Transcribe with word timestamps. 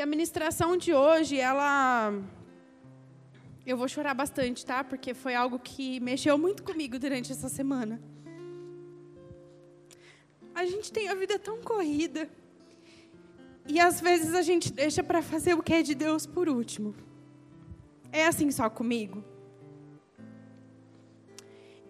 E 0.00 0.02
a 0.02 0.06
ministração 0.06 0.78
de 0.78 0.94
hoje, 0.94 1.38
ela. 1.38 2.10
Eu 3.66 3.76
vou 3.76 3.86
chorar 3.86 4.14
bastante, 4.14 4.64
tá? 4.64 4.82
Porque 4.82 5.12
foi 5.12 5.34
algo 5.34 5.58
que 5.58 6.00
mexeu 6.00 6.38
muito 6.38 6.62
comigo 6.62 6.98
durante 6.98 7.30
essa 7.30 7.50
semana. 7.50 8.00
A 10.54 10.64
gente 10.64 10.90
tem 10.90 11.10
a 11.10 11.14
vida 11.14 11.38
tão 11.38 11.60
corrida. 11.60 12.30
E 13.68 13.78
às 13.78 14.00
vezes 14.00 14.32
a 14.32 14.40
gente 14.40 14.72
deixa 14.72 15.02
para 15.02 15.20
fazer 15.20 15.52
o 15.52 15.62
que 15.62 15.74
é 15.74 15.82
de 15.82 15.94
Deus 15.94 16.24
por 16.24 16.48
último. 16.48 16.94
É 18.10 18.26
assim 18.26 18.50
só 18.50 18.70
comigo? 18.70 19.22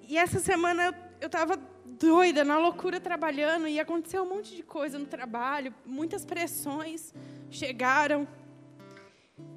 E 0.09 0.19
essa 0.19 0.41
semana 0.41 0.93
eu 1.21 1.29
estava 1.29 1.57
doida, 1.87 2.43
na 2.43 2.59
loucura 2.59 2.99
trabalhando, 2.99 3.69
e 3.69 3.79
aconteceu 3.79 4.25
um 4.25 4.31
monte 4.35 4.57
de 4.57 4.65
coisa 4.65 4.99
no 4.99 5.07
trabalho, 5.07 5.73
muitas 5.87 6.25
pressões 6.25 7.15
chegaram, 7.51 8.27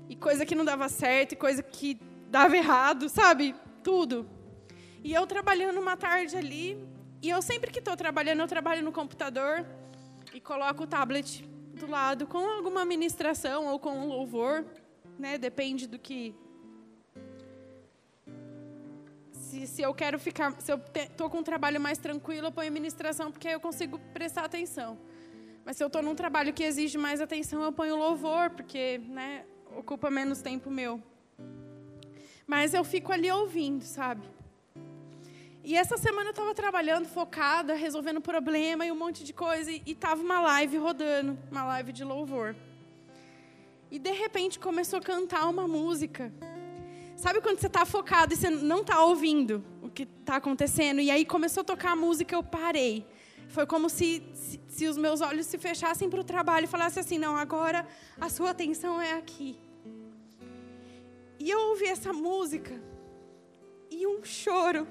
e 0.10 0.16
coisa 0.16 0.46
que 0.46 0.56
não 0.56 0.66
dava 0.66 0.90
certo, 0.90 1.34
e 1.34 1.36
coisa 1.36 1.62
que 1.64 2.00
dava 2.30 2.58
errado, 2.58 3.08
sabe? 3.10 3.56
Tudo. 3.84 4.28
E 5.04 5.14
eu 5.14 5.26
trabalhando 5.28 5.80
uma 5.80 5.96
tarde 5.96 6.36
ali, 6.36 6.78
e 7.22 7.30
eu 7.30 7.42
sempre 7.42 7.72
que 7.72 7.80
estou 7.80 7.96
trabalhando, 7.96 8.42
eu 8.42 8.48
trabalho 8.48 8.82
no 8.82 8.92
computador 8.92 9.66
e 10.34 10.42
coloco 10.42 10.84
o 10.84 10.88
tablet 10.88 11.48
do 11.74 11.88
lado 11.88 12.28
com 12.28 12.38
alguma 12.38 12.84
ministração 12.86 13.68
ou 13.68 13.80
com 13.80 13.92
um 13.92 14.08
louvor, 14.08 14.66
né? 15.18 15.38
Depende 15.38 15.88
do 15.88 15.98
que 16.00 16.36
se, 19.32 19.68
se 19.68 19.82
eu 19.82 19.94
quero 19.94 20.18
ficar, 20.18 20.60
se 20.60 20.72
eu 20.72 20.82
estou 20.96 21.30
com 21.30 21.40
um 21.40 21.44
trabalho 21.44 21.80
mais 21.80 21.98
tranquilo, 21.98 22.48
eu 22.48 22.52
ponho 22.52 22.72
ministração 22.72 23.32
porque 23.32 23.48
aí 23.48 23.54
eu 23.54 23.60
consigo 23.60 24.00
prestar 24.14 24.46
atenção. 24.46 24.98
Mas 25.66 25.78
se 25.78 25.84
eu 25.84 25.88
estou 25.88 26.02
num 26.02 26.16
trabalho 26.16 26.54
que 26.54 26.64
exige 26.64 26.98
mais 26.98 27.22
atenção, 27.22 27.64
eu 27.64 27.72
ponho 27.72 27.96
louvor, 27.96 28.50
porque 28.50 29.00
né, 29.08 29.46
ocupa 29.78 30.10
menos 30.10 30.42
tempo 30.42 30.70
meu. 30.70 31.02
Mas 32.46 32.74
eu 32.74 32.84
fico 32.84 33.12
ali 33.12 33.32
ouvindo, 33.32 33.84
sabe? 33.84 34.28
E 35.64 35.76
essa 35.78 35.98
semana 35.98 36.28
eu 36.28 36.32
estava 36.32 36.54
trabalhando, 36.54 37.08
focada, 37.08 37.74
resolvendo 37.74 38.20
problema 38.20 38.86
e 38.86 38.92
um 38.92 38.96
monte 38.96 39.24
de 39.24 39.32
coisa, 39.32 39.72
e 39.72 39.82
estava 39.86 40.22
uma 40.22 40.42
live 40.42 40.78
rodando, 40.78 41.40
uma 41.50 41.64
live 41.66 41.94
de 41.94 42.04
louvor. 42.04 42.54
E 43.90 43.98
de 43.98 44.12
repente 44.12 44.60
começou 44.60 45.00
a 45.00 45.02
cantar 45.02 45.48
uma 45.48 45.66
música. 45.66 46.34
Sabe 47.16 47.40
quando 47.40 47.60
você 47.60 47.68
está 47.68 47.86
focado 47.86 48.34
e 48.34 48.36
você 48.36 48.50
não 48.50 48.82
está 48.82 49.02
ouvindo 49.06 49.64
o 49.82 49.90
que 49.90 50.04
está 50.04 50.36
acontecendo? 50.36 51.00
E 51.00 51.10
aí 51.10 51.24
começou 51.24 51.62
a 51.62 51.64
tocar 51.64 51.92
a 51.92 51.96
música, 51.96 52.36
eu 52.36 52.44
parei. 52.44 53.06
Foi 53.54 53.68
como 53.68 53.88
se, 53.88 54.24
se, 54.34 54.60
se 54.68 54.88
os 54.88 54.98
meus 54.98 55.22
olhos 55.22 55.46
se 55.46 55.60
fechassem 55.60 56.10
para 56.10 56.20
o 56.20 56.24
trabalho 56.24 56.64
e 56.64 56.68
falassem 56.76 57.02
assim: 57.02 57.20
não, 57.20 57.36
agora 57.36 57.88
a 58.20 58.28
sua 58.28 58.50
atenção 58.50 59.00
é 59.00 59.14
aqui. 59.14 59.60
E 61.40 61.52
eu 61.52 61.60
ouvi 61.70 61.86
essa 61.86 62.12
música 62.12 62.74
e 63.92 64.08
um 64.08 64.24
choro 64.24 64.88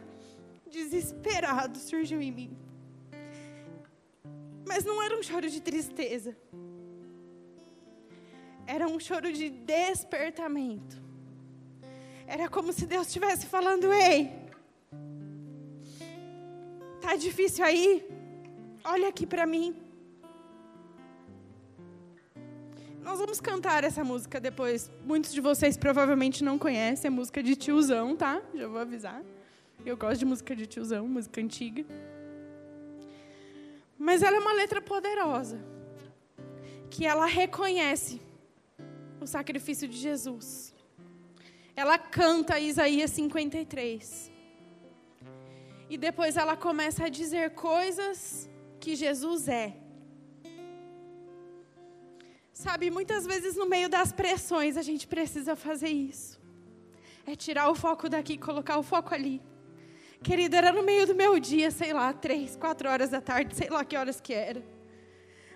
desesperado 0.70 1.76
surgiu 1.76 2.22
em 2.22 2.30
mim. 2.30 2.56
Mas 4.64 4.84
não 4.84 5.02
era 5.02 5.18
um 5.18 5.24
choro 5.24 5.50
de 5.50 5.60
tristeza. 5.60 6.36
Era 8.64 8.86
um 8.86 9.00
choro 9.00 9.32
de 9.32 9.50
despertamento. 9.50 11.02
Era 12.28 12.48
como 12.48 12.72
se 12.72 12.86
Deus 12.86 13.08
estivesse 13.08 13.44
falando: 13.46 13.92
Ei, 13.92 14.30
tá 17.00 17.16
difícil 17.16 17.64
aí? 17.64 18.21
Olha 18.84 19.08
aqui 19.08 19.26
para 19.26 19.46
mim. 19.46 19.74
Nós 23.00 23.18
vamos 23.18 23.40
cantar 23.40 23.84
essa 23.84 24.04
música 24.04 24.40
depois. 24.40 24.90
Muitos 25.04 25.32
de 25.32 25.40
vocês 25.40 25.76
provavelmente 25.76 26.44
não 26.44 26.58
conhecem, 26.58 27.08
é 27.08 27.10
música 27.10 27.42
de 27.42 27.56
tiozão, 27.56 28.16
tá? 28.16 28.40
Já 28.54 28.66
vou 28.66 28.78
avisar. 28.78 29.22
Eu 29.84 29.96
gosto 29.96 30.20
de 30.20 30.24
música 30.24 30.54
de 30.54 30.66
tiozão, 30.66 31.08
música 31.08 31.40
antiga. 31.40 31.84
Mas 33.98 34.22
ela 34.22 34.36
é 34.36 34.40
uma 34.40 34.52
letra 34.52 34.80
poderosa, 34.80 35.60
que 36.90 37.04
ela 37.04 37.26
reconhece 37.26 38.20
o 39.20 39.26
sacrifício 39.26 39.88
de 39.88 39.96
Jesus 39.96 40.72
ela 41.74 41.98
canta 41.98 42.58
Isaías 42.58 43.10
53. 43.12 44.30
E 45.88 45.96
depois 45.96 46.36
ela 46.36 46.56
começa 46.56 47.04
a 47.04 47.08
dizer 47.08 47.50
coisas 47.50 48.48
que 48.82 48.96
Jesus 48.96 49.46
é. 49.46 49.76
Sabe, 52.52 52.90
muitas 52.90 53.24
vezes 53.24 53.54
no 53.54 53.66
meio 53.74 53.88
das 53.88 54.10
pressões 54.12 54.76
a 54.76 54.82
gente 54.82 55.06
precisa 55.06 55.54
fazer 55.54 55.88
isso. 55.88 56.40
É 57.24 57.36
tirar 57.36 57.70
o 57.70 57.76
foco 57.76 58.08
daqui 58.08 58.32
e 58.32 58.38
colocar 58.38 58.76
o 58.78 58.82
foco 58.82 59.14
ali. 59.14 59.40
Querida, 60.20 60.56
era 60.56 60.72
no 60.72 60.82
meio 60.82 61.06
do 61.06 61.14
meu 61.14 61.38
dia, 61.38 61.70
sei 61.70 61.92
lá, 61.92 62.12
três, 62.12 62.56
quatro 62.56 62.88
horas 62.88 63.10
da 63.10 63.20
tarde, 63.20 63.54
sei 63.54 63.70
lá 63.70 63.84
que 63.84 63.96
horas 63.96 64.20
que 64.20 64.34
era. 64.34 64.62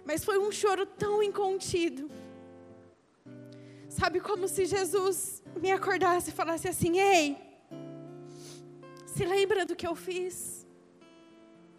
Mas 0.05 0.25
foi 0.25 0.39
um 0.39 0.53
choro 0.53 0.87
tão 0.87 1.21
incontido. 1.21 2.09
Sabe, 3.89 4.21
como 4.21 4.47
se 4.47 4.67
Jesus 4.67 5.43
me 5.61 5.73
acordasse 5.73 6.31
e 6.31 6.33
falasse 6.33 6.69
assim: 6.69 6.99
Ei, 6.99 7.37
se 9.05 9.25
lembra 9.25 9.67
do 9.67 9.75
que 9.75 9.87
eu 9.87 9.97
fiz? 9.97 10.65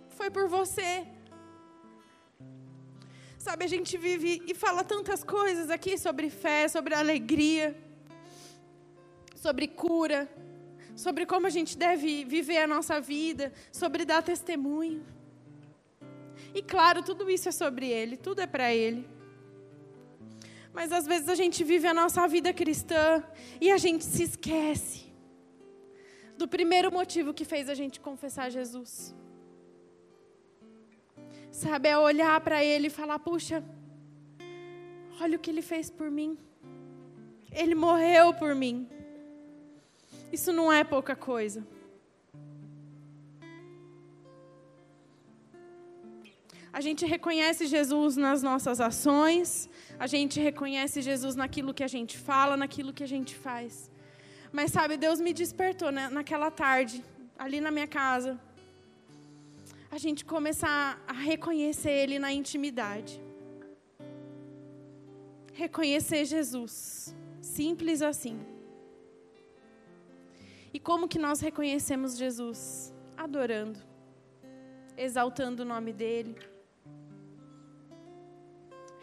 Foi 0.09 0.29
por 0.29 0.47
você. 0.49 1.16
Sabe, 3.47 3.63
a 3.63 3.67
gente 3.69 3.97
vive 3.97 4.43
e 4.45 4.53
fala 4.53 4.83
tantas 4.83 5.23
coisas 5.23 5.69
aqui 5.69 5.97
sobre 5.97 6.29
fé, 6.29 6.67
sobre 6.67 6.93
alegria, 6.93 7.73
sobre 9.37 9.69
cura, 9.69 10.29
sobre 10.97 11.25
como 11.25 11.47
a 11.47 11.49
gente 11.49 11.77
deve 11.77 12.25
viver 12.25 12.57
a 12.57 12.67
nossa 12.67 12.99
vida, 12.99 13.53
sobre 13.71 14.03
dar 14.03 14.21
testemunho. 14.21 15.01
E 16.53 16.61
claro, 16.61 17.01
tudo 17.01 17.29
isso 17.29 17.47
é 17.47 17.53
sobre 17.53 17.87
Ele, 17.87 18.17
tudo 18.17 18.41
é 18.41 18.47
para 18.47 18.73
Ele. 18.73 19.07
Mas 20.73 20.91
às 20.91 21.07
vezes 21.07 21.29
a 21.29 21.35
gente 21.35 21.63
vive 21.63 21.87
a 21.87 21.93
nossa 21.93 22.27
vida 22.27 22.51
cristã 22.51 23.23
e 23.61 23.71
a 23.71 23.77
gente 23.77 24.03
se 24.03 24.23
esquece 24.23 25.05
do 26.37 26.49
primeiro 26.49 26.91
motivo 26.91 27.33
que 27.33 27.45
fez 27.45 27.69
a 27.69 27.73
gente 27.73 28.01
confessar 28.01 28.51
Jesus. 28.51 29.15
Sabe, 31.51 31.89
é 31.89 31.97
olhar 31.97 32.39
para 32.41 32.63
Ele 32.63 32.87
e 32.87 32.89
falar: 32.89 33.19
puxa, 33.19 33.63
olha 35.21 35.37
o 35.37 35.39
que 35.39 35.49
Ele 35.49 35.61
fez 35.61 35.89
por 35.89 36.09
mim. 36.09 36.37
Ele 37.51 37.75
morreu 37.75 38.33
por 38.33 38.53
mim. 38.53 38.87
Isso 40.31 40.51
não 40.51 40.71
é 40.71 40.83
pouca 40.83 41.15
coisa. 41.15 41.65
A 46.77 46.81
gente 46.81 47.05
reconhece 47.05 47.65
Jesus 47.65 48.15
nas 48.17 48.43
nossas 48.43 48.79
ações, 48.79 49.67
a 49.97 50.05
gente 50.05 50.39
reconhece 50.39 51.01
Jesus 51.01 51.35
naquilo 51.35 51.73
que 51.73 51.83
a 51.83 51.87
gente 51.87 52.15
fala, 52.17 52.55
naquilo 52.55 52.93
que 52.93 53.03
a 53.03 53.07
gente 53.07 53.33
faz. 53.33 53.89
Mas 54.51 54.71
sabe, 54.71 54.95
Deus 54.95 55.19
me 55.19 55.33
despertou 55.33 55.91
né, 55.91 56.07
naquela 56.09 56.51
tarde, 56.51 57.03
ali 57.35 57.59
na 57.59 57.71
minha 57.71 57.87
casa. 57.87 58.39
A 59.89 59.97
gente 59.97 60.25
começar 60.25 61.01
a 61.07 61.13
reconhecer 61.13 61.91
Ele 61.91 62.19
na 62.19 62.31
intimidade. 62.31 63.21
Reconhecer 65.53 66.25
Jesus. 66.25 67.15
Simples 67.41 68.01
assim. 68.01 68.39
E 70.73 70.79
como 70.79 71.07
que 71.07 71.17
nós 71.17 71.39
reconhecemos 71.39 72.17
Jesus? 72.17 72.93
Adorando, 73.15 73.79
exaltando 74.95 75.63
o 75.63 75.65
nome 75.65 75.91
dEle 75.91 76.35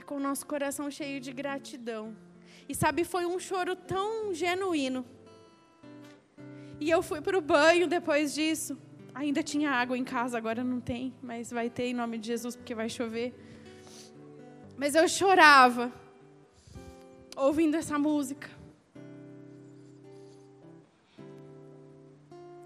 com 0.05 0.17
o 0.17 0.21
nosso 0.21 0.47
coração 0.47 0.91
cheio 0.91 1.21
de 1.21 1.33
gratidão. 1.33 2.17
E 2.69 2.75
sabe, 2.75 3.05
foi 3.05 3.27
um 3.27 3.39
choro 3.39 3.75
tão 3.75 4.33
genuíno. 4.33 5.05
E 6.79 6.91
eu 6.91 7.03
fui 7.03 7.21
para 7.21 7.37
o 7.37 7.41
banho 7.41 7.87
depois 7.87 8.35
disso. 8.35 8.79
Ainda 9.15 9.43
tinha 9.43 9.71
água 9.71 9.97
em 9.97 10.05
casa, 10.05 10.37
agora 10.37 10.65
não 10.65 10.81
tem, 10.81 11.15
mas 11.23 11.51
vai 11.51 11.71
ter 11.71 11.85
em 11.85 11.95
nome 11.95 12.19
de 12.19 12.27
Jesus, 12.27 12.57
porque 12.57 12.75
vai 12.75 12.89
chover. 12.89 13.33
Mas 14.77 14.95
eu 14.95 15.07
chorava, 15.09 15.93
ouvindo 17.37 17.77
essa 17.77 17.99
música. 17.99 18.51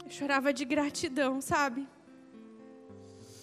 Eu 0.04 0.10
chorava 0.10 0.52
de 0.52 0.64
gratidão, 0.64 1.40
sabe? 1.40 1.86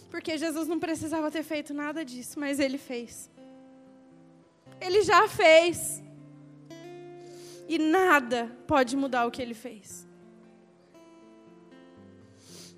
Porque 0.10 0.38
Jesus 0.38 0.68
não 0.68 0.80
precisava 0.80 1.30
ter 1.30 1.44
feito 1.44 1.74
nada 1.74 2.04
disso, 2.04 2.40
mas 2.40 2.60
Ele 2.60 2.80
fez. 2.80 3.30
Ele 4.81 5.04
já 5.04 5.28
fez. 5.28 6.04
E 7.68 7.78
nada 7.78 8.56
pode 8.68 8.96
mudar 8.96 9.25
o 9.25 9.31
que 9.31 9.42
ele 9.42 9.54
fez. 9.54 10.05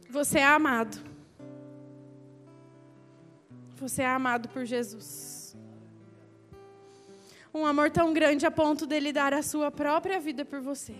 Você 0.09 0.39
é 0.39 0.45
amado. 0.45 0.97
Você 3.75 4.01
é 4.01 4.07
amado 4.07 4.47
por 4.49 4.65
Jesus. 4.65 5.55
Um 7.53 7.65
amor 7.65 7.91
tão 7.91 8.13
grande 8.13 8.45
a 8.45 8.51
ponto 8.51 8.85
dele 8.85 9.11
dar 9.11 9.33
a 9.33 9.41
sua 9.41 9.69
própria 9.69 10.19
vida 10.19 10.45
por 10.45 10.61
você. 10.61 10.95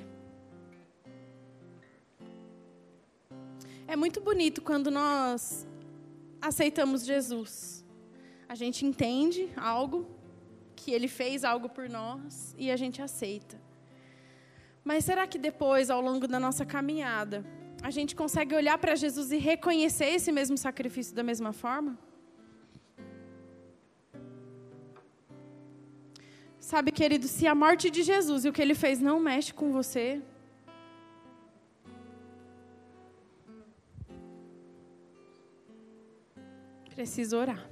É 3.87 3.95
muito 3.95 4.19
bonito 4.19 4.61
quando 4.61 4.91
nós 4.91 5.65
aceitamos 6.41 7.05
Jesus. 7.05 7.85
A 8.49 8.55
gente 8.55 8.85
entende 8.85 9.49
algo, 9.55 10.05
que 10.75 10.91
ele 10.91 11.07
fez 11.07 11.43
algo 11.43 11.69
por 11.69 11.89
nós 11.89 12.53
e 12.57 12.69
a 12.69 12.75
gente 12.75 13.01
aceita. 13.01 13.59
Mas 14.83 15.05
será 15.05 15.25
que 15.25 15.37
depois, 15.37 15.89
ao 15.89 16.01
longo 16.01 16.27
da 16.27 16.39
nossa 16.39 16.65
caminhada, 16.65 17.45
a 17.81 17.89
gente 17.91 18.15
consegue 18.15 18.55
olhar 18.55 18.77
para 18.77 18.95
Jesus 18.95 19.31
e 19.31 19.37
reconhecer 19.37 20.05
esse 20.05 20.31
mesmo 20.31 20.57
sacrifício 20.57 21.15
da 21.15 21.23
mesma 21.23 21.53
forma? 21.53 21.97
Sabe, 26.59 26.91
querido, 26.91 27.27
se 27.27 27.47
a 27.47 27.55
morte 27.55 27.89
de 27.89 28.03
Jesus 28.03 28.43
e 28.43 28.49
o 28.49 28.53
que 28.53 28.61
ele 28.61 28.75
fez 28.75 28.99
não 28.99 29.19
mexe 29.19 29.53
com 29.53 29.71
você, 29.71 30.21
precisa 36.93 37.37
orar. 37.37 37.69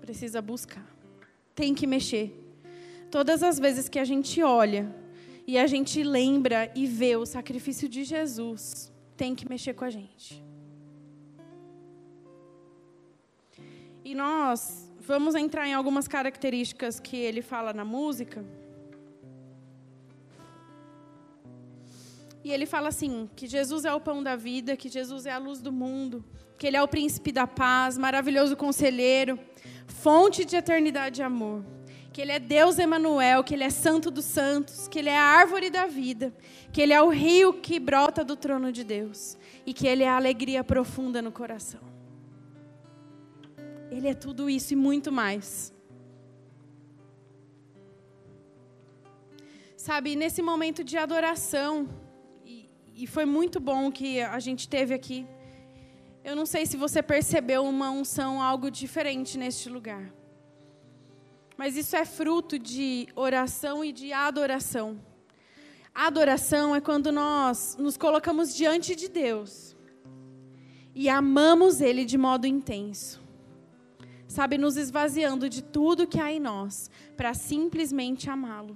Precisa 0.00 0.40
buscar. 0.40 0.86
Tem 1.54 1.74
que 1.74 1.86
mexer. 1.86 2.32
Todas 3.10 3.42
as 3.42 3.58
vezes 3.58 3.88
que 3.88 3.98
a 3.98 4.04
gente 4.04 4.42
olha 4.42 4.99
e 5.50 5.58
a 5.58 5.66
gente 5.66 6.00
lembra 6.04 6.70
e 6.76 6.86
vê 6.86 7.16
o 7.16 7.26
sacrifício 7.26 7.88
de 7.88 8.04
Jesus, 8.04 8.92
tem 9.16 9.34
que 9.34 9.48
mexer 9.48 9.74
com 9.74 9.84
a 9.84 9.90
gente. 9.90 10.40
E 14.04 14.14
nós 14.14 14.88
vamos 15.00 15.34
entrar 15.34 15.66
em 15.66 15.74
algumas 15.74 16.06
características 16.06 17.00
que 17.00 17.16
ele 17.16 17.42
fala 17.42 17.72
na 17.72 17.84
música. 17.84 18.44
E 22.44 22.52
ele 22.52 22.64
fala 22.64 22.86
assim: 22.86 23.28
que 23.34 23.48
Jesus 23.48 23.84
é 23.84 23.92
o 23.92 24.00
pão 24.00 24.22
da 24.22 24.36
vida, 24.36 24.76
que 24.76 24.88
Jesus 24.88 25.26
é 25.26 25.32
a 25.32 25.38
luz 25.38 25.60
do 25.60 25.72
mundo, 25.72 26.24
que 26.56 26.68
Ele 26.68 26.76
é 26.76 26.82
o 26.82 26.86
príncipe 26.86 27.32
da 27.32 27.48
paz, 27.48 27.98
maravilhoso 27.98 28.56
conselheiro, 28.56 29.36
fonte 29.88 30.44
de 30.44 30.54
eternidade 30.54 31.20
e 31.20 31.24
amor. 31.24 31.64
Que 32.12 32.20
Ele 32.20 32.32
é 32.32 32.38
Deus 32.38 32.78
Emanuel, 32.78 33.44
que 33.44 33.54
Ele 33.54 33.64
é 33.64 33.70
Santo 33.70 34.10
dos 34.10 34.24
Santos, 34.24 34.88
que 34.88 34.98
Ele 34.98 35.08
é 35.08 35.16
a 35.16 35.22
árvore 35.22 35.70
da 35.70 35.86
vida, 35.86 36.34
que 36.72 36.80
Ele 36.80 36.92
é 36.92 37.00
o 37.00 37.08
rio 37.08 37.54
que 37.54 37.78
brota 37.78 38.24
do 38.24 38.36
trono 38.36 38.72
de 38.72 38.82
Deus 38.82 39.36
e 39.64 39.72
que 39.72 39.86
Ele 39.86 40.02
é 40.02 40.08
a 40.08 40.16
alegria 40.16 40.64
profunda 40.64 41.22
no 41.22 41.30
coração. 41.30 41.80
Ele 43.90 44.08
é 44.08 44.14
tudo 44.14 44.48
isso 44.48 44.72
e 44.72 44.76
muito 44.76 45.10
mais. 45.10 45.72
Sabe, 49.76 50.14
nesse 50.14 50.42
momento 50.42 50.84
de 50.84 50.96
adoração, 50.98 51.88
e, 52.44 52.68
e 52.94 53.06
foi 53.06 53.24
muito 53.24 53.58
bom 53.58 53.90
que 53.90 54.20
a 54.20 54.38
gente 54.38 54.68
teve 54.68 54.92
aqui 54.92 55.26
eu 56.22 56.36
não 56.36 56.44
sei 56.44 56.66
se 56.66 56.76
você 56.76 57.02
percebeu 57.02 57.64
uma 57.64 57.90
unção, 57.90 58.42
algo 58.42 58.70
diferente 58.70 59.38
neste 59.38 59.68
lugar. 59.70 60.12
Mas 61.60 61.76
isso 61.76 61.94
é 61.94 62.06
fruto 62.06 62.58
de 62.58 63.06
oração 63.14 63.84
e 63.84 63.92
de 63.92 64.14
adoração. 64.14 64.98
Adoração 65.94 66.74
é 66.74 66.80
quando 66.80 67.12
nós 67.12 67.76
nos 67.78 67.98
colocamos 67.98 68.56
diante 68.56 68.96
de 68.96 69.10
Deus 69.10 69.76
e 70.94 71.06
amamos 71.06 71.82
Ele 71.82 72.06
de 72.06 72.16
modo 72.16 72.46
intenso. 72.46 73.20
Sabe, 74.26 74.56
nos 74.56 74.78
esvaziando 74.78 75.50
de 75.50 75.62
tudo 75.62 76.06
que 76.06 76.18
há 76.18 76.32
em 76.32 76.40
nós 76.40 76.90
para 77.14 77.34
simplesmente 77.34 78.30
amá-lo. 78.30 78.74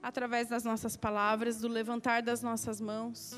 Através 0.00 0.48
das 0.48 0.62
nossas 0.62 0.96
palavras, 0.96 1.60
do 1.60 1.66
levantar 1.66 2.22
das 2.22 2.40
nossas 2.40 2.80
mãos. 2.80 3.36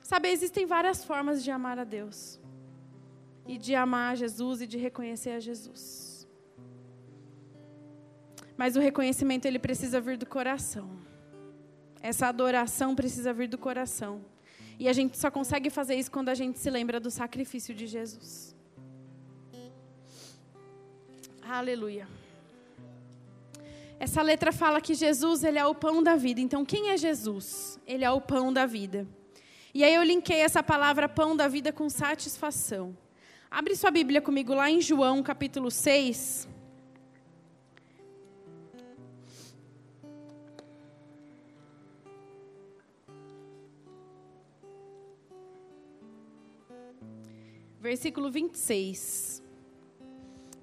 Sabe, 0.00 0.28
existem 0.28 0.66
várias 0.66 1.04
formas 1.04 1.42
de 1.42 1.50
amar 1.50 1.80
a 1.80 1.84
Deus 1.84 2.38
e 3.44 3.58
de 3.58 3.74
amar 3.74 4.12
a 4.12 4.14
Jesus 4.14 4.60
e 4.60 4.68
de 4.68 4.78
reconhecer 4.78 5.30
a 5.30 5.40
Jesus. 5.40 6.07
Mas 8.58 8.74
o 8.74 8.80
reconhecimento 8.80 9.46
ele 9.46 9.60
precisa 9.60 10.00
vir 10.00 10.18
do 10.18 10.26
coração. 10.26 10.90
Essa 12.02 12.26
adoração 12.26 12.96
precisa 12.96 13.32
vir 13.32 13.48
do 13.48 13.56
coração. 13.56 14.20
E 14.80 14.88
a 14.88 14.92
gente 14.92 15.16
só 15.16 15.30
consegue 15.30 15.70
fazer 15.70 15.94
isso 15.94 16.10
quando 16.10 16.28
a 16.28 16.34
gente 16.34 16.58
se 16.58 16.68
lembra 16.68 16.98
do 16.98 17.08
sacrifício 17.08 17.72
de 17.72 17.86
Jesus. 17.86 18.56
Aleluia. 21.40 22.08
Essa 24.00 24.22
letra 24.22 24.50
fala 24.50 24.80
que 24.80 24.92
Jesus 24.92 25.44
ele 25.44 25.58
é 25.58 25.64
o 25.64 25.74
pão 25.74 26.02
da 26.02 26.16
vida. 26.16 26.40
Então, 26.40 26.64
quem 26.64 26.90
é 26.90 26.96
Jesus? 26.96 27.78
Ele 27.86 28.04
é 28.04 28.10
o 28.10 28.20
pão 28.20 28.52
da 28.52 28.66
vida. 28.66 29.06
E 29.72 29.84
aí 29.84 29.94
eu 29.94 30.02
linkei 30.02 30.40
essa 30.40 30.62
palavra 30.64 31.08
pão 31.08 31.36
da 31.36 31.46
vida 31.46 31.72
com 31.72 31.88
satisfação. 31.88 32.96
Abre 33.48 33.76
sua 33.76 33.92
Bíblia 33.92 34.20
comigo 34.20 34.52
lá 34.52 34.68
em 34.68 34.80
João, 34.80 35.22
capítulo 35.22 35.70
6. 35.70 36.57
Versículo 47.80 48.30
26. 48.30 49.42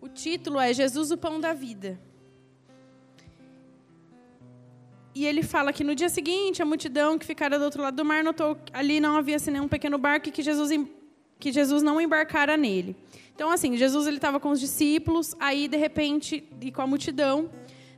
O 0.01 0.09
título 0.09 0.59
é 0.59 0.73
Jesus, 0.73 1.11
o 1.11 1.17
pão 1.17 1.39
da 1.39 1.53
vida. 1.53 1.99
E 5.15 5.25
ele 5.25 5.41
fala 5.41 5.71
que 5.71 5.83
no 5.83 5.95
dia 5.95 6.09
seguinte, 6.09 6.61
a 6.61 6.65
multidão 6.65 7.17
que 7.17 7.25
ficara 7.25 7.57
do 7.57 7.63
outro 7.63 7.81
lado 7.81 7.95
do 7.95 8.03
mar 8.03 8.21
notou 8.21 8.57
ali 8.73 8.99
não 8.99 9.15
havia 9.15 9.39
senão 9.39 9.63
um 9.63 9.67
pequeno 9.67 9.97
barco 9.97 10.27
e 10.27 10.31
que 10.31 10.43
Jesus 10.43 10.71
que 11.39 11.51
Jesus 11.51 11.81
não 11.81 11.99
embarcara 11.99 12.57
nele. 12.57 12.95
Então, 13.33 13.49
assim, 13.49 13.75
Jesus 13.77 14.07
ele 14.07 14.17
estava 14.17 14.39
com 14.39 14.51
os 14.51 14.59
discípulos, 14.59 15.35
aí 15.39 15.67
de 15.67 15.77
repente 15.77 16.43
e 16.61 16.71
com 16.71 16.81
a 16.81 16.87
multidão, 16.87 17.49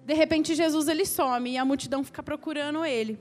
de 0.05 0.13
repente 0.13 0.55
Jesus 0.55 0.87
ele 0.87 1.05
some 1.05 1.51
e 1.51 1.57
a 1.57 1.65
multidão 1.65 2.03
fica 2.03 2.21
procurando 2.21 2.85
ele. 2.85 3.19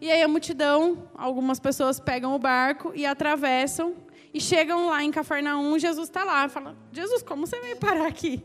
E 0.00 0.10
aí 0.10 0.22
a 0.22 0.28
multidão, 0.28 1.08
algumas 1.14 1.60
pessoas 1.60 2.00
pegam 2.00 2.34
o 2.34 2.38
barco 2.38 2.92
e 2.94 3.06
atravessam 3.06 3.94
e 4.32 4.40
chegam 4.40 4.86
lá 4.86 5.02
em 5.02 5.10
Cafarnaum. 5.10 5.78
Jesus 5.78 6.08
está 6.08 6.24
lá, 6.24 6.48
fala: 6.48 6.76
Jesus, 6.92 7.22
como 7.22 7.46
você 7.46 7.60
veio 7.60 7.76
parar 7.76 8.06
aqui? 8.06 8.42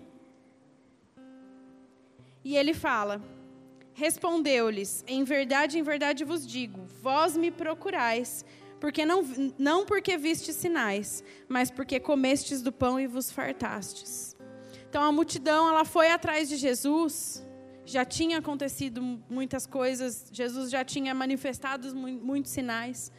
E 2.44 2.56
ele 2.56 2.74
fala: 2.74 3.22
Respondeu-lhes: 3.94 5.04
Em 5.08 5.24
verdade, 5.24 5.80
em 5.80 5.84
verdade 5.84 6.24
vos 6.24 6.46
digo, 6.46 6.86
vós 7.02 7.36
me 7.36 7.52
procurais 7.52 8.46
porque 8.80 9.06
não, 9.06 9.24
não 9.58 9.86
porque 9.86 10.18
vistes 10.18 10.56
sinais, 10.56 11.24
mas 11.48 11.72
porque 11.72 12.00
comestes 12.00 12.62
do 12.62 12.72
pão 12.72 13.00
e 13.00 13.08
vos 13.08 13.32
fartastes. 13.32 14.36
Então 14.90 15.04
a 15.04 15.12
multidão 15.12 15.68
ela 15.68 15.84
foi 15.84 16.10
atrás 16.10 16.48
de 16.48 16.56
Jesus, 16.56 17.46
já 17.86 18.06
tinha 18.06 18.38
acontecido 18.38 19.02
muitas 19.30 19.66
coisas, 19.66 20.28
Jesus 20.32 20.70
já 20.70 20.84
tinha 20.84 21.14
manifestado 21.14 21.94
muitos 21.96 22.52
sinais. 22.52 23.12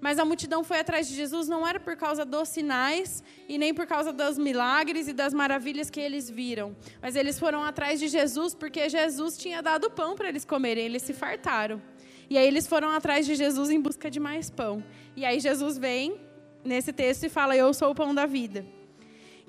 Mas 0.00 0.18
a 0.18 0.24
multidão 0.24 0.62
foi 0.62 0.80
atrás 0.80 1.08
de 1.08 1.14
Jesus 1.14 1.48
não 1.48 1.66
era 1.66 1.80
por 1.80 1.96
causa 1.96 2.24
dos 2.24 2.48
sinais 2.48 3.22
e 3.48 3.58
nem 3.58 3.72
por 3.72 3.86
causa 3.86 4.12
dos 4.12 4.38
milagres 4.38 5.08
e 5.08 5.12
das 5.12 5.32
maravilhas 5.32 5.90
que 5.90 6.00
eles 6.00 6.28
viram. 6.30 6.76
Mas 7.00 7.16
eles 7.16 7.38
foram 7.38 7.62
atrás 7.62 7.98
de 7.98 8.08
Jesus 8.08 8.54
porque 8.54 8.88
Jesus 8.88 9.36
tinha 9.36 9.62
dado 9.62 9.90
pão 9.90 10.14
para 10.14 10.28
eles 10.28 10.44
comerem, 10.44 10.84
eles 10.84 11.02
se 11.02 11.12
fartaram. 11.12 11.80
E 12.28 12.36
aí 12.36 12.46
eles 12.46 12.66
foram 12.66 12.90
atrás 12.90 13.24
de 13.24 13.34
Jesus 13.34 13.70
em 13.70 13.80
busca 13.80 14.10
de 14.10 14.18
mais 14.18 14.50
pão. 14.50 14.82
E 15.14 15.24
aí 15.24 15.38
Jesus 15.40 15.78
vem 15.78 16.20
nesse 16.64 16.92
texto 16.92 17.24
e 17.24 17.28
fala: 17.28 17.56
Eu 17.56 17.72
sou 17.72 17.90
o 17.90 17.94
pão 17.94 18.14
da 18.14 18.26
vida. 18.26 18.66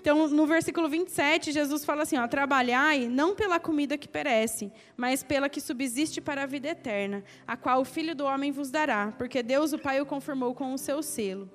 Então, 0.07 0.25
no 0.29 0.45
versículo 0.47 0.87
27, 0.87 1.51
Jesus 1.51 1.83
fala 1.83 2.03
assim: 2.03 2.17
ó, 2.17 2.25
Trabalhai 2.29 3.09
não 3.09 3.35
pela 3.35 3.59
comida 3.59 3.97
que 3.97 4.07
perece, 4.07 4.71
mas 4.95 5.21
pela 5.21 5.49
que 5.49 5.59
subsiste 5.59 6.21
para 6.21 6.43
a 6.43 6.45
vida 6.45 6.69
eterna, 6.69 7.25
a 7.45 7.57
qual 7.57 7.81
o 7.81 7.83
Filho 7.83 8.15
do 8.15 8.23
Homem 8.23 8.49
vos 8.49 8.71
dará, 8.71 9.13
porque 9.17 9.43
Deus, 9.43 9.73
o 9.73 9.77
Pai, 9.77 9.99
o 9.99 10.05
confirmou 10.05 10.55
com 10.55 10.73
o 10.73 10.77
seu 10.77 11.03
selo. 11.03 11.51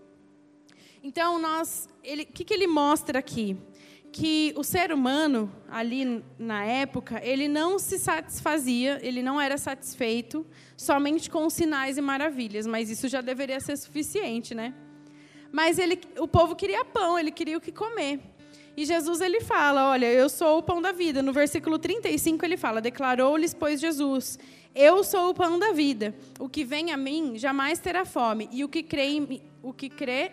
Então, 1.02 1.38
nós, 1.38 1.88
o 2.04 2.26
que, 2.26 2.44
que 2.44 2.52
ele 2.52 2.66
mostra 2.66 3.21
aqui? 3.21 3.56
que 4.12 4.52
o 4.59 4.62
ser 4.62 4.92
humano, 4.92 5.50
ali 5.71 6.23
na 6.38 6.66
época, 6.66 7.18
ele 7.25 7.49
não 7.49 7.78
se 7.78 7.99
satisfazia, 7.99 9.00
ele 9.02 9.23
não 9.23 9.40
era 9.40 9.56
satisfeito 9.56 10.47
somente 10.76 11.30
com 11.30 11.49
sinais 11.49 11.97
e 11.97 12.02
maravilhas, 12.02 12.66
mas 12.66 12.90
isso 12.90 13.09
já 13.09 13.23
deveria 13.23 13.59
ser 13.59 13.75
suficiente, 13.78 14.54
né? 14.54 14.75
Mas 15.52 15.78
ele, 15.78 16.00
o 16.18 16.26
povo 16.26 16.56
queria 16.56 16.82
pão, 16.82 17.18
ele 17.18 17.30
queria 17.30 17.59
o 17.59 17.61
que 17.61 17.71
comer. 17.71 18.21
E 18.76 18.85
Jesus 18.85 19.21
ele 19.21 19.41
fala: 19.41 19.91
Olha, 19.91 20.11
eu 20.11 20.29
sou 20.29 20.59
o 20.59 20.62
pão 20.62 20.81
da 20.81 20.93
vida. 20.93 21.23
No 21.23 21.33
versículo 21.33 21.79
35 21.79 22.45
ele 22.45 22.57
fala: 22.57 22.81
Declarou-lhes, 22.81 23.52
pois, 23.52 23.81
Jesus: 23.81 24.38
Eu 24.75 25.05
sou 25.05 25.31
o 25.31 25.35
pão 25.35 25.59
da 25.59 25.73
vida. 25.73 26.14
O 26.38 26.49
que 26.49 26.64
vem 26.64 26.93
a 26.93 26.97
mim 26.97 27.37
jamais 27.37 27.79
terá 27.79 28.05
fome, 28.05 28.49
e 28.52 28.64
o 28.64 28.69
que 28.69 28.83
crê 28.83 29.09
em, 29.09 29.43
o 29.62 29.73
que 29.73 29.88
crê 29.88 30.33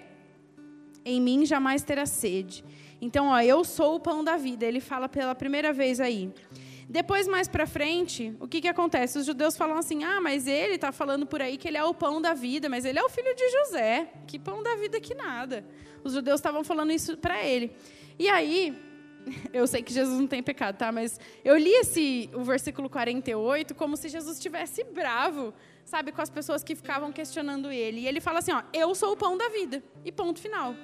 em 1.04 1.22
mim 1.22 1.46
jamais 1.46 1.84
terá 1.84 2.06
sede. 2.06 2.64
Então, 3.02 3.28
ó, 3.28 3.40
eu 3.42 3.64
sou 3.64 3.96
o 3.96 4.00
pão 4.00 4.24
da 4.24 4.38
vida. 4.38 4.66
Ele 4.66 4.80
fala 4.80 5.08
pela 5.08 5.34
primeira 5.34 5.72
vez 5.72 6.00
aí. 6.00 6.32
Depois, 6.90 7.28
mais 7.28 7.48
para 7.48 7.68
frente, 7.68 8.36
o 8.40 8.48
que, 8.48 8.62
que 8.62 8.68
acontece? 8.68 9.20
Os 9.20 9.26
judeus 9.28 9.56
falam 9.56 9.78
assim: 9.78 10.04
ah, 10.04 10.20
mas 10.20 10.48
ele 10.48 10.74
está 10.74 10.92
falando 10.92 11.28
por 11.28 11.40
aí 11.40 11.56
que 11.56 11.68
ele 11.68 11.78
é 11.78 11.84
o 11.84 11.94
pão 11.94 12.20
da 12.20 12.34
vida, 12.34 12.68
mas 12.68 12.84
ele 12.84 12.98
é 12.98 13.04
o 13.04 13.10
filho 13.10 13.36
de 13.36 13.48
José. 13.48 14.12
Que 14.26 14.40
pão 14.40 14.64
da 14.64 14.76
vida 14.76 15.00
que 15.00 15.14
nada. 15.14 15.64
Os 16.04 16.14
judeus 16.14 16.40
estavam 16.40 16.64
falando 16.64 16.92
isso 16.92 17.16
para 17.16 17.46
ele. 17.46 17.72
E 18.18 18.28
aí, 18.28 18.76
eu 19.54 19.68
sei 19.68 19.84
que 19.84 19.94
Jesus 19.94 20.20
não 20.20 20.26
tem 20.26 20.42
pecado, 20.42 20.78
tá? 20.78 20.92
Mas 20.92 21.20
eu 21.46 21.56
li 21.56 21.70
esse, 21.70 22.28
o 22.34 22.44
versículo 22.44 22.90
48 22.90 23.76
como 23.76 23.96
se 23.96 24.10
Jesus 24.10 24.38
estivesse 24.38 24.84
bravo, 24.84 25.54
sabe, 25.86 26.12
com 26.12 26.24
as 26.24 26.30
pessoas 26.32 26.64
que 26.64 26.76
ficavam 26.76 27.12
questionando 27.12 27.72
ele. 27.72 28.02
E 28.02 28.08
ele 28.08 28.20
fala 28.20 28.40
assim: 28.40 28.52
ó, 28.52 28.64
eu 28.74 28.96
sou 28.96 29.12
o 29.12 29.18
pão 29.18 29.38
da 29.38 29.48
vida. 29.50 29.84
E 30.04 30.12
ponto 30.12 30.40
final. 30.40 30.76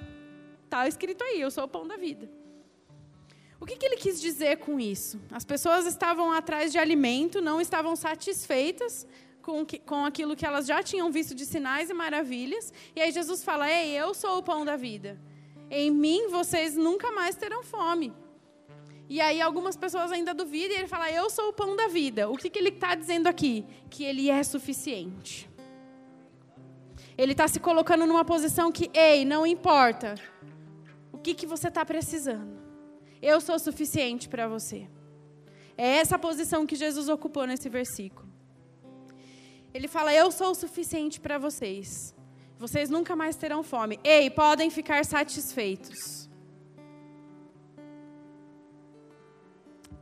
Tá 0.70 0.86
escrito 0.86 1.24
aí, 1.24 1.40
eu 1.40 1.50
sou 1.50 1.64
o 1.64 1.68
pão 1.68 1.84
da 1.84 1.96
vida. 1.96 2.30
O 3.58 3.64
que, 3.64 3.76
que 3.76 3.86
ele 3.86 3.96
quis 3.96 4.20
dizer 4.20 4.58
com 4.58 4.78
isso? 4.78 5.20
As 5.30 5.44
pessoas 5.44 5.86
estavam 5.86 6.30
atrás 6.30 6.70
de 6.72 6.78
alimento, 6.78 7.40
não 7.40 7.60
estavam 7.60 7.96
satisfeitas 7.96 9.06
com, 9.40 9.64
que, 9.64 9.78
com 9.78 10.04
aquilo 10.04 10.36
que 10.36 10.44
elas 10.44 10.66
já 10.66 10.82
tinham 10.82 11.10
visto 11.10 11.34
de 11.34 11.46
sinais 11.46 11.88
e 11.88 11.94
maravilhas. 11.94 12.72
E 12.94 13.00
aí 13.00 13.10
Jesus 13.10 13.42
fala: 13.42 13.70
Ei, 13.70 13.92
eu 13.92 14.12
sou 14.12 14.38
o 14.38 14.42
pão 14.42 14.64
da 14.64 14.76
vida. 14.76 15.18
Em 15.70 15.90
mim 15.90 16.28
vocês 16.28 16.76
nunca 16.76 17.10
mais 17.12 17.34
terão 17.34 17.62
fome. 17.62 18.12
E 19.08 19.20
aí 19.20 19.40
algumas 19.40 19.76
pessoas 19.76 20.10
ainda 20.10 20.34
duvidam 20.34 20.76
e 20.76 20.80
ele 20.80 20.88
fala: 20.88 21.10
Eu 21.10 21.30
sou 21.30 21.48
o 21.48 21.52
pão 21.52 21.74
da 21.76 21.88
vida. 21.88 22.28
O 22.28 22.36
que, 22.36 22.50
que 22.50 22.58
ele 22.58 22.70
está 22.70 22.94
dizendo 22.94 23.26
aqui? 23.26 23.64
Que 23.88 24.04
ele 24.04 24.28
é 24.28 24.42
suficiente. 24.42 25.48
Ele 27.16 27.32
está 27.32 27.48
se 27.48 27.58
colocando 27.58 28.04
numa 28.04 28.24
posição 28.24 28.70
que, 28.70 28.90
ei, 28.92 29.24
não 29.24 29.46
importa 29.46 30.16
o 31.10 31.16
que, 31.16 31.32
que 31.32 31.46
você 31.46 31.68
está 31.68 31.82
precisando. 31.84 32.65
Eu 33.20 33.40
sou 33.40 33.58
suficiente 33.58 34.28
para 34.28 34.46
você. 34.48 34.88
É 35.76 35.96
essa 35.98 36.18
posição 36.18 36.66
que 36.66 36.76
Jesus 36.76 37.08
ocupou 37.08 37.46
nesse 37.46 37.68
versículo. 37.68 38.28
Ele 39.74 39.88
fala: 39.88 40.12
Eu 40.12 40.30
sou 40.30 40.50
o 40.52 40.54
suficiente 40.54 41.20
para 41.20 41.38
vocês. 41.38 42.14
Vocês 42.58 42.88
nunca 42.88 43.14
mais 43.14 43.36
terão 43.36 43.62
fome. 43.62 44.00
Ei, 44.02 44.30
podem 44.30 44.70
ficar 44.70 45.04
satisfeitos. 45.04 46.26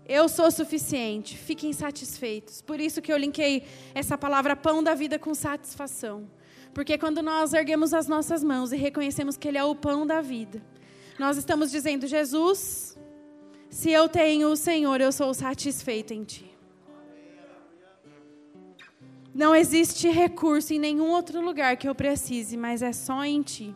Eu 0.06 0.28
sou 0.28 0.50
suficiente. 0.50 1.36
Fiquem 1.36 1.72
satisfeitos. 1.72 2.60
Por 2.62 2.78
isso 2.78 3.02
que 3.02 3.12
eu 3.12 3.16
linkei 3.16 3.64
essa 3.94 4.16
palavra 4.16 4.54
pão 4.54 4.82
da 4.82 4.94
vida 4.94 5.18
com 5.18 5.34
satisfação. 5.34 6.30
Porque 6.72 6.98
quando 6.98 7.22
nós 7.22 7.52
erguemos 7.52 7.94
as 7.94 8.06
nossas 8.06 8.44
mãos 8.44 8.70
e 8.72 8.76
reconhecemos 8.76 9.36
que 9.36 9.48
Ele 9.48 9.58
é 9.58 9.64
o 9.64 9.74
pão 9.74 10.06
da 10.06 10.20
vida, 10.20 10.62
nós 11.18 11.36
estamos 11.36 11.70
dizendo: 11.70 12.06
Jesus, 12.06 12.93
se 13.74 13.90
eu 13.90 14.08
tenho 14.08 14.52
o 14.52 14.56
Senhor, 14.56 15.00
eu 15.00 15.10
sou 15.10 15.34
satisfeito 15.34 16.14
em 16.14 16.22
Ti. 16.22 16.48
Não 19.34 19.52
existe 19.52 20.08
recurso 20.08 20.72
em 20.72 20.78
nenhum 20.78 21.10
outro 21.10 21.40
lugar 21.40 21.76
que 21.76 21.88
eu 21.88 21.94
precise, 21.94 22.56
mas 22.56 22.82
é 22.82 22.92
só 22.92 23.24
em 23.24 23.42
Ti. 23.42 23.74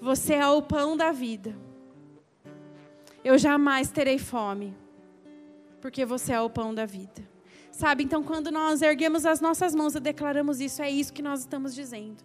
Você 0.00 0.34
é 0.34 0.46
o 0.46 0.62
pão 0.62 0.96
da 0.96 1.10
vida. 1.10 1.52
Eu 3.24 3.36
jamais 3.36 3.90
terei 3.90 4.18
fome, 4.18 4.72
porque 5.80 6.04
você 6.04 6.32
é 6.32 6.40
o 6.40 6.48
pão 6.48 6.72
da 6.72 6.86
vida. 6.86 7.28
Sabe, 7.72 8.04
então 8.04 8.22
quando 8.22 8.52
nós 8.52 8.82
erguemos 8.82 9.26
as 9.26 9.40
nossas 9.40 9.74
mãos 9.74 9.96
e 9.96 10.00
declaramos 10.00 10.60
isso, 10.60 10.80
é 10.80 10.88
isso 10.88 11.12
que 11.12 11.22
nós 11.22 11.40
estamos 11.40 11.74
dizendo. 11.74 12.22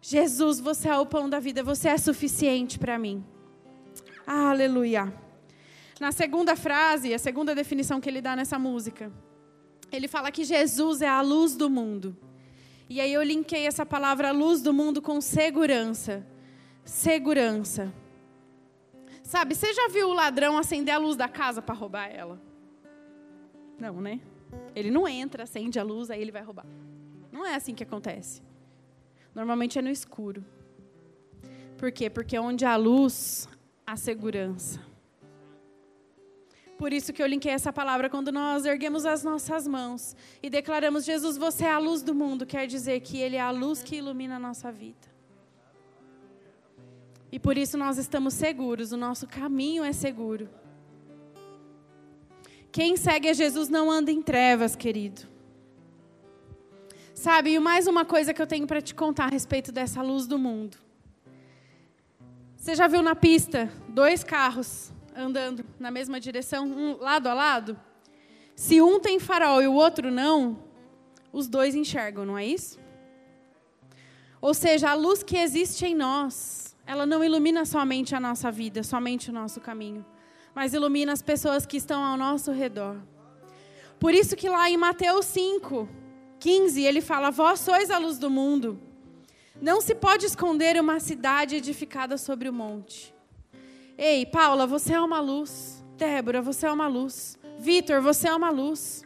Jesus, 0.00 0.60
você 0.60 0.88
é 0.88 0.96
o 0.96 1.04
pão 1.04 1.28
da 1.28 1.38
vida, 1.38 1.62
você 1.62 1.90
é 1.90 1.98
suficiente 1.98 2.78
para 2.78 2.98
mim. 2.98 3.22
Aleluia. 4.26 5.23
Na 6.04 6.12
segunda 6.12 6.54
frase, 6.54 7.14
a 7.14 7.18
segunda 7.18 7.54
definição 7.54 7.98
que 7.98 8.10
ele 8.10 8.20
dá 8.20 8.36
nessa 8.36 8.58
música, 8.58 9.10
ele 9.90 10.06
fala 10.06 10.30
que 10.30 10.44
Jesus 10.44 11.00
é 11.00 11.08
a 11.08 11.22
luz 11.22 11.56
do 11.56 11.70
mundo. 11.70 12.14
E 12.90 13.00
aí 13.00 13.10
eu 13.10 13.22
linkei 13.22 13.66
essa 13.66 13.86
palavra 13.86 14.30
luz 14.30 14.60
do 14.60 14.70
mundo 14.70 15.00
com 15.00 15.18
segurança. 15.18 16.22
Segurança. 16.84 17.90
Sabe, 19.22 19.54
você 19.54 19.72
já 19.72 19.88
viu 19.88 20.10
o 20.10 20.12
ladrão 20.12 20.58
acender 20.58 20.92
a 20.94 20.98
luz 20.98 21.16
da 21.16 21.26
casa 21.26 21.62
para 21.62 21.74
roubar 21.74 22.10
ela? 22.14 22.38
Não, 23.80 23.98
né? 23.98 24.20
Ele 24.76 24.90
não 24.90 25.08
entra, 25.08 25.44
acende 25.44 25.78
a 25.78 25.82
luz, 25.82 26.10
aí 26.10 26.20
ele 26.20 26.30
vai 26.30 26.42
roubar. 26.42 26.66
Não 27.32 27.46
é 27.46 27.54
assim 27.54 27.74
que 27.74 27.82
acontece. 27.82 28.42
Normalmente 29.34 29.78
é 29.78 29.80
no 29.80 29.88
escuro. 29.88 30.44
Por 31.78 31.90
quê? 31.90 32.10
Porque 32.10 32.38
onde 32.38 32.66
há 32.66 32.76
luz, 32.76 33.48
há 33.86 33.96
segurança. 33.96 34.92
Por 36.76 36.92
isso 36.92 37.12
que 37.12 37.22
eu 37.22 37.26
linkei 37.26 37.52
essa 37.52 37.72
palavra 37.72 38.10
quando 38.10 38.32
nós 38.32 38.64
erguemos 38.64 39.06
as 39.06 39.22
nossas 39.22 39.66
mãos 39.66 40.16
e 40.42 40.50
declaramos: 40.50 41.04
Jesus, 41.04 41.36
você 41.36 41.64
é 41.64 41.70
a 41.70 41.78
luz 41.78 42.02
do 42.02 42.14
mundo, 42.14 42.44
quer 42.44 42.66
dizer 42.66 43.00
que 43.00 43.18
Ele 43.18 43.36
é 43.36 43.40
a 43.40 43.50
luz 43.50 43.82
que 43.82 43.96
ilumina 43.96 44.36
a 44.36 44.38
nossa 44.38 44.72
vida. 44.72 45.14
E 47.30 47.38
por 47.38 47.56
isso 47.58 47.76
nós 47.76 47.98
estamos 47.98 48.34
seguros, 48.34 48.92
o 48.92 48.96
nosso 48.96 49.26
caminho 49.26 49.82
é 49.84 49.92
seguro. 49.92 50.48
Quem 52.70 52.96
segue 52.96 53.28
a 53.28 53.32
Jesus 53.32 53.68
não 53.68 53.90
anda 53.90 54.10
em 54.10 54.20
trevas, 54.20 54.74
querido. 54.74 55.22
Sabe, 57.14 57.54
e 57.54 57.58
mais 57.58 57.86
uma 57.86 58.04
coisa 58.04 58.34
que 58.34 58.42
eu 58.42 58.46
tenho 58.46 58.66
para 58.66 58.82
te 58.82 58.94
contar 58.94 59.26
a 59.26 59.30
respeito 59.30 59.70
dessa 59.70 60.02
luz 60.02 60.26
do 60.26 60.38
mundo. 60.38 60.76
Você 62.56 62.74
já 62.74 62.86
viu 62.86 63.02
na 63.02 63.14
pista 63.14 63.70
dois 63.88 64.24
carros 64.24 64.92
andando 65.14 65.64
na 65.78 65.90
mesma 65.90 66.18
direção, 66.18 66.66
um 66.66 66.96
lado 66.98 67.28
a 67.28 67.34
lado, 67.34 67.78
se 68.54 68.80
um 68.80 69.00
tem 69.00 69.18
farol 69.18 69.62
e 69.62 69.66
o 69.66 69.72
outro 69.72 70.10
não, 70.10 70.58
os 71.32 71.48
dois 71.48 71.74
enxergam, 71.74 72.24
não 72.24 72.38
é 72.38 72.46
isso? 72.46 72.78
Ou 74.40 74.52
seja, 74.54 74.90
a 74.90 74.94
luz 74.94 75.22
que 75.22 75.36
existe 75.36 75.86
em 75.86 75.94
nós, 75.94 76.76
ela 76.86 77.06
não 77.06 77.24
ilumina 77.24 77.64
somente 77.64 78.14
a 78.14 78.20
nossa 78.20 78.50
vida, 78.50 78.82
somente 78.82 79.30
o 79.30 79.32
nosso 79.32 79.60
caminho, 79.60 80.04
mas 80.54 80.74
ilumina 80.74 81.12
as 81.12 81.22
pessoas 81.22 81.64
que 81.64 81.76
estão 81.76 82.04
ao 82.04 82.16
nosso 82.16 82.52
redor. 82.52 82.96
Por 83.98 84.12
isso 84.12 84.36
que 84.36 84.48
lá 84.48 84.68
em 84.68 84.76
Mateus 84.76 85.24
5, 85.26 85.88
15, 86.38 86.82
ele 86.82 87.00
fala: 87.00 87.30
Vós 87.30 87.60
sois 87.60 87.90
a 87.90 87.98
luz 87.98 88.18
do 88.18 88.28
mundo. 88.28 88.78
Não 89.60 89.80
se 89.80 89.94
pode 89.94 90.26
esconder 90.26 90.78
uma 90.78 91.00
cidade 91.00 91.56
edificada 91.56 92.18
sobre 92.18 92.48
o 92.48 92.52
monte. 92.52 93.13
Ei, 93.96 94.26
Paula, 94.26 94.66
você 94.66 94.92
é 94.94 95.00
uma 95.00 95.20
luz. 95.20 95.84
Débora, 95.96 96.42
você 96.42 96.66
é 96.66 96.72
uma 96.72 96.88
luz. 96.88 97.38
Vitor, 97.58 98.00
você 98.00 98.28
é 98.28 98.34
uma 98.34 98.50
luz. 98.50 99.04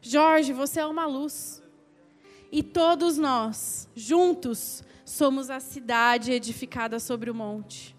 Jorge, 0.00 0.52
você 0.52 0.80
é 0.80 0.86
uma 0.86 1.06
luz. 1.06 1.62
E 2.50 2.62
todos 2.62 3.18
nós, 3.18 3.88
juntos, 3.94 4.82
somos 5.04 5.50
a 5.50 5.58
cidade 5.58 6.32
edificada 6.32 7.00
sobre 7.00 7.30
o 7.30 7.34
monte. 7.34 7.96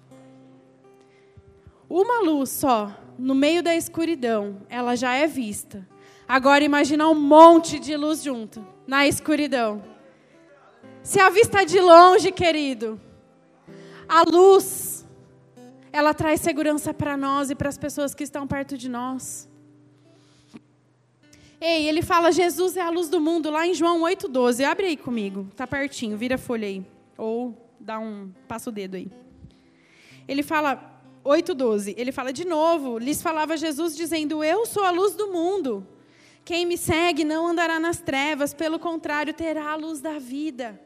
Uma 1.90 2.22
luz 2.22 2.50
só, 2.50 2.92
no 3.18 3.36
meio 3.36 3.62
da 3.62 3.76
escuridão, 3.76 4.62
ela 4.70 4.96
já 4.96 5.14
é 5.16 5.28
vista. 5.28 5.88
Agora 6.28 6.64
imagina 6.64 7.10
um 7.10 7.16
monte 7.16 7.80
de 7.80 7.98
luz 7.98 8.24
junto, 8.24 8.66
na 8.88 9.06
escuridão. 9.08 9.84
Se 11.04 11.20
a 11.20 11.30
vista 11.30 11.66
de 11.66 11.80
longe, 11.82 12.32
querido, 12.32 13.00
a 14.08 14.24
luz 14.24 14.89
ela 15.92 16.14
traz 16.14 16.42
segurança 16.42 16.94
para 16.94 17.18
nós 17.18 17.50
e 17.50 17.56
para 17.56 17.70
as 17.70 17.78
pessoas 17.78 18.14
que 18.14 18.24
estão 18.24 18.48
perto 18.48 18.78
de 18.78 18.90
nós. 18.90 19.48
Ei, 21.60 21.88
ele 21.88 22.02
fala: 22.02 22.32
Jesus 22.32 22.78
é 22.78 22.82
a 22.82 22.90
luz 22.90 23.10
do 23.10 23.20
mundo, 23.20 23.50
lá 23.50 23.68
em 23.68 23.74
João 23.74 24.02
8,12. 24.02 24.64
Abre 24.64 24.88
aí 24.88 24.98
comigo, 24.98 25.48
tá 25.56 25.68
pertinho, 25.68 26.18
vira 26.18 26.36
a 26.36 26.38
folha 26.38 26.68
aí. 26.68 26.86
Ou 27.18 27.58
dá 27.80 28.00
um, 28.00 28.32
passa 28.48 28.70
o 28.70 28.74
dedo 28.74 28.96
aí. 28.96 29.12
Ele 30.28 30.44
fala, 30.44 31.02
8,12. 31.26 31.96
Ele 31.98 32.12
fala 32.12 32.32
de 32.32 32.46
novo: 32.46 32.98
lhes 32.98 33.22
falava 33.22 33.58
Jesus 33.58 33.96
dizendo: 33.96 34.44
Eu 34.44 34.66
sou 34.66 34.84
a 34.84 34.92
luz 34.92 35.16
do 35.16 35.28
mundo. 35.32 35.86
Quem 36.46 36.66
me 36.66 36.78
segue 36.78 37.24
não 37.24 37.48
andará 37.48 37.80
nas 37.80 38.00
trevas, 38.00 38.54
pelo 38.54 38.80
contrário, 38.80 39.34
terá 39.34 39.72
a 39.72 39.76
luz 39.76 40.02
da 40.02 40.18
vida. 40.18 40.80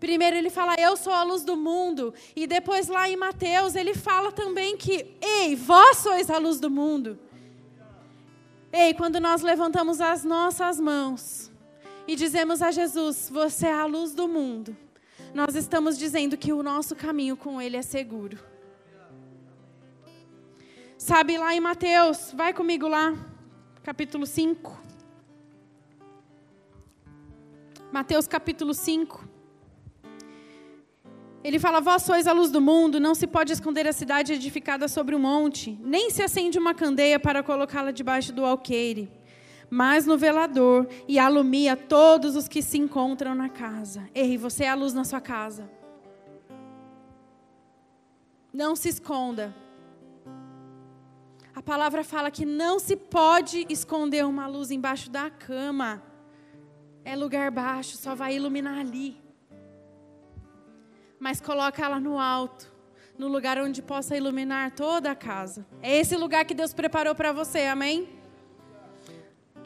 Primeiro 0.00 0.34
ele 0.34 0.48
fala, 0.48 0.74
eu 0.78 0.96
sou 0.96 1.12
a 1.12 1.22
luz 1.22 1.44
do 1.44 1.58
mundo. 1.58 2.14
E 2.34 2.46
depois 2.46 2.88
lá 2.88 3.08
em 3.08 3.16
Mateus 3.16 3.74
ele 3.76 3.94
fala 3.94 4.32
também 4.32 4.74
que, 4.76 5.14
ei, 5.20 5.54
vós 5.54 5.98
sois 5.98 6.30
a 6.30 6.38
luz 6.38 6.58
do 6.58 6.70
mundo. 6.70 7.18
Ei, 8.72 8.94
quando 8.94 9.20
nós 9.20 9.42
levantamos 9.42 10.00
as 10.00 10.24
nossas 10.24 10.80
mãos 10.80 11.50
e 12.06 12.16
dizemos 12.16 12.62
a 12.62 12.70
Jesus, 12.70 13.28
você 13.30 13.66
é 13.66 13.74
a 13.74 13.84
luz 13.84 14.14
do 14.14 14.26
mundo, 14.26 14.76
nós 15.34 15.54
estamos 15.54 15.98
dizendo 15.98 16.36
que 16.36 16.52
o 16.52 16.62
nosso 16.62 16.96
caminho 16.96 17.36
com 17.36 17.60
Ele 17.60 17.76
é 17.76 17.82
seguro. 17.82 18.38
Sabe 20.96 21.36
lá 21.36 21.54
em 21.54 21.60
Mateus, 21.60 22.32
vai 22.32 22.54
comigo 22.54 22.88
lá, 22.88 23.14
capítulo 23.82 24.24
5. 24.24 24.80
Mateus 27.92 28.28
capítulo 28.28 28.72
5. 28.72 29.29
Ele 31.42 31.58
fala: 31.58 31.80
Vós 31.80 32.02
sois 32.02 32.26
a 32.26 32.32
luz 32.32 32.50
do 32.50 32.60
mundo, 32.60 33.00
não 33.00 33.14
se 33.14 33.26
pode 33.26 33.52
esconder 33.52 33.86
a 33.86 33.92
cidade 33.92 34.32
edificada 34.32 34.86
sobre 34.88 35.14
um 35.14 35.18
monte, 35.18 35.78
nem 35.82 36.10
se 36.10 36.22
acende 36.22 36.58
uma 36.58 36.74
candeia 36.74 37.18
para 37.18 37.42
colocá-la 37.42 37.90
debaixo 37.90 38.32
do 38.32 38.44
alqueire, 38.44 39.10
mas 39.70 40.04
no 40.04 40.18
velador 40.18 40.86
e 41.08 41.18
alumia 41.18 41.76
todos 41.76 42.36
os 42.36 42.46
que 42.46 42.60
se 42.60 42.76
encontram 42.76 43.34
na 43.34 43.48
casa. 43.48 44.08
Ei, 44.14 44.36
você 44.36 44.64
é 44.64 44.68
a 44.68 44.74
luz 44.74 44.92
na 44.92 45.04
sua 45.04 45.20
casa. 45.20 45.70
Não 48.52 48.74
se 48.74 48.88
esconda. 48.88 49.54
A 51.54 51.62
palavra 51.62 52.02
fala 52.02 52.30
que 52.30 52.44
não 52.44 52.78
se 52.78 52.96
pode 52.96 53.66
esconder 53.68 54.24
uma 54.24 54.46
luz 54.46 54.70
embaixo 54.70 55.10
da 55.10 55.30
cama. 55.30 56.02
É 57.04 57.14
lugar 57.14 57.50
baixo, 57.50 57.96
só 57.96 58.14
vai 58.14 58.36
iluminar 58.36 58.78
ali. 58.78 59.19
Mas 61.20 61.38
coloca 61.40 61.84
ela 61.84 62.00
no 62.00 62.18
alto, 62.18 62.72
no 63.18 63.28
lugar 63.28 63.58
onde 63.58 63.82
possa 63.82 64.16
iluminar 64.16 64.70
toda 64.70 65.10
a 65.10 65.14
casa. 65.14 65.66
É 65.82 65.98
esse 65.98 66.16
lugar 66.16 66.46
que 66.46 66.54
Deus 66.54 66.72
preparou 66.72 67.14
para 67.14 67.30
você, 67.30 67.66
amém? 67.66 68.08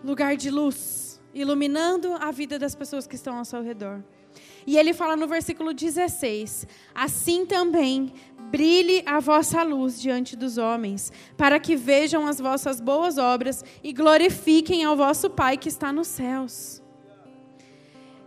Lugar 0.02 0.36
de 0.36 0.50
luz, 0.50 1.20
iluminando 1.32 2.12
a 2.14 2.32
vida 2.32 2.58
das 2.58 2.74
pessoas 2.74 3.06
que 3.06 3.14
estão 3.14 3.38
ao 3.38 3.44
seu 3.44 3.62
redor. 3.62 4.02
E 4.66 4.76
ele 4.76 4.92
fala 4.92 5.16
no 5.16 5.28
versículo 5.28 5.72
16: 5.72 6.66
Assim 6.94 7.46
também 7.46 8.12
brilhe 8.50 9.02
a 9.06 9.20
vossa 9.20 9.62
luz 9.62 10.00
diante 10.00 10.36
dos 10.36 10.58
homens, 10.58 11.12
para 11.36 11.60
que 11.60 11.76
vejam 11.76 12.26
as 12.26 12.40
vossas 12.40 12.80
boas 12.80 13.16
obras 13.16 13.64
e 13.82 13.92
glorifiquem 13.92 14.84
ao 14.84 14.96
vosso 14.96 15.30
Pai 15.30 15.56
que 15.56 15.68
está 15.68 15.92
nos 15.92 16.08
céus. 16.08 16.83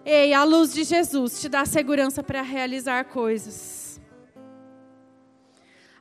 Ei, 0.10 0.34
a 0.34 0.46
luz 0.46 0.74
de 0.74 0.86
Jesus 0.86 1.42
te 1.42 1.50
dá 1.50 1.66
segurança 1.66 2.24
para 2.24 2.42
realizar 2.42 3.04
coisas. 3.04 4.00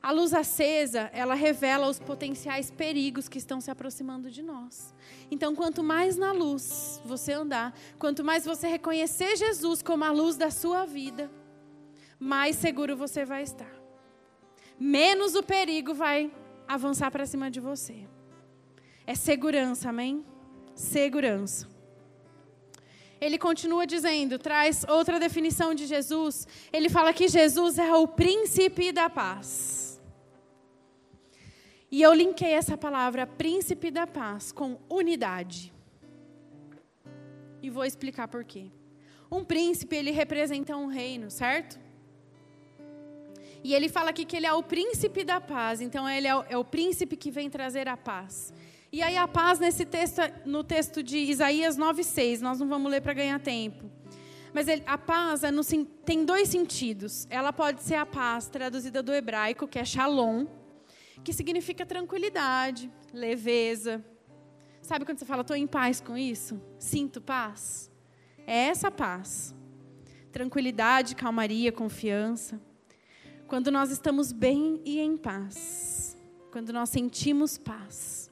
A 0.01 0.13
luz 0.13 0.33
acesa, 0.33 1.09
ela 1.11 1.33
revela 1.33 1.89
os 1.89 1.99
potenciais 1.99 2.71
perigos 2.71 3.27
que 3.27 3.37
estão 3.37 3.59
se 3.59 3.69
aproximando 3.69 4.31
de 4.31 4.41
nós. 4.41 4.95
Então, 5.29 5.53
quanto 5.53 5.83
mais 5.83 6.15
na 6.15 6.31
luz 6.31 7.01
você 7.03 7.33
andar, 7.33 7.77
quanto 7.99 8.23
mais 8.23 8.45
você 8.45 8.65
reconhecer 8.69 9.35
Jesus 9.35 9.81
como 9.81 10.05
a 10.05 10.09
luz 10.09 10.37
da 10.37 10.49
sua 10.49 10.85
vida, 10.85 11.29
mais 12.17 12.55
seguro 12.55 12.95
você 12.95 13.25
vai 13.25 13.43
estar. 13.43 13.75
Menos 14.79 15.35
o 15.35 15.43
perigo 15.43 15.93
vai 15.93 16.31
avançar 16.65 17.11
para 17.11 17.25
cima 17.25 17.51
de 17.51 17.59
você. 17.59 18.07
É 19.05 19.15
segurança, 19.15 19.89
amém? 19.89 20.25
Segurança. 20.73 21.76
Ele 23.19 23.37
continua 23.37 23.87
dizendo, 23.87 24.37
traz 24.37 24.85
outra 24.87 25.19
definição 25.19 25.73
de 25.73 25.85
Jesus. 25.85 26.47
Ele 26.71 26.89
fala 26.89 27.13
que 27.13 27.27
Jesus 27.27 27.79
é 27.79 27.93
o 27.93 28.07
príncipe 28.07 28.91
da 28.91 29.09
paz. 29.09 29.99
E 31.89 32.01
eu 32.01 32.13
linkei 32.13 32.51
essa 32.51 32.77
palavra 32.77 33.25
príncipe 33.25 33.89
da 33.89 34.05
paz 34.05 34.51
com 34.51 34.77
unidade. 34.89 35.73
E 37.61 37.69
vou 37.69 37.85
explicar 37.85 38.27
por 38.27 38.43
quê. 38.43 38.69
Um 39.31 39.43
príncipe, 39.43 39.95
ele 39.95 40.11
representa 40.11 40.75
um 40.75 40.87
reino, 40.87 41.31
certo? 41.31 41.79
E 43.63 43.73
ele 43.73 43.89
fala 43.89 44.11
aqui 44.11 44.23
que 44.25 44.35
ele 44.37 44.45
é 44.45 44.53
o 44.53 44.63
príncipe 44.63 45.23
da 45.23 45.41
paz. 45.41 45.81
Então, 45.81 46.07
ele 46.07 46.27
é 46.27 46.35
o, 46.35 46.43
é 46.49 46.57
o 46.57 46.63
príncipe 46.63 47.17
que 47.17 47.31
vem 47.31 47.49
trazer 47.49 47.87
a 47.87 47.97
paz. 47.97 48.53
E 48.91 49.01
aí, 49.01 49.17
a 49.17 49.27
paz, 49.27 49.59
nesse 49.59 49.85
texto, 49.85 50.21
no 50.45 50.63
texto 50.63 51.03
de 51.03 51.17
Isaías 51.17 51.77
9,6, 51.77 52.39
nós 52.39 52.59
não 52.59 52.67
vamos 52.67 52.89
ler 52.89 53.01
para 53.01 53.13
ganhar 53.13 53.39
tempo. 53.39 53.91
Mas 54.53 54.67
ele, 54.67 54.81
a 54.85 54.97
paz 54.97 55.43
é 55.43 55.51
no, 55.51 55.61
tem 56.05 56.23
dois 56.23 56.47
sentidos. 56.47 57.27
Ela 57.29 57.51
pode 57.51 57.83
ser 57.83 57.95
a 57.95 58.05
paz 58.05 58.47
traduzida 58.47 59.03
do 59.03 59.13
hebraico, 59.13 59.67
que 59.67 59.77
é 59.77 59.83
shalom, 59.83 60.45
que 61.23 61.33
significa 61.33 61.85
tranquilidade, 61.85 62.91
leveza. 63.13 64.03
Sabe 64.81 65.03
quando 65.03 65.19
você 65.19 65.25
fala, 65.25 65.41
estou 65.41 65.55
em 65.55 65.67
paz 65.67 65.99
com 65.99 66.17
isso? 66.17 66.61
Sinto 66.79 67.19
paz? 67.19 67.91
É 68.45 68.67
essa 68.67 68.89
paz. 68.89 69.53
Tranquilidade, 70.31 71.13
calmaria, 71.13 71.71
confiança. 71.71 72.59
Quando 73.47 73.69
nós 73.69 73.91
estamos 73.91 74.31
bem 74.31 74.81
e 74.85 74.99
em 74.99 75.17
paz. 75.17 76.17
Quando 76.51 76.71
nós 76.71 76.89
sentimos 76.89 77.57
paz. 77.57 78.26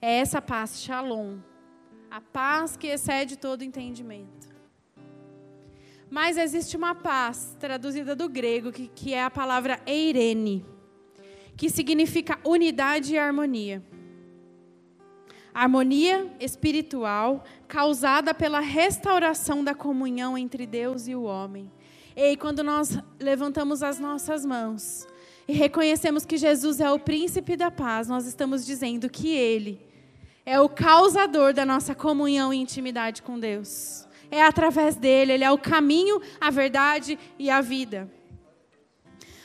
É 0.00 0.18
essa 0.18 0.40
paz, 0.40 0.80
shalom. 0.80 1.38
A 2.10 2.20
paz 2.20 2.76
que 2.76 2.86
excede 2.86 3.36
todo 3.36 3.64
entendimento. 3.64 4.48
Mas 6.10 6.38
existe 6.38 6.76
uma 6.76 6.94
paz, 6.94 7.56
traduzida 7.60 8.16
do 8.16 8.28
grego, 8.28 8.72
que, 8.72 8.88
que 8.88 9.12
é 9.12 9.22
a 9.22 9.30
palavra 9.30 9.80
eirene 9.86 10.64
que 11.58 11.68
significa 11.68 12.38
unidade 12.44 13.14
e 13.14 13.18
harmonia. 13.18 13.82
Harmonia 15.52 16.32
espiritual 16.38 17.42
causada 17.66 18.32
pela 18.32 18.60
restauração 18.60 19.64
da 19.64 19.74
comunhão 19.74 20.38
entre 20.38 20.64
Deus 20.64 21.08
e 21.08 21.16
o 21.16 21.24
homem. 21.24 21.68
E 22.14 22.36
quando 22.36 22.62
nós 22.62 22.96
levantamos 23.18 23.82
as 23.82 23.98
nossas 23.98 24.46
mãos 24.46 25.04
e 25.48 25.52
reconhecemos 25.52 26.24
que 26.24 26.36
Jesus 26.36 26.80
é 26.80 26.88
o 26.92 26.98
príncipe 27.00 27.56
da 27.56 27.72
paz, 27.72 28.06
nós 28.06 28.24
estamos 28.24 28.64
dizendo 28.64 29.10
que 29.10 29.28
Ele 29.28 29.87
é 30.48 30.58
o 30.58 30.66
causador 30.66 31.52
da 31.52 31.66
nossa 31.66 31.94
comunhão 31.94 32.54
e 32.54 32.56
intimidade 32.56 33.20
com 33.20 33.38
Deus. 33.38 34.08
É 34.30 34.42
através 34.42 34.96
dele, 34.96 35.34
Ele 35.34 35.44
é 35.44 35.50
o 35.50 35.58
caminho, 35.58 36.22
a 36.40 36.50
verdade 36.50 37.18
e 37.38 37.50
a 37.50 37.60
vida. 37.60 38.10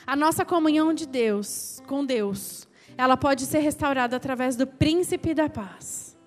A 0.07 0.15
nossa 0.15 0.45
comunhão 0.45 0.93
de 0.93 1.05
Deus, 1.05 1.81
com 1.87 2.05
Deus, 2.05 2.65
ela 2.97 3.17
pode 3.17 3.45
ser 3.45 3.59
restaurada 3.59 4.15
através 4.15 4.55
do 4.55 4.65
príncipe 4.65 5.33
da 5.33 5.49
paz. 5.49 6.17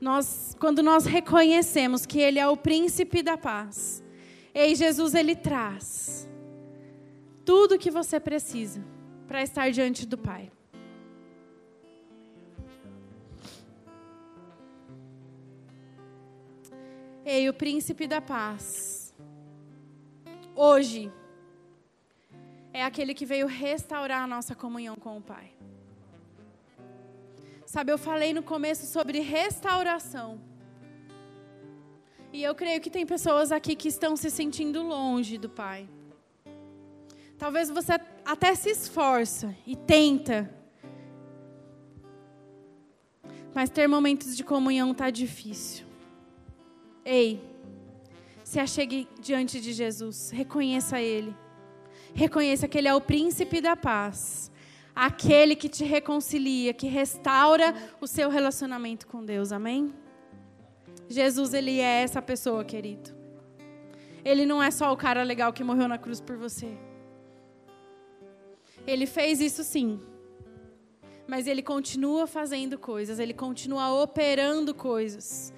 Nós, 0.00 0.56
quando 0.58 0.82
nós 0.82 1.06
reconhecemos 1.06 2.06
que 2.06 2.18
ele 2.18 2.40
é 2.40 2.48
o 2.48 2.56
príncipe 2.56 3.22
da 3.22 3.38
paz, 3.38 4.02
e 4.52 4.74
Jesus 4.74 5.14
ele 5.14 5.36
traz 5.36 6.28
tudo 7.44 7.76
o 7.76 7.78
que 7.78 7.90
você 7.90 8.18
precisa 8.18 8.84
para 9.28 9.44
estar 9.44 9.70
diante 9.70 10.04
do 10.04 10.18
Pai. 10.18 10.50
Ei, 17.28 17.48
o 17.48 17.52
príncipe 17.52 18.06
da 18.06 18.20
paz. 18.20 19.12
Hoje, 20.54 21.12
é 22.72 22.84
aquele 22.84 23.12
que 23.12 23.26
veio 23.26 23.48
restaurar 23.48 24.22
a 24.22 24.28
nossa 24.28 24.54
comunhão 24.54 24.94
com 24.94 25.18
o 25.18 25.20
Pai. 25.20 25.52
Sabe, 27.66 27.90
eu 27.90 27.98
falei 27.98 28.32
no 28.32 28.44
começo 28.44 28.86
sobre 28.86 29.18
restauração. 29.18 30.40
E 32.32 32.44
eu 32.44 32.54
creio 32.54 32.80
que 32.80 32.88
tem 32.88 33.04
pessoas 33.04 33.50
aqui 33.50 33.74
que 33.74 33.88
estão 33.88 34.16
se 34.16 34.30
sentindo 34.30 34.80
longe 34.84 35.36
do 35.36 35.48
Pai. 35.48 35.88
Talvez 37.36 37.68
você 37.68 37.94
até 38.24 38.54
se 38.54 38.70
esforça 38.70 39.52
e 39.66 39.74
tenta. 39.74 40.48
Mas 43.52 43.68
ter 43.68 43.88
momentos 43.88 44.36
de 44.36 44.44
comunhão 44.44 44.92
está 44.92 45.10
difícil. 45.10 45.85
Ei, 47.08 47.40
se 48.42 48.58
achegue 48.58 49.06
diante 49.20 49.60
de 49.60 49.72
Jesus, 49.72 50.30
reconheça 50.30 51.00
Ele. 51.00 51.32
Reconheça 52.12 52.66
que 52.66 52.76
Ele 52.76 52.88
é 52.88 52.94
o 52.94 53.00
príncipe 53.00 53.60
da 53.60 53.76
paz. 53.76 54.50
Aquele 54.92 55.54
que 55.54 55.68
te 55.68 55.84
reconcilia, 55.84 56.74
que 56.74 56.88
restaura 56.88 57.72
o 58.00 58.08
seu 58.08 58.28
relacionamento 58.28 59.06
com 59.06 59.24
Deus. 59.24 59.52
Amém? 59.52 59.94
Jesus, 61.08 61.54
Ele 61.54 61.78
é 61.78 62.02
essa 62.02 62.20
pessoa, 62.20 62.64
querido. 62.64 63.14
Ele 64.24 64.44
não 64.44 64.60
é 64.60 64.72
só 64.72 64.92
o 64.92 64.96
cara 64.96 65.22
legal 65.22 65.52
que 65.52 65.62
morreu 65.62 65.86
na 65.86 65.98
cruz 65.98 66.20
por 66.20 66.36
você. 66.36 66.76
Ele 68.84 69.06
fez 69.06 69.40
isso 69.40 69.62
sim. 69.62 70.00
Mas 71.28 71.46
ele 71.46 71.62
continua 71.62 72.26
fazendo 72.26 72.76
coisas, 72.76 73.20
ele 73.20 73.34
continua 73.34 74.02
operando 74.02 74.74
coisas. 74.74 75.52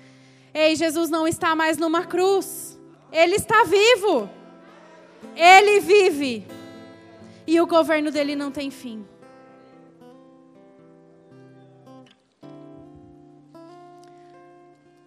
Ei, 0.53 0.75
Jesus 0.75 1.11
não 1.11 1.27
está 1.27 1.55
mais 1.55 1.79
numa 1.79 2.05
cruz. 2.05 2.79
Ele 3.13 3.37
está 3.37 3.65
vivo. 3.65 4.29
Ele 5.37 5.81
vive. 5.81 6.47
E 7.47 7.61
o 7.61 7.67
governo 7.67 8.11
dele 8.11 8.37
não 8.37 8.51
tem 8.51 8.71
fim. 8.71 9.07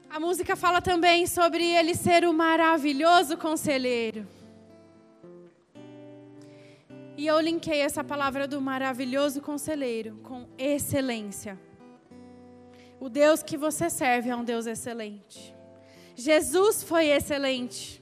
A 0.10 0.20
música 0.20 0.56
fala 0.56 0.82
também 0.82 1.26
sobre 1.26 1.66
ele 1.66 1.96
ser 1.96 2.26
o 2.26 2.34
maravilhoso 2.34 3.38
conselheiro. 3.38 4.28
E 7.16 7.28
eu 7.28 7.40
linkei 7.40 7.80
essa 7.80 8.04
palavra 8.04 8.48
do 8.48 8.60
maravilhoso 8.60 9.42
conselheiro 9.42 10.20
com 10.24 10.48
excelência. 10.58 11.58
O 13.02 13.10
Deus 13.10 13.42
que 13.42 13.58
você 13.58 13.90
serve 13.90 14.30
é 14.30 14.36
um 14.36 14.44
Deus 14.44 14.68
excelente. 14.68 15.56
Jesus 16.16 16.84
foi 16.84 17.08
excelente. 17.08 18.00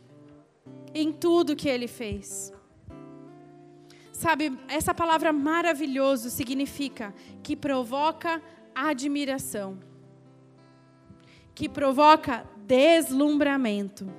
em 0.93 1.13
tudo 1.13 1.55
que 1.55 1.69
ele 1.69 1.87
fez. 1.87 2.51
Sabe, 4.11 4.59
essa 4.67 4.93
palavra 4.93 5.31
maravilhoso 5.31 6.29
significa 6.29 7.13
que 7.43 7.55
provoca 7.55 8.41
admiração, 8.75 9.79
que 11.55 11.69
provoca 11.69 12.43
deslumbramento, 12.65 14.11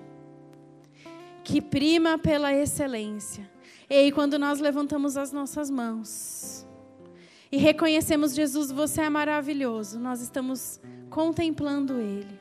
que 1.42 1.60
prima 1.60 2.16
pela 2.16 2.54
excelência. 2.54 3.50
E 3.90 4.12
quando 4.12 4.38
nós 4.38 4.60
levantamos 4.60 5.16
as 5.16 5.32
nossas 5.32 5.68
mãos 5.68 6.64
e 7.52 7.56
reconhecemos 7.56 8.34
Jesus, 8.34 8.70
você 8.70 9.02
é 9.02 9.10
maravilhoso, 9.10 9.98
nós 9.98 10.20
estamos 10.20 10.80
contemplando 11.08 12.00
Ele, 12.00 12.38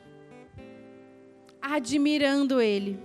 admirando 1.60 2.60
Ele, 2.60 2.98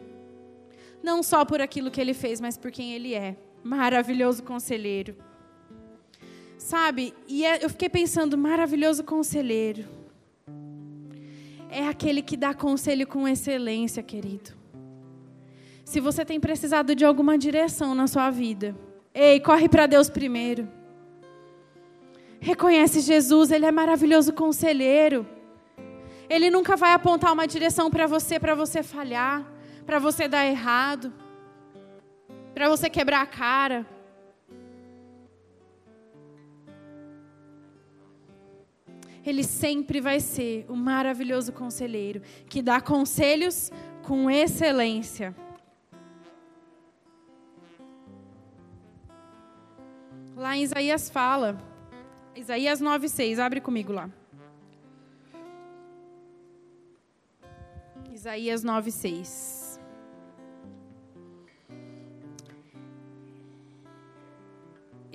não 1.01 1.23
só 1.23 1.43
por 1.43 1.59
aquilo 1.61 1.89
que 1.89 1.99
Ele 1.99 2.13
fez, 2.13 2.39
mas 2.39 2.57
por 2.57 2.71
quem 2.71 2.93
Ele 2.93 3.13
é 3.15 3.35
maravilhoso 3.63 4.43
conselheiro. 4.43 5.15
Sabe, 6.57 7.13
e 7.27 7.45
é, 7.45 7.63
eu 7.63 7.69
fiquei 7.69 7.89
pensando, 7.89 8.37
maravilhoso 8.37 9.03
conselheiro. 9.03 9.85
É 11.69 11.87
aquele 11.87 12.21
que 12.21 12.37
dá 12.37 12.53
conselho 12.53 13.05
com 13.05 13.27
excelência, 13.27 14.01
querido. 14.01 14.51
Se 15.83 15.99
você 15.99 16.23
tem 16.23 16.39
precisado 16.39 16.95
de 16.95 17.03
alguma 17.03 17.37
direção 17.37 17.93
na 17.93 18.07
sua 18.07 18.29
vida, 18.29 18.75
ei, 19.13 19.39
corre 19.39 19.67
para 19.67 19.85
Deus 19.85 20.09
primeiro. 20.09 20.67
Reconhece 22.39 22.99
Jesus, 23.01 23.51
Ele 23.51 23.65
é 23.65 23.71
maravilhoso 23.71 24.33
conselheiro. 24.33 25.27
Ele 26.29 26.49
nunca 26.49 26.75
vai 26.75 26.93
apontar 26.93 27.33
uma 27.33 27.47
direção 27.47 27.89
para 27.89 28.07
você, 28.07 28.39
para 28.39 28.55
você 28.55 28.81
falhar, 28.81 29.45
para 29.85 29.99
você 29.99 30.27
dar 30.27 30.45
errado 30.45 31.13
para 32.55 32.69
você 32.69 32.89
quebrar 32.89 33.21
a 33.21 33.25
cara. 33.25 33.85
Ele 39.25 39.43
sempre 39.43 39.99
vai 39.99 40.21
ser 40.21 40.65
o 40.69 40.75
maravilhoso 40.75 41.51
conselheiro 41.51 42.21
que 42.47 42.61
dá 42.61 42.79
conselhos 42.79 43.71
com 44.03 44.31
excelência. 44.31 45.35
Lá 50.33 50.55
em 50.55 50.63
Isaías 50.63 51.09
fala, 51.09 51.57
Isaías 52.35 52.81
9,6, 52.81 53.39
abre 53.39 53.61
comigo 53.61 53.93
lá. 53.93 54.09
Isaías 58.11 58.63
9,6. 58.63 59.65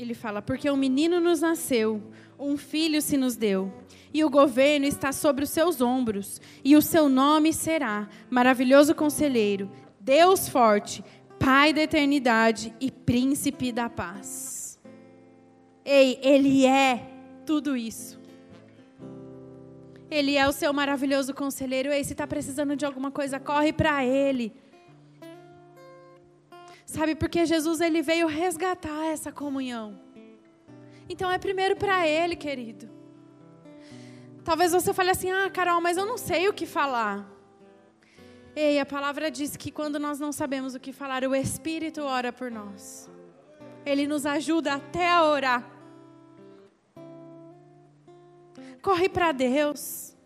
ele 0.03 0.15
fala: 0.15 0.41
Porque 0.41 0.71
um 0.71 0.77
menino 0.77 1.21
nos 1.21 1.41
nasceu, 1.41 2.03
um 2.39 2.57
filho 2.57 3.03
se 3.03 3.17
nos 3.17 3.37
deu, 3.37 3.73
e 4.13 4.25
o 4.25 4.31
governo 4.31 4.87
está 4.87 5.13
sobre 5.13 5.45
os 5.45 5.51
seus 5.51 5.81
ombros, 5.81 6.41
e 6.65 6.75
o 6.75 6.83
seu 6.83 7.09
nome 7.09 7.53
será 7.53 8.09
Maravilhoso 8.29 8.95
Conselheiro, 8.95 9.71
Deus 10.01 10.49
Forte, 10.49 11.05
Pai 11.39 11.73
da 11.73 11.83
Eternidade 11.83 12.75
e 12.81 12.91
Príncipe 12.91 13.73
da 13.73 13.89
Paz. 13.89 14.70
Ei, 15.85 16.19
Ele 16.23 16.67
é 16.67 17.07
tudo 17.47 17.77
isso. 17.77 18.21
Ele 20.11 20.37
é 20.37 20.47
o 20.49 20.53
seu 20.53 20.73
maravilhoso 20.73 21.33
conselheiro. 21.33 21.93
Ei, 21.93 22.03
se 22.03 22.13
está 22.13 22.27
precisando 22.27 22.75
de 22.77 22.85
alguma 22.85 23.11
coisa, 23.11 23.39
corre 23.39 23.73
para 23.73 24.05
Ele. 24.05 24.53
Sabe, 26.91 27.15
porque 27.15 27.47
Jesus 27.47 27.81
ele 27.81 28.03
veio 28.03 28.27
resgatar 28.27 29.07
essa 29.07 29.31
comunhão. 29.31 29.97
Então 31.09 31.31
é 31.31 31.39
primeiro 31.39 31.77
para 31.77 32.05
ele, 32.05 32.35
querido. 32.35 32.91
Talvez 34.45 34.73
você 34.73 34.93
fale 34.93 35.11
assim: 35.11 35.31
"Ah, 35.31 35.49
Carol, 35.49 35.81
mas 35.81 35.97
eu 35.97 36.05
não 36.05 36.19
sei 36.19 36.49
o 36.49 36.53
que 36.53 36.67
falar". 36.67 37.31
Ei, 38.57 38.81
a 38.81 38.85
palavra 38.85 39.31
diz 39.31 39.57
que 39.57 39.71
quando 39.71 40.01
nós 40.01 40.19
não 40.19 40.33
sabemos 40.33 40.75
o 40.75 40.81
que 40.81 40.93
falar, 40.93 41.23
o 41.23 41.33
Espírito 41.33 42.03
ora 42.03 42.33
por 42.33 42.51
nós. 42.51 43.09
Ele 43.85 44.07
nos 44.07 44.27
ajuda 44.27 44.75
até 44.75 45.11
a 45.11 45.25
orar. 45.25 45.71
Corre 48.83 49.09
para 49.09 49.33
Deus. 49.33 50.17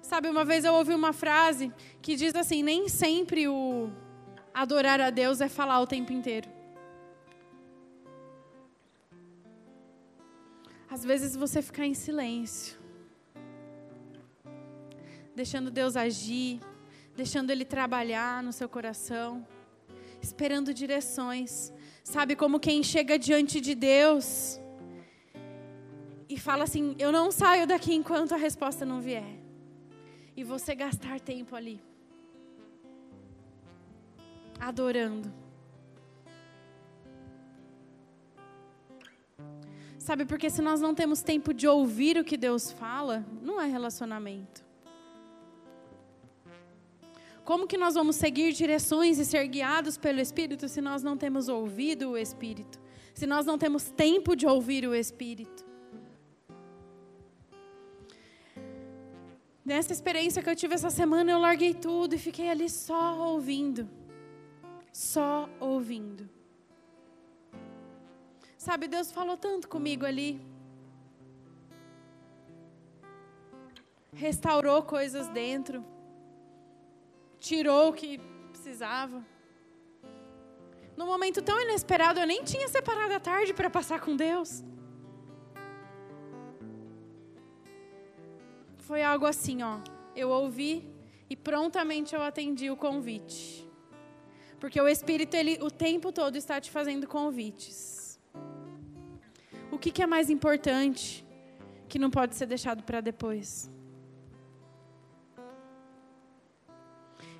Sabe, 0.00 0.28
uma 0.28 0.44
vez 0.44 0.64
eu 0.64 0.74
ouvi 0.74 0.94
uma 0.94 1.12
frase 1.12 1.72
que 2.00 2.14
diz 2.14 2.34
assim: 2.34 2.62
nem 2.62 2.88
sempre 2.88 3.48
o 3.48 3.90
adorar 4.52 5.00
a 5.00 5.10
Deus 5.10 5.40
é 5.40 5.48
falar 5.48 5.80
o 5.80 5.86
tempo 5.86 6.12
inteiro. 6.12 6.48
Às 10.88 11.04
vezes 11.04 11.34
você 11.34 11.60
ficar 11.60 11.84
em 11.84 11.94
silêncio, 11.94 12.78
deixando 15.34 15.68
Deus 15.68 15.96
agir, 15.96 16.60
deixando 17.16 17.50
Ele 17.50 17.64
trabalhar 17.64 18.44
no 18.44 18.52
seu 18.52 18.68
coração, 18.68 19.44
esperando 20.24 20.72
direções. 20.72 21.72
Sabe, 22.02 22.34
como 22.34 22.58
quem 22.58 22.82
chega 22.82 23.18
diante 23.18 23.60
de 23.60 23.74
Deus 23.74 24.58
e 26.28 26.38
fala 26.38 26.64
assim: 26.64 26.94
Eu 26.98 27.12
não 27.12 27.30
saio 27.30 27.66
daqui 27.66 27.94
enquanto 27.94 28.32
a 28.34 28.38
resposta 28.38 28.84
não 28.84 29.00
vier 29.00 29.30
e 30.36 30.42
você 30.42 30.74
gastar 30.74 31.20
tempo 31.20 31.54
ali, 31.54 31.80
adorando. 34.58 35.32
Sabe, 39.98 40.26
porque 40.26 40.50
se 40.50 40.60
nós 40.60 40.80
não 40.82 40.94
temos 40.94 41.22
tempo 41.22 41.54
de 41.54 41.66
ouvir 41.66 42.18
o 42.18 42.24
que 42.24 42.36
Deus 42.36 42.70
fala, 42.70 43.24
não 43.40 43.58
é 43.58 43.66
relacionamento. 43.66 44.63
Como 47.44 47.66
que 47.66 47.76
nós 47.76 47.94
vamos 47.94 48.16
seguir 48.16 48.52
direções 48.52 49.18
e 49.18 49.24
ser 49.24 49.46
guiados 49.46 49.98
pelo 49.98 50.18
Espírito 50.18 50.66
se 50.66 50.80
nós 50.80 51.02
não 51.02 51.16
temos 51.16 51.48
ouvido 51.48 52.10
o 52.10 52.16
Espírito? 52.16 52.80
Se 53.12 53.26
nós 53.26 53.44
não 53.44 53.58
temos 53.58 53.90
tempo 53.90 54.34
de 54.34 54.46
ouvir 54.46 54.86
o 54.88 54.94
Espírito? 54.94 55.64
Nessa 59.64 59.92
experiência 59.92 60.42
que 60.42 60.48
eu 60.48 60.56
tive 60.56 60.74
essa 60.74 60.90
semana, 60.90 61.30
eu 61.30 61.38
larguei 61.38 61.74
tudo 61.74 62.14
e 62.14 62.18
fiquei 62.18 62.48
ali 62.48 62.68
só 62.68 63.18
ouvindo. 63.18 63.88
Só 64.92 65.48
ouvindo. 65.60 66.28
Sabe, 68.56 68.88
Deus 68.88 69.12
falou 69.12 69.36
tanto 69.36 69.68
comigo 69.68 70.06
ali. 70.06 70.40
Restaurou 74.12 74.82
coisas 74.82 75.28
dentro. 75.28 75.84
Tirou 77.48 77.82
o 77.90 77.92
que 77.92 78.10
precisava. 78.52 79.18
Num 80.96 81.08
momento 81.14 81.40
tão 81.48 81.60
inesperado, 81.64 82.20
eu 82.20 82.26
nem 82.26 82.42
tinha 82.42 82.68
separado 82.68 83.14
a 83.14 83.20
tarde 83.20 83.52
para 83.52 83.68
passar 83.78 84.00
com 84.00 84.14
Deus. 84.16 84.50
foi 88.84 89.02
algo 89.02 89.26
assim, 89.26 89.62
ó. 89.62 89.78
Eu 90.14 90.28
ouvi 90.30 90.86
e 91.28 91.34
prontamente 91.34 92.14
eu 92.14 92.22
atendi 92.22 92.70
o 92.70 92.76
convite. 92.76 93.68
Porque 94.60 94.80
o 94.80 94.86
Espírito, 94.86 95.34
ele 95.34 95.58
o 95.60 95.70
tempo 95.70 96.12
todo 96.12 96.36
está 96.36 96.60
te 96.60 96.70
fazendo 96.70 97.06
convites. 97.06 98.20
O 99.70 99.78
que, 99.78 99.90
que 99.90 100.02
é 100.02 100.06
mais 100.06 100.30
importante 100.30 101.26
que 101.88 101.98
não 101.98 102.10
pode 102.10 102.36
ser 102.36 102.46
deixado 102.46 102.82
para 102.84 103.00
depois? 103.00 103.70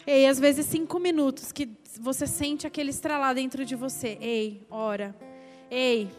Ei, 0.07 0.27
às 0.27 0.38
vezes 0.38 0.67
cinco 0.67 0.99
minutos 0.99 1.53
que 1.53 1.69
você 2.01 2.27
sente 2.27 2.67
aquele 2.67 2.90
estralar 2.90 3.35
dentro 3.35 3.64
de 3.64 3.75
você. 3.75 4.19
Ei, 4.21 4.67
ora. 4.71 5.17
Ei, 5.71 6.11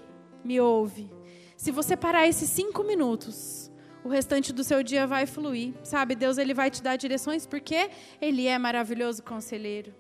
me 0.44 0.60
ouve. 0.60 1.10
Se 1.56 1.72
você 1.72 1.96
parar 1.96 2.28
esses 2.28 2.50
cinco 2.50 2.84
minutos 2.84 3.72
o 4.06 4.08
restante 4.08 4.54
do 4.54 4.64
seu 4.64 4.84
dia 4.84 5.08
vai 5.08 5.26
fluir. 5.26 5.74
Sabe, 5.84 6.14
Deus 6.14 6.38
ele 6.38 6.54
vai 6.54 6.70
te 6.70 6.82
dar 6.84 6.96
direções 6.96 7.48
porque 7.48 7.90
ele 8.22 8.46
é 8.46 8.56
maravilhoso 8.60 9.24
conselheiro. 9.24 9.92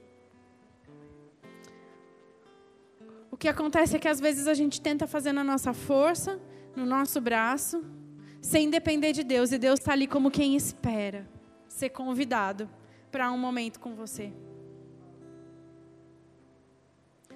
O 3.31 3.35
que 3.35 3.47
acontece 3.47 3.95
é 3.95 3.99
que 3.99 4.07
às 4.07 4.19
vezes 4.19 4.47
a 4.47 4.53
gente 4.53 4.79
tenta 4.79 5.07
fazer 5.07 5.31
na 5.31 5.43
nossa 5.43 5.73
força, 5.73 6.39
no 6.75 6.85
nosso 6.85 7.19
braço, 7.19 7.83
sem 8.39 8.69
depender 8.69 9.11
de 9.11 9.23
Deus, 9.23 9.51
e 9.51 9.57
Deus 9.57 9.79
está 9.79 9.93
ali 9.93 10.05
como 10.05 10.29
quem 10.29 10.55
espera 10.55 11.27
ser 11.67 11.89
convidado 11.89 12.69
para 13.15 13.31
um 13.31 13.37
momento 13.37 13.79
com 13.79 13.95
você. 13.95 14.33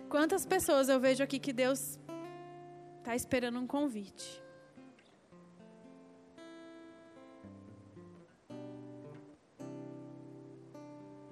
Quantas 0.09 0.45
pessoas 0.45 0.89
eu 0.89 0.99
vejo 0.99 1.23
aqui 1.23 1.39
que 1.39 1.53
Deus 1.53 1.97
está 2.97 3.15
esperando 3.15 3.57
um 3.59 3.65
convite? 3.65 4.43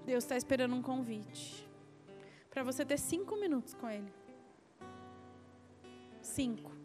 Deus 0.05 0.23
está 0.23 0.37
esperando 0.37 0.73
um 0.75 0.81
convite 0.81 1.69
para 2.49 2.63
você 2.63 2.85
ter 2.85 2.97
cinco 2.97 3.35
minutos 3.35 3.73
com 3.73 3.89
Ele. 3.89 4.13
Cinco. 6.21 6.76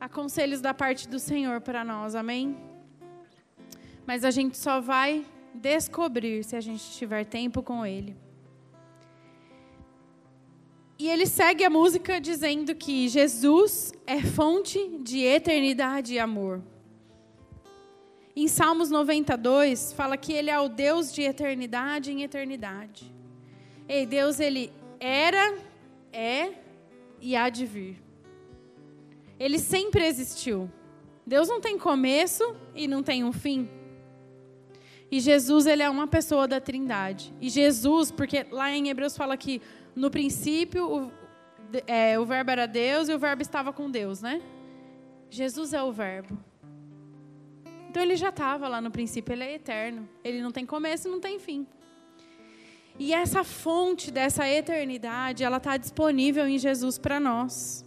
Há 0.00 0.08
conselhos 0.08 0.60
da 0.60 0.72
parte 0.72 1.08
do 1.08 1.18
Senhor 1.18 1.60
para 1.60 1.84
nós, 1.84 2.14
amém? 2.14 2.56
Mas 4.06 4.24
a 4.24 4.30
gente 4.30 4.56
só 4.56 4.80
vai 4.80 5.26
descobrir 5.52 6.44
se 6.44 6.54
a 6.54 6.60
gente 6.60 6.90
tiver 6.92 7.24
tempo 7.24 7.62
com 7.62 7.84
Ele. 7.84 8.16
E 10.98 11.08
ele 11.08 11.26
segue 11.26 11.64
a 11.64 11.70
música 11.70 12.20
dizendo 12.20 12.74
que 12.74 13.08
Jesus 13.08 13.92
é 14.06 14.20
fonte 14.20 14.98
de 15.00 15.20
eternidade 15.20 16.14
e 16.14 16.18
amor. 16.18 16.60
Em 18.34 18.48
Salmos 18.48 18.90
92, 18.90 19.92
fala 19.92 20.16
que 20.16 20.32
ele 20.32 20.50
é 20.50 20.58
o 20.58 20.68
Deus 20.68 21.12
de 21.12 21.22
eternidade 21.22 22.12
em 22.12 22.22
eternidade. 22.22 23.12
Ei, 23.88 24.06
Deus, 24.06 24.38
ele 24.38 24.72
era, 25.00 25.56
é 26.12 26.52
e 27.20 27.34
há 27.34 27.48
de 27.48 27.66
vir. 27.66 28.07
Ele 29.38 29.58
sempre 29.58 30.04
existiu. 30.04 30.70
Deus 31.26 31.48
não 31.48 31.60
tem 31.60 31.78
começo 31.78 32.56
e 32.74 32.88
não 32.88 33.02
tem 33.02 33.22
um 33.22 33.32
fim. 33.32 33.68
E 35.10 35.20
Jesus, 35.20 35.66
ele 35.66 35.82
é 35.82 35.88
uma 35.88 36.06
pessoa 36.06 36.46
da 36.46 36.60
Trindade. 36.60 37.32
E 37.40 37.48
Jesus, 37.48 38.10
porque 38.10 38.46
lá 38.50 38.70
em 38.70 38.88
Hebreus 38.88 39.16
fala 39.16 39.36
que 39.36 39.62
no 39.94 40.10
princípio, 40.10 40.86
o, 40.86 41.12
é, 41.86 42.18
o 42.18 42.26
verbo 42.26 42.50
era 42.50 42.66
Deus 42.66 43.08
e 43.08 43.14
o 43.14 43.18
verbo 43.18 43.42
estava 43.42 43.72
com 43.72 43.90
Deus, 43.90 44.20
né? 44.20 44.42
Jesus 45.30 45.72
é 45.72 45.82
o 45.82 45.92
verbo. 45.92 46.38
Então 47.88 48.02
ele 48.02 48.16
já 48.16 48.28
estava 48.28 48.68
lá 48.68 48.80
no 48.80 48.90
princípio, 48.90 49.32
ele 49.32 49.44
é 49.44 49.54
eterno. 49.54 50.08
Ele 50.22 50.42
não 50.42 50.50
tem 50.50 50.66
começo, 50.66 51.08
não 51.08 51.20
tem 51.20 51.38
fim. 51.38 51.66
E 52.98 53.14
essa 53.14 53.44
fonte 53.44 54.10
dessa 54.10 54.48
eternidade, 54.48 55.44
ela 55.44 55.58
está 55.58 55.76
disponível 55.76 56.46
em 56.46 56.58
Jesus 56.58 56.98
para 56.98 57.18
nós. 57.18 57.84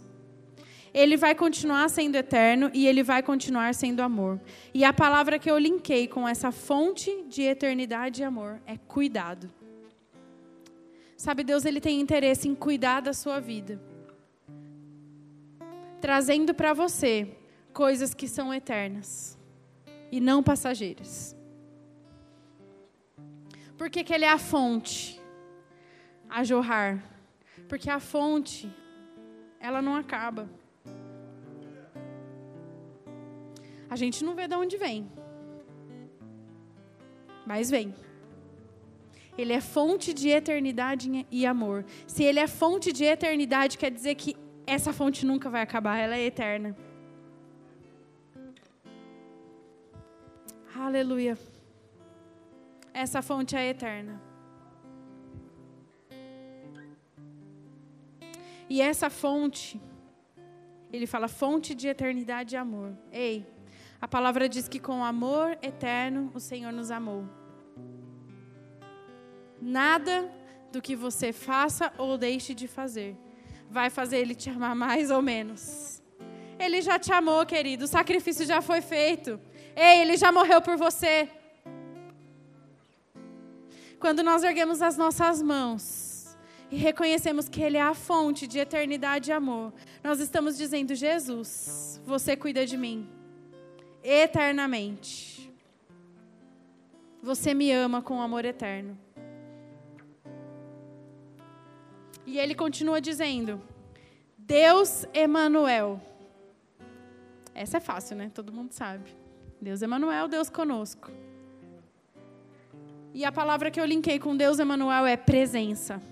Ele 0.94 1.16
vai 1.16 1.34
continuar 1.34 1.88
sendo 1.88 2.16
eterno 2.16 2.70
e 2.74 2.86
ele 2.86 3.02
vai 3.02 3.22
continuar 3.22 3.74
sendo 3.74 4.00
amor. 4.00 4.40
E 4.74 4.84
a 4.84 4.92
palavra 4.92 5.38
que 5.38 5.50
eu 5.50 5.56
linkei 5.56 6.06
com 6.06 6.28
essa 6.28 6.52
fonte 6.52 7.24
de 7.28 7.42
eternidade 7.42 8.20
e 8.20 8.24
amor 8.24 8.60
é 8.66 8.76
cuidado. 8.76 9.50
Sabe, 11.16 11.44
Deus 11.44 11.64
ele 11.64 11.80
tem 11.80 12.00
interesse 12.00 12.48
em 12.48 12.54
cuidar 12.54 13.00
da 13.00 13.12
sua 13.12 13.40
vida. 13.40 13.80
Trazendo 16.00 16.52
para 16.52 16.74
você 16.74 17.36
coisas 17.72 18.12
que 18.12 18.28
são 18.28 18.52
eternas 18.52 19.38
e 20.10 20.20
não 20.20 20.42
passageiras. 20.42 21.34
Por 23.78 23.88
que, 23.88 24.04
que 24.04 24.12
ele 24.12 24.24
é 24.24 24.30
a 24.30 24.38
fonte 24.38 25.20
a 26.28 26.44
jorrar? 26.44 27.02
Porque 27.68 27.88
a 27.88 27.98
fonte, 27.98 28.70
ela 29.58 29.80
não 29.80 29.96
acaba. 29.96 30.48
A 33.92 33.96
gente 34.02 34.24
não 34.24 34.34
vê 34.34 34.48
de 34.48 34.54
onde 34.54 34.76
vem, 34.78 34.98
mas 37.46 37.68
vem. 37.68 37.94
Ele 39.36 39.52
é 39.52 39.60
fonte 39.60 40.14
de 40.14 40.30
eternidade 40.30 41.26
e 41.30 41.44
amor. 41.44 41.84
Se 42.06 42.22
ele 42.24 42.40
é 42.40 42.46
fonte 42.46 42.90
de 42.90 43.04
eternidade, 43.04 43.76
quer 43.76 43.90
dizer 43.90 44.14
que 44.14 44.34
essa 44.66 44.94
fonte 44.94 45.26
nunca 45.26 45.50
vai 45.50 45.60
acabar, 45.60 45.98
ela 45.98 46.16
é 46.16 46.24
eterna. 46.24 46.74
Aleluia. 50.74 51.36
Essa 52.94 53.20
fonte 53.20 53.54
é 53.54 53.68
eterna. 53.68 54.18
E 58.70 58.80
essa 58.80 59.10
fonte, 59.10 59.78
ele 60.90 61.06
fala 61.06 61.28
fonte 61.28 61.74
de 61.74 61.88
eternidade 61.88 62.54
e 62.54 62.56
amor. 62.56 62.96
Ei, 63.12 63.51
a 64.02 64.08
palavra 64.08 64.48
diz 64.48 64.66
que 64.66 64.80
com 64.80 65.04
amor 65.04 65.56
eterno 65.62 66.32
o 66.34 66.40
Senhor 66.40 66.72
nos 66.72 66.90
amou. 66.90 67.24
Nada 69.60 70.28
do 70.72 70.82
que 70.82 70.96
você 70.96 71.32
faça 71.32 71.92
ou 71.96 72.18
deixe 72.18 72.52
de 72.52 72.66
fazer 72.66 73.16
vai 73.70 73.90
fazer 73.90 74.18
ele 74.18 74.34
te 74.34 74.50
amar 74.50 74.74
mais 74.74 75.08
ou 75.08 75.22
menos. 75.22 76.02
Ele 76.58 76.82
já 76.82 76.98
te 76.98 77.12
amou, 77.12 77.46
querido. 77.46 77.84
O 77.84 77.88
sacrifício 77.88 78.44
já 78.44 78.60
foi 78.60 78.80
feito. 78.80 79.40
Ei, 79.76 80.00
ele 80.00 80.16
já 80.16 80.32
morreu 80.32 80.60
por 80.60 80.76
você. 80.76 81.28
Quando 84.00 84.24
nós 84.24 84.42
erguemos 84.42 84.82
as 84.82 84.96
nossas 84.96 85.40
mãos 85.40 86.36
e 86.72 86.76
reconhecemos 86.76 87.48
que 87.48 87.62
Ele 87.62 87.76
é 87.76 87.82
a 87.82 87.94
fonte 87.94 88.48
de 88.48 88.58
eternidade 88.58 89.30
e 89.30 89.32
amor, 89.32 89.72
nós 90.02 90.18
estamos 90.18 90.58
dizendo: 90.58 90.92
Jesus, 90.92 92.00
você 92.04 92.36
cuida 92.36 92.66
de 92.66 92.76
mim 92.76 93.21
eternamente. 94.02 95.50
Você 97.22 97.54
me 97.54 97.70
ama 97.70 98.02
com 98.02 98.20
amor 98.20 98.44
eterno. 98.44 98.98
E 102.26 102.38
ele 102.38 102.54
continua 102.54 103.00
dizendo: 103.00 103.60
Deus 104.36 105.06
Emanuel. 105.14 106.00
Essa 107.54 107.76
é 107.76 107.80
fácil, 107.80 108.16
né? 108.16 108.30
Todo 108.34 108.52
mundo 108.52 108.72
sabe. 108.72 109.14
Deus 109.60 109.82
Emanuel, 109.82 110.26
Deus 110.26 110.50
conosco. 110.50 111.10
E 113.14 113.24
a 113.24 113.30
palavra 113.30 113.70
que 113.70 113.80
eu 113.80 113.84
linkei 113.84 114.18
com 114.18 114.36
Deus 114.36 114.58
Emanuel 114.58 115.06
é 115.06 115.16
presença. 115.16 116.02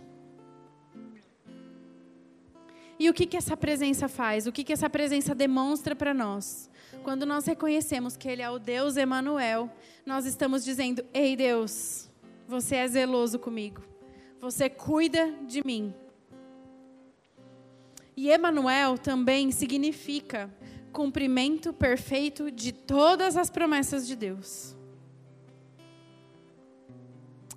E 2.98 3.08
o 3.08 3.14
que, 3.14 3.24
que 3.24 3.36
essa 3.36 3.56
presença 3.56 4.06
faz? 4.06 4.46
O 4.46 4.52
que, 4.52 4.62
que 4.62 4.72
essa 4.72 4.90
presença 4.90 5.34
demonstra 5.34 5.96
para 5.96 6.12
nós? 6.12 6.69
Quando 7.02 7.24
nós 7.24 7.46
reconhecemos 7.46 8.16
que 8.16 8.28
Ele 8.28 8.42
é 8.42 8.50
o 8.50 8.58
Deus 8.58 8.96
Emanuel, 8.96 9.70
nós 10.04 10.26
estamos 10.26 10.64
dizendo: 10.64 11.04
Ei 11.14 11.34
Deus, 11.34 12.10
você 12.46 12.76
é 12.76 12.88
zeloso 12.88 13.38
comigo. 13.38 13.82
Você 14.40 14.68
cuida 14.68 15.32
de 15.46 15.64
mim. 15.64 15.94
E 18.16 18.28
Emanuel 18.30 18.98
também 18.98 19.50
significa 19.50 20.52
cumprimento 20.92 21.72
perfeito 21.72 22.50
de 22.50 22.72
todas 22.72 23.36
as 23.36 23.48
promessas 23.48 24.06
de 24.06 24.14
Deus. 24.16 24.76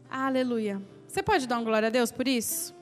Aleluia. 0.09 0.81
Você 1.07 1.21
pode 1.21 1.47
dar 1.47 1.57
uma 1.57 1.65
glória 1.65 1.87
a 1.87 1.91
Deus 1.91 2.11
por 2.11 2.27
isso? 2.27 2.73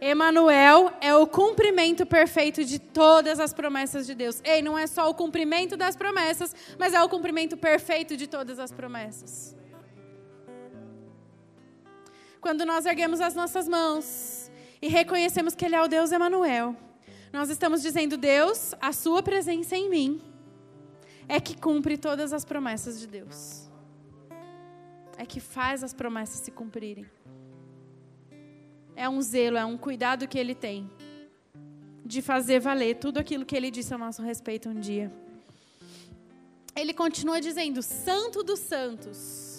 Emanuel 0.00 0.92
é 1.00 1.14
o 1.14 1.26
cumprimento 1.26 2.06
perfeito 2.06 2.64
de 2.64 2.78
todas 2.78 3.38
as 3.38 3.52
promessas 3.52 4.06
de 4.06 4.14
Deus. 4.14 4.40
Ei, 4.42 4.62
não 4.62 4.78
é 4.78 4.86
só 4.86 5.10
o 5.10 5.14
cumprimento 5.14 5.76
das 5.76 5.94
promessas, 5.94 6.54
mas 6.78 6.94
é 6.94 7.02
o 7.02 7.08
cumprimento 7.08 7.56
perfeito 7.56 8.16
de 8.16 8.26
todas 8.26 8.58
as 8.58 8.72
promessas. 8.72 9.54
Quando 12.40 12.64
nós 12.64 12.86
erguemos 12.86 13.20
as 13.20 13.34
nossas 13.34 13.68
mãos 13.68 14.50
e 14.80 14.88
reconhecemos 14.88 15.54
que 15.54 15.66
Ele 15.66 15.76
é 15.76 15.82
o 15.82 15.88
Deus 15.88 16.10
Emanuel, 16.10 16.74
nós 17.30 17.50
estamos 17.50 17.82
dizendo, 17.82 18.16
Deus, 18.16 18.74
a 18.80 18.92
sua 18.92 19.22
presença 19.22 19.76
em 19.76 19.90
mim 19.90 20.22
é 21.28 21.38
que 21.38 21.54
cumpre 21.54 21.98
todas 21.98 22.32
as 22.32 22.44
promessas 22.44 22.98
de 22.98 23.06
Deus. 23.06 23.70
É 25.18 25.26
que 25.26 25.38
faz 25.38 25.84
as 25.84 25.92
promessas 25.92 26.40
se 26.40 26.50
cumprirem. 26.50 27.06
É 29.04 29.08
um 29.08 29.20
zelo, 29.22 29.56
é 29.56 29.64
um 29.64 29.78
cuidado 29.86 30.28
que 30.28 30.38
ele 30.38 30.54
tem 30.54 30.78
de 32.04 32.20
fazer 32.20 32.58
valer 32.60 32.96
tudo 33.04 33.18
aquilo 33.18 33.46
que 33.48 33.56
ele 33.56 33.70
disse 33.70 33.94
a 33.94 33.98
nosso 33.98 34.22
respeito 34.22 34.68
um 34.68 34.78
dia. 34.88 35.06
Ele 36.80 36.92
continua 36.92 37.40
dizendo: 37.40 37.80
Santo 37.82 38.42
dos 38.42 38.60
Santos 38.72 39.50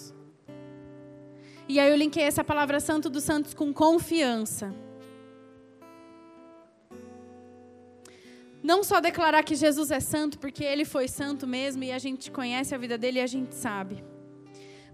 e 1.72 1.80
aí 1.80 1.90
eu 1.90 1.96
linkei 1.96 2.24
essa 2.24 2.44
palavra 2.44 2.78
Santo 2.80 3.08
dos 3.08 3.24
Santos 3.24 3.54
com 3.54 3.72
confiança. 3.72 4.74
Não 8.62 8.84
só 8.84 9.00
declarar 9.00 9.42
que 9.42 9.54
Jesus 9.54 9.90
é 9.90 9.98
santo, 9.98 10.38
porque 10.38 10.62
ele 10.62 10.84
foi 10.84 11.08
santo 11.08 11.46
mesmo 11.46 11.82
e 11.82 11.90
a 11.90 11.98
gente 11.98 12.30
conhece 12.30 12.74
a 12.74 12.78
vida 12.78 12.98
dele 12.98 13.18
e 13.18 13.22
a 13.22 13.26
gente 13.26 13.54
sabe. 13.54 14.04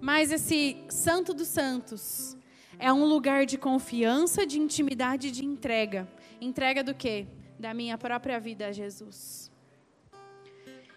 Mas 0.00 0.30
esse 0.30 0.76
Santo 0.88 1.34
dos 1.34 1.48
Santos 1.48 2.38
é 2.78 2.92
um 2.92 3.04
lugar 3.04 3.44
de 3.44 3.58
confiança, 3.58 4.46
de 4.46 4.58
intimidade, 4.58 5.30
de 5.30 5.44
entrega. 5.44 6.08
Entrega 6.40 6.82
do 6.82 6.94
quê? 6.94 7.26
Da 7.58 7.74
minha 7.74 7.98
própria 7.98 8.38
vida 8.38 8.68
a 8.68 8.72
Jesus. 8.72 9.50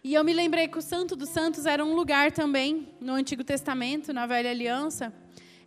E 0.04 0.14
eu 0.14 0.24
me 0.24 0.34
lembrei 0.34 0.68
que 0.68 0.78
o 0.78 0.82
Santo 0.82 1.16
dos 1.16 1.30
Santos 1.30 1.66
era 1.66 1.84
um 1.84 1.94
lugar 1.94 2.32
também 2.32 2.90
no 3.00 3.14
Antigo 3.14 3.44
Testamento, 3.44 4.14
na 4.14 4.26
Velha 4.26 4.50
Aliança, 4.50 5.14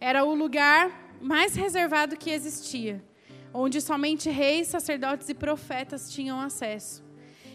era 0.00 0.24
o 0.24 0.35
lugar 0.35 1.16
mais 1.20 1.55
reservado 1.55 2.16
que 2.16 2.31
existia, 2.31 3.03
onde 3.53 3.81
somente 3.81 4.29
reis, 4.29 4.68
sacerdotes 4.68 5.29
e 5.29 5.35
profetas 5.35 6.12
tinham 6.12 6.40
acesso. 6.40 7.03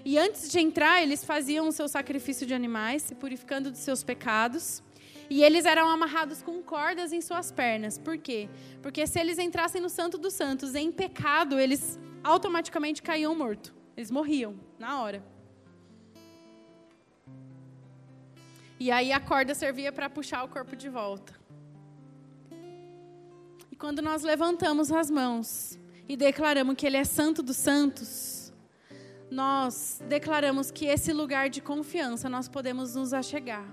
E 0.06 0.18
antes 0.18 0.50
de 0.50 0.60
entrar, 0.60 1.04
eles 1.04 1.24
faziam 1.24 1.68
o 1.68 1.72
seu 1.72 1.88
sacrifício 1.88 2.48
de 2.48 2.54
animais, 2.54 3.04
se 3.04 3.16
purificando 3.16 3.70
dos 3.70 3.82
seus 3.82 4.04
pecados. 4.04 4.82
E 5.30 5.44
eles 5.44 5.66
eram 5.66 5.88
amarrados 5.88 6.42
com 6.42 6.62
cordas 6.62 7.14
em 7.14 7.22
suas 7.22 7.52
pernas. 7.52 8.00
Por 8.00 8.18
quê? 8.18 8.50
Porque 8.82 9.06
se 9.06 9.20
eles 9.20 9.38
entrassem 9.38 9.80
no 9.80 9.90
Santo 9.90 10.18
dos 10.18 10.34
Santos 10.34 10.74
em 10.74 10.92
pecado, 10.92 11.60
eles 11.60 12.00
automaticamente 12.24 13.02
caíam 13.02 13.36
morto. 13.36 13.74
Eles 13.96 14.10
morriam 14.10 14.56
na 14.80 15.02
hora. 15.02 15.24
E 18.80 18.90
aí 18.90 19.12
a 19.12 19.20
corda 19.20 19.54
servia 19.54 19.92
para 19.92 20.10
puxar 20.10 20.44
o 20.44 20.48
corpo 20.48 20.76
de 20.76 20.90
volta. 20.90 21.34
E 23.72 23.76
quando 23.76 24.02
nós 24.02 24.24
levantamos 24.24 24.92
as 24.92 25.12
mãos 25.12 25.78
e 26.08 26.16
declaramos 26.16 26.76
que 26.76 26.88
Ele 26.88 26.98
é 26.98 27.04
Santo 27.04 27.44
dos 27.44 27.58
Santos, 27.58 28.54
nós 29.30 30.02
declaramos 30.08 30.72
que 30.72 30.86
esse 30.86 31.14
lugar 31.14 31.50
de 31.50 31.62
confiança 31.62 32.30
nós 32.30 32.48
podemos 32.48 32.96
nos 32.96 33.14
achegar, 33.14 33.66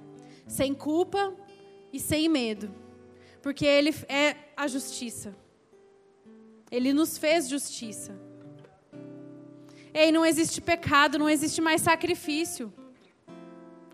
sem 0.46 0.74
culpa 0.74 1.34
e 1.92 2.00
sem 2.00 2.28
medo, 2.28 2.74
porque 3.42 3.64
Ele 3.64 3.94
é 4.08 4.36
a 4.56 4.66
justiça. 4.66 5.34
Ele 6.70 6.92
nos 6.92 7.16
fez 7.16 7.48
justiça. 7.48 8.18
Ei, 9.94 10.12
não 10.12 10.26
existe 10.26 10.60
pecado, 10.60 11.18
não 11.18 11.30
existe 11.30 11.60
mais 11.60 11.80
sacrifício. 11.80 12.72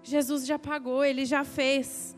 Jesus 0.02 0.44
já 0.44 0.58
pagou, 0.58 1.04
ele 1.04 1.24
já 1.24 1.44
fez. 1.44 2.16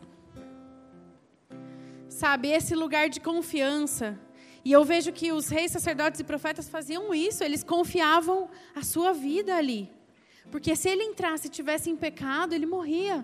Sabe, 2.09 2.47
esse 2.47 2.73
lugar 2.73 3.09
de 3.09 3.19
confiança. 3.19 4.19
E 4.63 4.71
eu 4.71 4.83
vejo 4.83 5.11
que 5.11 5.31
os 5.31 5.49
reis, 5.49 5.71
sacerdotes 5.71 6.19
e 6.19 6.23
profetas 6.23 6.67
faziam 6.67 7.13
isso, 7.13 7.43
eles 7.43 7.63
confiavam 7.63 8.49
a 8.73 8.81
sua 8.81 9.13
vida 9.13 9.55
ali. 9.55 9.91
Porque 10.49 10.75
se 10.75 10.89
ele 10.89 11.03
entrasse 11.03 11.47
e 11.47 11.51
tivesse 11.51 11.89
em 11.91 11.95
pecado, 11.95 12.53
ele 12.53 12.65
morria. 12.65 13.23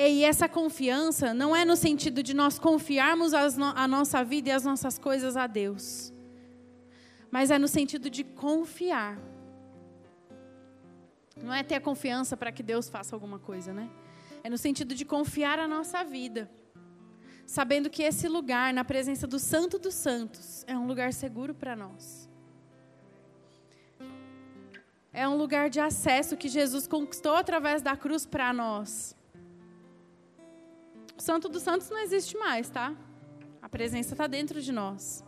E 0.00 0.24
essa 0.24 0.48
confiança 0.48 1.34
não 1.34 1.56
é 1.56 1.64
no 1.64 1.76
sentido 1.76 2.22
de 2.22 2.32
nós 2.32 2.58
confiarmos 2.58 3.32
a 3.34 3.88
nossa 3.88 4.22
vida 4.22 4.50
e 4.50 4.52
as 4.52 4.64
nossas 4.64 4.98
coisas 4.98 5.36
a 5.36 5.46
Deus, 5.46 6.12
mas 7.30 7.50
é 7.50 7.58
no 7.58 7.66
sentido 7.66 8.08
de 8.08 8.22
confiar 8.22 9.18
não 11.42 11.54
é 11.54 11.62
ter 11.62 11.80
confiança 11.80 12.36
para 12.36 12.52
que 12.52 12.62
Deus 12.62 12.88
faça 12.88 13.14
alguma 13.14 13.38
coisa, 13.38 13.72
né? 13.72 13.88
É 14.42 14.50
no 14.50 14.58
sentido 14.58 14.94
de 14.94 15.04
confiar 15.04 15.58
a 15.58 15.68
nossa 15.68 16.02
vida. 16.04 16.50
Sabendo 17.46 17.88
que 17.88 18.02
esse 18.02 18.28
lugar, 18.28 18.72
na 18.74 18.84
presença 18.84 19.26
do 19.26 19.38
Santo 19.38 19.78
dos 19.78 19.94
Santos, 19.94 20.64
é 20.66 20.76
um 20.76 20.86
lugar 20.86 21.12
seguro 21.12 21.54
para 21.54 21.74
nós. 21.74 22.28
É 25.12 25.26
um 25.26 25.36
lugar 25.36 25.70
de 25.70 25.80
acesso 25.80 26.36
que 26.36 26.48
Jesus 26.48 26.86
conquistou 26.86 27.34
através 27.34 27.82
da 27.82 27.96
cruz 27.96 28.26
para 28.26 28.52
nós. 28.52 29.16
O 31.18 31.22
Santo 31.22 31.48
dos 31.48 31.62
Santos 31.62 31.90
não 31.90 31.98
existe 31.98 32.38
mais, 32.38 32.70
tá? 32.70 32.94
A 33.60 33.68
presença 33.68 34.14
está 34.14 34.28
dentro 34.28 34.62
de 34.62 34.70
nós. 34.70 35.24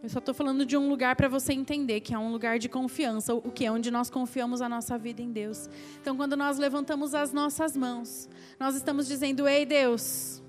Eu 0.00 0.08
só 0.08 0.20
estou 0.20 0.32
falando 0.32 0.64
de 0.64 0.76
um 0.76 0.88
lugar 0.88 1.16
para 1.16 1.28
você 1.28 1.52
entender 1.52 2.00
que 2.00 2.14
é 2.14 2.18
um 2.18 2.30
lugar 2.30 2.56
de 2.56 2.68
confiança, 2.68 3.34
o 3.34 3.50
que 3.50 3.66
é 3.66 3.72
onde 3.72 3.90
nós 3.90 4.08
confiamos 4.08 4.62
a 4.62 4.68
nossa 4.68 4.96
vida 4.96 5.20
em 5.20 5.32
Deus. 5.32 5.68
Então, 6.00 6.16
quando 6.16 6.36
nós 6.36 6.58
levantamos 6.58 7.12
as 7.12 7.32
nossas 7.32 7.76
mãos, 7.76 8.28
nós 8.58 8.76
estamos 8.76 9.08
dizendo: 9.08 9.48
Ei, 9.48 9.66
Deus, 9.66 10.40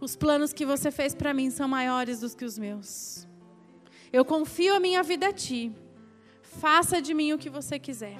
os 0.00 0.16
planos 0.16 0.52
que 0.52 0.66
você 0.66 0.90
fez 0.90 1.14
para 1.14 1.32
mim 1.32 1.50
são 1.50 1.68
maiores 1.68 2.20
do 2.20 2.36
que 2.36 2.44
os 2.44 2.58
meus. 2.58 3.28
Eu 4.12 4.24
confio 4.24 4.74
a 4.74 4.80
minha 4.80 5.04
vida 5.04 5.28
a 5.28 5.32
Ti. 5.32 5.72
Faça 6.42 7.00
de 7.00 7.14
mim 7.14 7.32
o 7.32 7.38
que 7.38 7.48
você 7.48 7.78
quiser. 7.78 8.18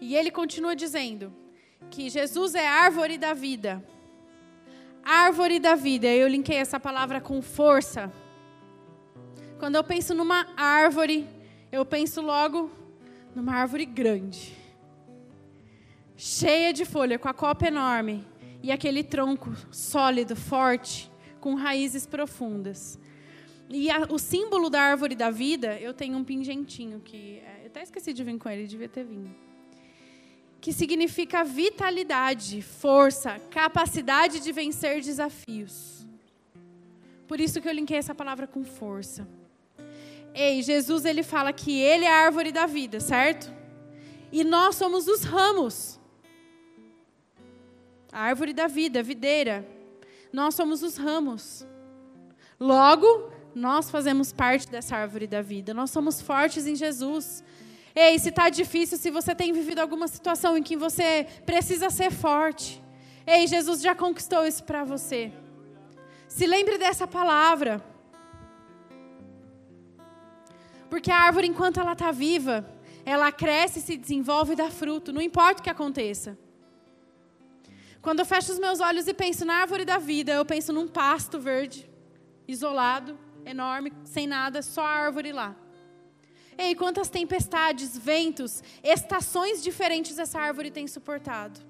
E 0.00 0.14
ele 0.14 0.30
continua 0.30 0.76
dizendo 0.76 1.32
que 1.90 2.08
Jesus 2.08 2.54
é 2.54 2.66
árvore 2.66 3.18
da 3.18 3.32
vida 3.34 3.84
árvore 5.06 5.60
da 5.60 5.76
vida. 5.76 6.08
Eu 6.08 6.26
linkei 6.26 6.56
essa 6.56 6.80
palavra 6.80 7.20
com 7.20 7.40
força. 7.40 8.12
Quando 9.60 9.76
eu 9.76 9.84
penso 9.84 10.12
numa 10.12 10.48
árvore, 10.56 11.28
eu 11.70 11.84
penso 11.86 12.20
logo 12.20 12.68
numa 13.34 13.54
árvore 13.54 13.86
grande, 13.86 14.56
cheia 16.16 16.72
de 16.72 16.84
folha, 16.84 17.18
com 17.18 17.28
a 17.28 17.34
copa 17.34 17.68
enorme 17.68 18.26
e 18.62 18.72
aquele 18.72 19.04
tronco 19.04 19.54
sólido, 19.70 20.34
forte, 20.34 21.10
com 21.40 21.54
raízes 21.54 22.06
profundas. 22.06 22.98
E 23.68 23.90
a, 23.90 24.06
o 24.10 24.18
símbolo 24.18 24.68
da 24.68 24.80
árvore 24.80 25.14
da 25.14 25.30
vida, 25.30 25.78
eu 25.78 25.94
tenho 25.94 26.16
um 26.16 26.24
pingentinho 26.24 27.00
que 27.00 27.38
é, 27.38 27.62
eu 27.62 27.66
até 27.66 27.82
esqueci 27.82 28.12
de 28.12 28.24
vir 28.24 28.38
com 28.38 28.48
ele, 28.48 28.66
devia 28.66 28.88
ter 28.88 29.04
vindo 29.04 29.45
que 30.60 30.72
significa 30.72 31.44
vitalidade, 31.44 32.62
força, 32.62 33.38
capacidade 33.50 34.40
de 34.40 34.52
vencer 34.52 35.00
desafios. 35.00 36.06
Por 37.28 37.40
isso 37.40 37.60
que 37.60 37.68
eu 37.68 37.72
linkei 37.72 37.98
essa 37.98 38.14
palavra 38.14 38.46
com 38.46 38.64
força. 38.64 39.26
Ei, 40.34 40.62
Jesus 40.62 41.04
ele 41.04 41.22
fala 41.22 41.52
que 41.52 41.80
ele 41.80 42.04
é 42.04 42.10
a 42.10 42.24
árvore 42.24 42.52
da 42.52 42.66
vida, 42.66 43.00
certo? 43.00 43.52
E 44.30 44.44
nós 44.44 44.76
somos 44.76 45.08
os 45.08 45.22
ramos. 45.24 45.98
A 48.12 48.20
árvore 48.20 48.52
da 48.52 48.66
vida, 48.66 49.02
videira. 49.02 49.66
Nós 50.32 50.54
somos 50.54 50.82
os 50.82 50.96
ramos. 50.96 51.66
Logo, 52.60 53.30
nós 53.54 53.90
fazemos 53.90 54.32
parte 54.32 54.68
dessa 54.68 54.96
árvore 54.96 55.26
da 55.26 55.40
vida. 55.40 55.72
Nós 55.72 55.90
somos 55.90 56.20
fortes 56.20 56.66
em 56.66 56.76
Jesus. 56.76 57.42
Ei, 57.98 58.18
se 58.18 58.28
está 58.28 58.50
difícil, 58.50 58.98
se 58.98 59.10
você 59.10 59.34
tem 59.34 59.54
vivido 59.54 59.78
alguma 59.78 60.06
situação 60.06 60.54
em 60.58 60.62
que 60.62 60.76
você 60.76 61.26
precisa 61.46 61.88
ser 61.88 62.10
forte. 62.10 62.84
Ei, 63.26 63.46
Jesus 63.46 63.80
já 63.80 63.94
conquistou 63.94 64.46
isso 64.46 64.62
para 64.64 64.84
você. 64.84 65.32
Se 66.28 66.46
lembre 66.46 66.76
dessa 66.76 67.06
palavra. 67.06 67.82
Porque 70.90 71.10
a 71.10 71.16
árvore, 71.16 71.46
enquanto 71.46 71.80
ela 71.80 71.94
está 71.94 72.10
viva, 72.12 72.68
ela 73.02 73.32
cresce, 73.32 73.80
se 73.80 73.96
desenvolve 73.96 74.52
e 74.52 74.56
dá 74.56 74.70
fruto, 74.70 75.10
não 75.10 75.22
importa 75.22 75.60
o 75.60 75.64
que 75.64 75.70
aconteça. 75.70 76.36
Quando 78.02 78.18
eu 78.18 78.26
fecho 78.26 78.52
os 78.52 78.58
meus 78.58 78.78
olhos 78.78 79.08
e 79.08 79.14
penso 79.14 79.46
na 79.46 79.54
árvore 79.54 79.86
da 79.86 79.96
vida, 79.96 80.32
eu 80.34 80.44
penso 80.44 80.70
num 80.70 80.86
pasto 80.86 81.40
verde, 81.40 81.90
isolado, 82.46 83.18
enorme, 83.44 83.90
sem 84.04 84.26
nada, 84.26 84.60
só 84.60 84.82
a 84.82 84.90
árvore 84.90 85.32
lá. 85.32 85.56
Ei, 86.58 86.74
quantas 86.74 87.08
tempestades, 87.08 87.96
ventos, 87.98 88.62
estações 88.82 89.62
diferentes 89.62 90.18
essa 90.18 90.40
árvore 90.40 90.70
tem 90.70 90.86
suportado. 90.86 91.60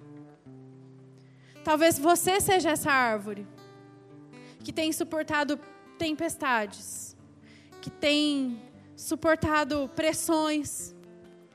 Talvez 1.64 1.98
você 1.98 2.40
seja 2.40 2.70
essa 2.70 2.92
árvore 2.92 3.46
que 4.62 4.72
tem 4.72 4.92
suportado 4.92 5.58
tempestades, 5.98 7.16
que 7.82 7.90
tem 7.90 8.62
suportado 8.94 9.90
pressões, 9.96 10.94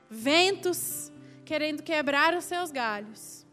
ventos 0.10 1.12
querendo 1.46 1.82
quebrar 1.82 2.36
os 2.36 2.44
seus 2.44 2.72
galhos. 2.72 3.46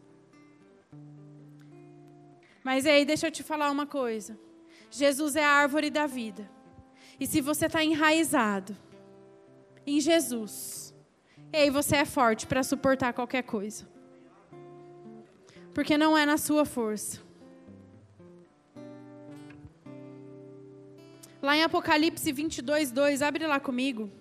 Mas 2.63 2.85
aí, 2.85 3.05
deixa 3.05 3.27
eu 3.27 3.31
te 3.31 3.41
falar 3.41 3.71
uma 3.71 3.85
coisa. 3.85 4.37
Jesus 4.91 5.35
é 5.35 5.43
a 5.43 5.49
árvore 5.49 5.89
da 5.89 6.05
vida. 6.05 6.49
E 7.19 7.25
se 7.25 7.41
você 7.41 7.65
está 7.67 7.83
enraizado, 7.83 8.75
em 9.89 9.99
Jesus. 9.99 10.93
Ei, 11.51 11.69
você 11.69 11.97
é 11.97 12.05
forte 12.05 12.45
para 12.45 12.61
suportar 12.61 13.13
qualquer 13.13 13.43
coisa. 13.43 13.87
Porque 15.73 15.97
não 15.97 16.17
é 16.17 16.25
na 16.25 16.37
sua 16.37 16.63
força. 16.63 17.19
Lá 21.41 21.55
em 21.55 21.63
Apocalipse 21.63 22.31
22, 22.31 22.91
2, 22.91 23.21
abre 23.21 23.47
lá 23.47 23.59
comigo. 23.59 24.11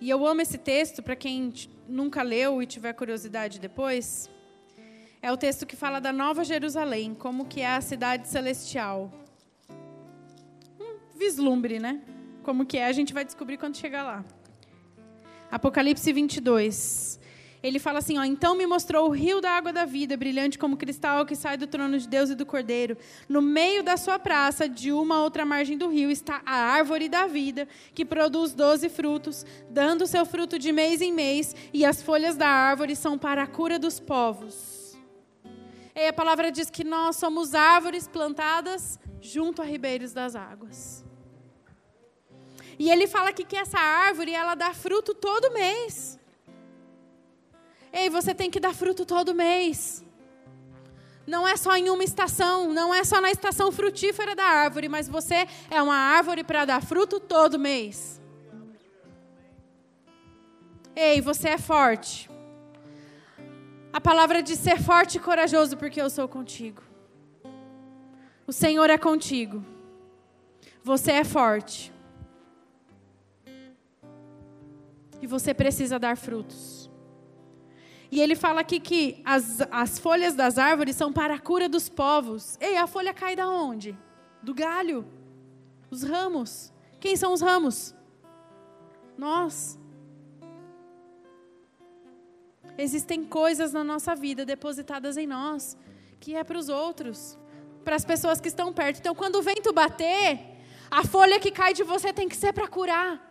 E 0.00 0.10
eu 0.10 0.26
amo 0.26 0.40
esse 0.40 0.58
texto, 0.58 1.02
para 1.02 1.14
quem 1.14 1.52
nunca 1.88 2.22
leu 2.22 2.62
e 2.62 2.66
tiver 2.66 2.92
curiosidade 2.92 3.60
depois. 3.60 4.28
É 5.22 5.30
o 5.30 5.36
texto 5.36 5.66
que 5.66 5.76
fala 5.76 6.00
da 6.00 6.12
Nova 6.12 6.42
Jerusalém, 6.42 7.14
como 7.14 7.44
que 7.44 7.60
é 7.60 7.76
a 7.76 7.80
cidade 7.80 8.26
celestial. 8.26 9.12
Um 10.80 11.18
vislumbre, 11.18 11.78
né? 11.78 12.02
Como 12.42 12.66
que 12.66 12.78
é, 12.78 12.86
a 12.86 12.92
gente 12.92 13.12
vai 13.12 13.24
descobrir 13.24 13.58
quando 13.58 13.76
chegar 13.76 14.02
lá. 14.02 14.24
Apocalipse 15.50 16.12
22. 16.12 17.20
Ele 17.62 17.78
fala 17.78 17.98
assim, 17.98 18.16
ó, 18.16 18.24
então 18.24 18.54
me 18.54 18.66
mostrou 18.66 19.06
o 19.06 19.12
rio 19.12 19.40
da 19.40 19.50
água 19.50 19.70
da 19.72 19.84
vida, 19.84 20.16
brilhante 20.16 20.58
como 20.58 20.78
cristal, 20.78 21.26
que 21.26 21.36
sai 21.36 21.58
do 21.58 21.66
trono 21.66 21.98
de 21.98 22.08
Deus 22.08 22.30
e 22.30 22.34
do 22.34 22.46
Cordeiro. 22.46 22.96
No 23.28 23.42
meio 23.42 23.82
da 23.82 23.98
sua 23.98 24.18
praça, 24.18 24.66
de 24.66 24.90
uma 24.90 25.22
outra 25.22 25.44
margem 25.44 25.76
do 25.76 25.88
rio, 25.88 26.10
está 26.10 26.40
a 26.46 26.54
árvore 26.54 27.06
da 27.06 27.26
vida, 27.26 27.68
que 27.94 28.04
produz 28.04 28.54
doze 28.54 28.88
frutos, 28.88 29.44
dando 29.68 30.06
seu 30.06 30.24
fruto 30.24 30.58
de 30.58 30.72
mês 30.72 31.02
em 31.02 31.12
mês, 31.12 31.54
e 31.72 31.84
as 31.84 32.02
folhas 32.02 32.34
da 32.34 32.48
árvore 32.48 32.96
são 32.96 33.18
para 33.18 33.42
a 33.42 33.46
cura 33.46 33.78
dos 33.78 34.00
povos. 34.00 34.98
E 35.94 36.08
a 36.08 36.12
palavra 36.14 36.50
diz 36.50 36.70
que 36.70 36.82
nós 36.82 37.16
somos 37.16 37.54
árvores 37.54 38.08
plantadas 38.08 38.98
junto 39.20 39.60
a 39.60 39.66
ribeiros 39.66 40.14
das 40.14 40.34
águas. 40.34 41.04
E 42.80 42.90
ele 42.90 43.06
fala 43.06 43.28
aqui 43.28 43.44
que 43.44 43.58
essa 43.58 43.78
árvore, 43.78 44.32
ela 44.32 44.54
dá 44.54 44.72
fruto 44.72 45.12
todo 45.14 45.52
mês. 45.52 46.18
Ei, 47.92 48.08
você 48.08 48.34
tem 48.34 48.50
que 48.50 48.58
dar 48.58 48.74
fruto 48.74 49.04
todo 49.04 49.34
mês. 49.34 50.02
Não 51.26 51.46
é 51.46 51.58
só 51.58 51.76
em 51.76 51.90
uma 51.90 52.02
estação, 52.02 52.72
não 52.72 52.94
é 52.94 53.04
só 53.04 53.20
na 53.20 53.30
estação 53.30 53.70
frutífera 53.70 54.34
da 54.34 54.44
árvore, 54.44 54.88
mas 54.88 55.06
você 55.06 55.46
é 55.70 55.82
uma 55.82 55.94
árvore 55.94 56.42
para 56.42 56.64
dar 56.64 56.82
fruto 56.82 57.20
todo 57.20 57.58
mês. 57.58 58.18
Ei, 60.96 61.20
você 61.20 61.50
é 61.50 61.58
forte. 61.58 62.30
A 63.92 64.00
palavra 64.00 64.42
diz 64.42 64.58
ser 64.58 64.80
forte 64.80 65.18
e 65.18 65.20
corajoso, 65.20 65.76
porque 65.76 66.00
eu 66.00 66.08
sou 66.08 66.26
contigo. 66.26 66.82
O 68.46 68.54
Senhor 68.54 68.88
é 68.88 68.96
contigo. 68.96 69.62
Você 70.82 71.12
é 71.12 71.24
forte. 71.24 71.99
Você 75.30 75.54
precisa 75.54 75.98
dar 75.98 76.16
frutos. 76.16 76.90
E 78.10 78.20
ele 78.20 78.34
fala 78.34 78.60
aqui 78.60 78.80
que 78.80 79.22
as, 79.24 79.60
as 79.70 79.98
folhas 79.98 80.34
das 80.34 80.58
árvores 80.58 80.96
são 80.96 81.12
para 81.12 81.34
a 81.34 81.38
cura 81.38 81.68
dos 81.68 81.88
povos. 81.88 82.58
Ei, 82.60 82.76
a 82.76 82.86
folha 82.86 83.14
cai 83.14 83.36
da 83.36 83.48
onde? 83.48 83.96
Do 84.42 84.52
galho. 84.52 85.06
Os 85.90 86.02
ramos. 86.02 86.72
Quem 86.98 87.16
são 87.16 87.32
os 87.32 87.40
ramos? 87.40 87.94
Nós. 89.16 89.78
Existem 92.76 93.24
coisas 93.24 93.72
na 93.72 93.84
nossa 93.84 94.14
vida 94.16 94.44
depositadas 94.44 95.16
em 95.16 95.26
nós 95.26 95.76
que 96.20 96.34
é 96.34 96.44
para 96.44 96.58
os 96.58 96.68
outros, 96.68 97.38
para 97.82 97.96
as 97.96 98.04
pessoas 98.04 98.40
que 98.40 98.48
estão 98.48 98.72
perto. 98.72 98.98
Então, 98.98 99.14
quando 99.14 99.36
o 99.36 99.42
vento 99.42 99.72
bater, 99.72 100.38
a 100.90 101.02
folha 101.02 101.40
que 101.40 101.50
cai 101.50 101.72
de 101.72 101.82
você 101.82 102.12
tem 102.12 102.28
que 102.28 102.36
ser 102.36 102.52
para 102.52 102.68
curar. 102.68 103.29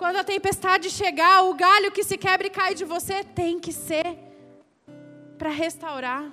Quando 0.00 0.16
a 0.16 0.24
tempestade 0.24 0.88
chegar, 0.88 1.42
o 1.42 1.52
galho 1.52 1.92
que 1.92 2.02
se 2.02 2.16
quebra 2.16 2.46
e 2.46 2.50
cai 2.50 2.74
de 2.74 2.86
você 2.86 3.22
tem 3.22 3.60
que 3.60 3.70
ser 3.70 4.16
para 5.36 5.50
restaurar. 5.50 6.32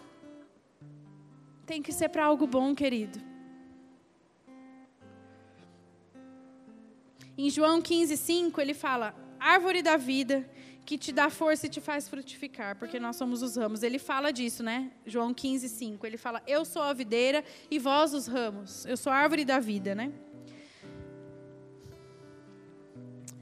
Tem 1.66 1.82
que 1.82 1.92
ser 1.92 2.08
para 2.08 2.24
algo 2.24 2.48
bom, 2.48 2.74
querido. 2.74 3.20
Em 7.38 7.50
João 7.50 7.82
15, 7.82 8.16
5, 8.16 8.62
ele 8.62 8.74
fala: 8.74 9.14
árvore 9.38 9.82
da 9.82 9.98
vida 9.98 10.50
que 10.86 10.98
te 10.98 11.12
dá 11.12 11.30
força 11.30 11.66
e 11.66 11.70
te 11.70 11.82
faz 11.82 12.08
frutificar, 12.08 12.78
porque 12.78 12.98
nós 13.02 13.18
somos 13.18 13.42
os 13.42 13.58
ramos. 13.58 13.84
Ele 13.84 14.00
fala 14.00 14.32
disso, 14.32 14.64
né? 14.64 14.94
João 15.06 15.34
15, 15.34 15.68
5. 15.68 16.08
Ele 16.08 16.16
fala: 16.18 16.42
Eu 16.48 16.64
sou 16.64 16.84
a 16.84 16.94
videira 16.94 17.44
e 17.70 17.78
vós 17.80 18.14
os 18.14 18.28
ramos. 18.28 18.86
Eu 18.86 18.96
sou 18.96 19.12
a 19.12 19.18
árvore 19.18 19.44
da 19.44 19.60
vida, 19.60 19.94
né? 19.94 20.14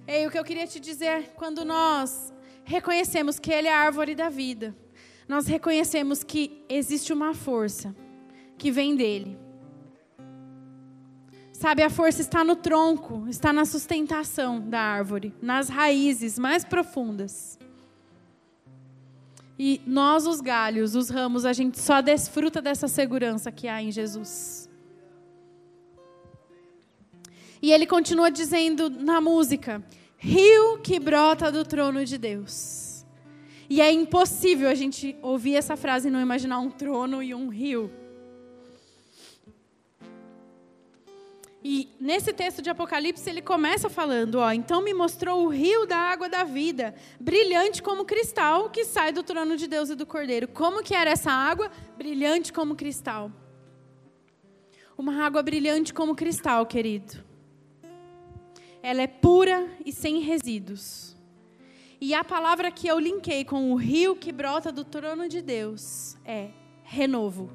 Ei, 0.07 0.27
o 0.27 0.31
que 0.31 0.37
eu 0.37 0.43
queria 0.43 0.67
te 0.67 0.79
dizer, 0.79 1.31
quando 1.35 1.65
nós 1.65 2.31
reconhecemos 2.63 3.39
que 3.39 3.51
Ele 3.51 3.67
é 3.67 3.73
a 3.73 3.79
árvore 3.79 4.13
da 4.13 4.29
vida, 4.29 4.75
nós 5.27 5.47
reconhecemos 5.47 6.23
que 6.23 6.63
existe 6.69 7.11
uma 7.11 7.33
força 7.33 7.95
que 8.55 8.69
vem 8.71 8.95
dele. 8.95 9.37
Sabe, 11.51 11.81
a 11.81 11.89
força 11.89 12.21
está 12.21 12.43
no 12.43 12.55
tronco, 12.55 13.25
está 13.27 13.51
na 13.51 13.65
sustentação 13.65 14.59
da 14.59 14.79
árvore, 14.79 15.33
nas 15.41 15.69
raízes 15.69 16.37
mais 16.37 16.63
profundas. 16.63 17.57
E 19.57 19.81
nós, 19.87 20.27
os 20.27 20.41
galhos, 20.41 20.95
os 20.95 21.09
ramos, 21.09 21.45
a 21.45 21.53
gente 21.53 21.79
só 21.79 22.01
desfruta 22.01 22.61
dessa 22.61 22.87
segurança 22.87 23.51
que 23.51 23.67
há 23.67 23.81
em 23.81 23.91
Jesus. 23.91 24.69
E 27.65 27.71
ele 27.71 27.87
continua 27.87 28.29
dizendo 28.29 28.91
na 28.91 29.19
música: 29.19 29.83
rio 30.17 30.77
que 30.83 30.99
brota 30.99 31.51
do 31.51 31.65
trono 31.65 32.05
de 32.05 32.15
Deus. 32.15 33.03
E 33.67 33.81
é 33.81 33.91
impossível 33.91 34.69
a 34.69 34.75
gente 34.75 35.17
ouvir 35.19 35.55
essa 35.55 35.75
frase 35.75 36.07
e 36.07 36.11
não 36.11 36.21
imaginar 36.21 36.59
um 36.59 36.69
trono 36.69 37.23
e 37.23 37.33
um 37.33 37.47
rio. 37.47 37.91
E 41.63 41.89
nesse 41.99 42.31
texto 42.33 42.61
de 42.61 42.69
Apocalipse 42.69 43.27
ele 43.27 43.41
começa 43.41 43.89
falando, 43.89 44.35
ó, 44.35 44.51
então 44.51 44.79
me 44.83 44.93
mostrou 44.93 45.43
o 45.43 45.49
rio 45.49 45.87
da 45.87 45.97
água 45.97 46.29
da 46.29 46.43
vida, 46.43 46.93
brilhante 47.19 47.81
como 47.81 48.05
cristal, 48.05 48.69
que 48.69 48.85
sai 48.85 49.11
do 49.11 49.23
trono 49.23 49.57
de 49.57 49.65
Deus 49.65 49.89
e 49.89 49.95
do 49.95 50.05
Cordeiro. 50.05 50.47
Como 50.47 50.83
que 50.83 50.93
era 50.93 51.09
essa 51.09 51.31
água? 51.31 51.71
Brilhante 51.97 52.53
como 52.53 52.75
cristal. 52.75 53.31
Uma 54.95 55.25
água 55.25 55.41
brilhante 55.41 55.91
como 55.91 56.15
cristal, 56.15 56.63
querido. 56.67 57.33
Ela 58.87 59.01
é 59.01 59.07
pura 59.07 59.67
e 59.83 59.91
sem 59.91 60.19
resíduos. 60.19 61.17
E 61.99 62.13
a 62.13 62.23
palavra 62.23 62.69
que 62.69 62.87
eu 62.87 62.99
linkei 62.99 63.43
com 63.43 63.71
o 63.71 63.75
rio 63.75 64.15
que 64.15 64.31
brota 64.31 64.71
do 64.71 64.85
trono 64.85 65.27
de 65.27 65.41
Deus 65.41 66.15
é 66.23 66.51
renovo. 66.83 67.49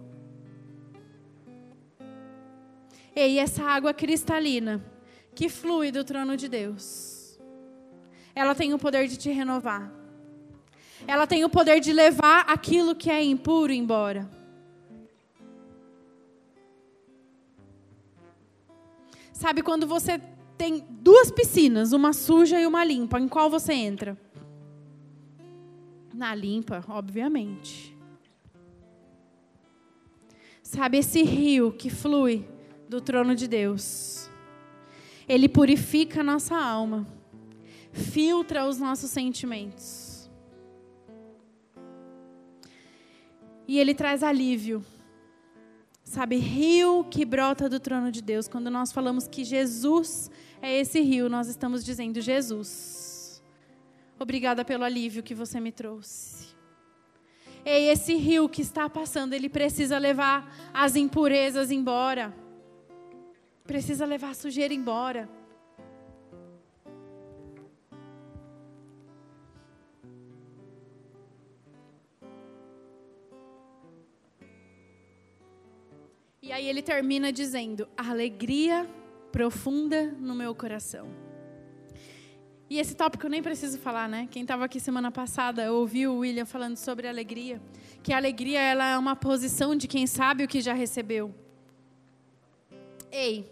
E 3.14 3.38
essa 3.38 3.62
água 3.62 3.94
cristalina 3.94 4.84
que 5.32 5.48
flui 5.48 5.92
do 5.92 6.02
trono 6.02 6.36
de 6.36 6.48
Deus, 6.48 7.38
ela 8.34 8.52
tem 8.52 8.74
o 8.74 8.78
poder 8.78 9.06
de 9.06 9.16
te 9.16 9.30
renovar. 9.30 9.88
Ela 11.06 11.28
tem 11.28 11.44
o 11.44 11.48
poder 11.48 11.78
de 11.78 11.92
levar 11.92 12.40
aquilo 12.40 12.92
que 12.92 13.08
é 13.08 13.22
impuro 13.22 13.72
embora. 13.72 14.28
Sabe 19.32 19.62
quando 19.62 19.86
você 19.86 20.20
tem 20.60 20.86
duas 20.90 21.30
piscinas, 21.30 21.94
uma 21.94 22.12
suja 22.12 22.60
e 22.60 22.66
uma 22.66 22.84
limpa, 22.84 23.18
em 23.18 23.26
qual 23.26 23.48
você 23.48 23.72
entra? 23.72 24.14
Na 26.12 26.34
limpa, 26.34 26.84
obviamente. 26.86 27.96
Sabe 30.62 30.98
esse 30.98 31.22
rio 31.22 31.72
que 31.72 31.88
flui 31.88 32.46
do 32.90 33.00
trono 33.00 33.34
de 33.34 33.48
Deus. 33.48 34.28
Ele 35.26 35.48
purifica 35.48 36.20
a 36.20 36.22
nossa 36.22 36.54
alma, 36.54 37.06
filtra 37.90 38.68
os 38.68 38.78
nossos 38.78 39.10
sentimentos. 39.10 40.30
E 43.66 43.78
ele 43.78 43.94
traz 43.94 44.22
alívio. 44.22 44.84
Sabe, 46.04 46.36
rio 46.36 47.04
que 47.04 47.24
brota 47.24 47.68
do 47.68 47.80
trono 47.80 48.10
de 48.10 48.20
Deus. 48.20 48.48
Quando 48.48 48.68
nós 48.68 48.90
falamos 48.92 49.26
que 49.28 49.44
Jesus 49.44 50.28
é 50.62 50.78
esse 50.78 51.00
rio, 51.00 51.28
nós 51.28 51.48
estamos 51.48 51.84
dizendo: 51.84 52.20
Jesus, 52.20 53.42
obrigada 54.18 54.64
pelo 54.64 54.84
alívio 54.84 55.22
que 55.22 55.34
você 55.34 55.60
me 55.60 55.72
trouxe. 55.72 56.54
E 57.64 57.88
esse 57.88 58.14
rio 58.14 58.48
que 58.48 58.62
está 58.62 58.88
passando, 58.88 59.32
ele 59.34 59.48
precisa 59.48 59.98
levar 59.98 60.70
as 60.72 60.96
impurezas 60.96 61.70
embora 61.70 62.34
precisa 63.70 64.04
levar 64.04 64.30
a 64.30 64.34
sujeira 64.34 64.74
embora. 64.74 65.28
E 76.42 76.50
aí 76.50 76.66
ele 76.68 76.82
termina 76.82 77.32
dizendo: 77.32 77.88
alegria 77.96 78.90
profunda 79.30 80.14
no 80.18 80.34
meu 80.34 80.54
coração. 80.54 81.08
E 82.68 82.78
esse 82.78 82.94
tópico 82.94 83.26
eu 83.26 83.30
nem 83.30 83.42
preciso 83.42 83.78
falar, 83.78 84.08
né? 84.08 84.28
Quem 84.30 84.42
estava 84.42 84.64
aqui 84.64 84.78
semana 84.78 85.10
passada 85.10 85.72
ouviu 85.72 86.12
o 86.12 86.18
William 86.18 86.46
falando 86.46 86.76
sobre 86.76 87.08
alegria, 87.08 87.60
que 88.02 88.12
a 88.12 88.16
alegria 88.16 88.60
ela 88.60 88.90
é 88.90 88.98
uma 88.98 89.16
posição 89.16 89.74
de 89.74 89.88
quem 89.88 90.06
sabe 90.06 90.44
o 90.44 90.48
que 90.48 90.60
já 90.60 90.72
recebeu. 90.72 91.34
Ei, 93.10 93.50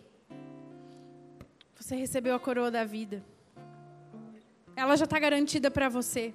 você 1.74 1.96
recebeu 1.96 2.34
a 2.34 2.38
coroa 2.38 2.70
da 2.70 2.84
vida. 2.84 3.24
Ela 4.76 4.94
já 4.94 5.04
está 5.04 5.18
garantida 5.18 5.68
para 5.68 5.88
você. 5.88 6.32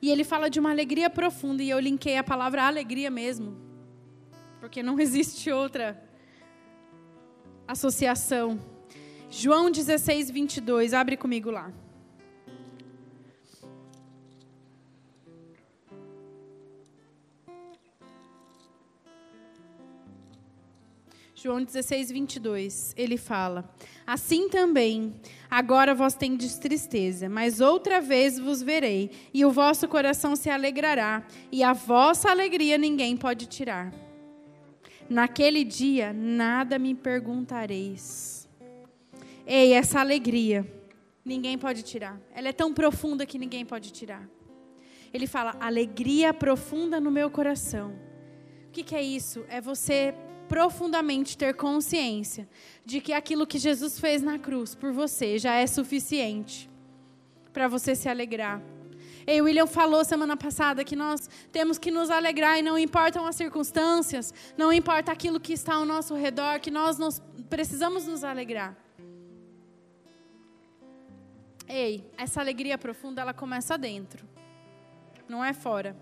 E 0.00 0.08
ele 0.08 0.22
fala 0.22 0.48
de 0.48 0.60
uma 0.60 0.70
alegria 0.70 1.10
profunda, 1.10 1.62
e 1.62 1.70
eu 1.70 1.80
linkei 1.80 2.16
a 2.16 2.22
palavra 2.22 2.62
alegria 2.62 3.10
mesmo, 3.10 3.56
porque 4.60 4.84
não 4.84 4.98
existe 5.00 5.50
outra 5.50 6.09
associação. 7.70 8.58
João 9.30 9.70
16, 9.70 10.30
22, 10.30 10.92
abre 10.92 11.16
comigo 11.16 11.50
lá. 11.50 11.72
João 21.42 21.62
16, 21.64 22.10
22, 22.10 22.92
ele 22.98 23.16
fala: 23.16 23.72
Assim 24.06 24.48
também, 24.48 25.14
agora 25.48 25.94
vós 25.94 26.14
tendes 26.14 26.58
tristeza, 26.58 27.28
mas 27.30 27.60
outra 27.60 28.00
vez 28.00 28.38
vos 28.38 28.60
verei, 28.60 29.10
e 29.32 29.44
o 29.44 29.50
vosso 29.50 29.88
coração 29.88 30.36
se 30.36 30.50
alegrará, 30.50 31.24
e 31.50 31.62
a 31.62 31.72
vossa 31.72 32.30
alegria 32.30 32.76
ninguém 32.76 33.16
pode 33.16 33.46
tirar. 33.46 34.09
Naquele 35.10 35.64
dia 35.64 36.12
nada 36.12 36.78
me 36.78 36.94
perguntareis. 36.94 38.48
Ei, 39.44 39.72
essa 39.72 39.98
alegria, 39.98 40.64
ninguém 41.24 41.58
pode 41.58 41.82
tirar. 41.82 42.20
Ela 42.32 42.50
é 42.50 42.52
tão 42.52 42.72
profunda 42.72 43.26
que 43.26 43.36
ninguém 43.36 43.66
pode 43.66 43.90
tirar. 43.92 44.28
Ele 45.12 45.26
fala, 45.26 45.56
alegria 45.58 46.32
profunda 46.32 47.00
no 47.00 47.10
meu 47.10 47.28
coração. 47.28 47.92
O 48.68 48.70
que, 48.70 48.84
que 48.84 48.94
é 48.94 49.02
isso? 49.02 49.44
É 49.48 49.60
você 49.60 50.14
profundamente 50.48 51.36
ter 51.36 51.54
consciência 51.54 52.48
de 52.86 53.00
que 53.00 53.12
aquilo 53.12 53.48
que 53.48 53.58
Jesus 53.58 53.98
fez 53.98 54.22
na 54.22 54.38
cruz 54.38 54.76
por 54.76 54.92
você 54.92 55.38
já 55.38 55.54
é 55.54 55.66
suficiente 55.66 56.70
para 57.52 57.66
você 57.66 57.96
se 57.96 58.08
alegrar. 58.08 58.62
E 59.32 59.40
William 59.40 59.64
falou 59.64 60.04
semana 60.04 60.36
passada 60.36 60.84
que 60.84 60.96
nós 60.96 61.30
temos 61.52 61.78
que 61.78 61.88
nos 61.88 62.10
alegrar 62.10 62.58
e 62.58 62.62
não 62.62 62.76
importam 62.76 63.24
as 63.24 63.36
circunstâncias, 63.36 64.34
não 64.56 64.72
importa 64.72 65.12
aquilo 65.12 65.38
que 65.38 65.52
está 65.52 65.74
ao 65.74 65.84
nosso 65.84 66.16
redor, 66.16 66.58
que 66.58 66.68
nós 66.68 66.98
nos, 66.98 67.22
precisamos 67.48 68.08
nos 68.08 68.24
alegrar. 68.24 68.76
Ei, 71.68 72.10
essa 72.18 72.40
alegria 72.40 72.76
profunda 72.76 73.22
ela 73.22 73.32
começa 73.32 73.78
dentro, 73.78 74.26
não 75.28 75.44
é 75.44 75.52
fora. 75.52 75.94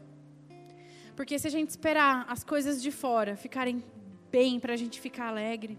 Porque 1.14 1.38
se 1.38 1.48
a 1.48 1.50
gente 1.50 1.68
esperar 1.68 2.24
as 2.30 2.42
coisas 2.42 2.82
de 2.82 2.90
fora 2.90 3.36
ficarem 3.36 3.84
bem 4.32 4.58
para 4.58 4.72
a 4.72 4.76
gente 4.76 4.98
ficar 4.98 5.26
alegre, 5.26 5.78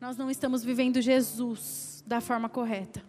nós 0.00 0.16
não 0.16 0.30
estamos 0.30 0.62
vivendo 0.62 1.00
Jesus 1.00 2.04
da 2.06 2.20
forma 2.20 2.48
correta. 2.48 3.02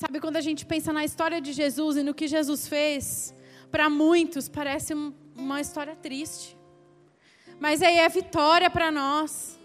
Sabe, 0.00 0.18
quando 0.18 0.38
a 0.38 0.40
gente 0.40 0.64
pensa 0.64 0.94
na 0.94 1.04
história 1.04 1.42
de 1.42 1.52
Jesus 1.52 1.98
e 1.98 2.02
no 2.02 2.14
que 2.14 2.26
Jesus 2.26 2.66
fez, 2.66 3.34
para 3.70 3.90
muitos 3.90 4.48
parece 4.48 4.94
uma 5.36 5.60
história 5.60 5.94
triste. 5.94 6.56
Mas 7.58 7.82
aí 7.82 7.98
é 7.98 8.08
vitória 8.08 8.70
para 8.70 8.90
nós. 8.90 9.60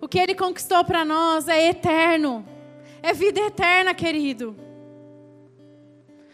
O 0.00 0.08
que 0.08 0.18
ele 0.18 0.34
conquistou 0.34 0.82
para 0.82 1.04
nós 1.04 1.46
é 1.46 1.68
eterno. 1.68 2.42
É 3.02 3.12
vida 3.12 3.38
eterna, 3.38 3.92
querido. 3.92 4.56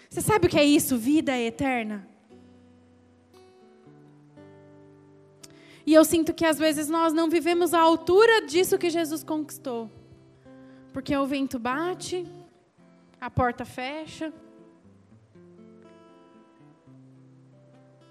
Você 0.09 0.21
sabe 0.21 0.47
o 0.47 0.49
que 0.49 0.57
é 0.57 0.65
isso? 0.65 0.97
Vida 0.97 1.37
eterna. 1.37 2.09
E 5.85 5.93
eu 5.93 6.05
sinto 6.05 6.33
que 6.33 6.45
às 6.45 6.61
vezes 6.61 6.89
nós 6.89 7.13
não 7.13 7.29
vivemos 7.29 7.75
à 7.75 7.81
altura 7.81 8.47
disso 8.47 8.79
que 8.79 8.89
Jesus 8.89 9.25
conquistou. 9.25 9.91
Porque 10.93 11.17
o 11.17 11.27
vento 11.27 11.59
bate, 11.59 12.25
a 13.27 13.31
porta 13.31 13.65
fecha. 13.65 14.33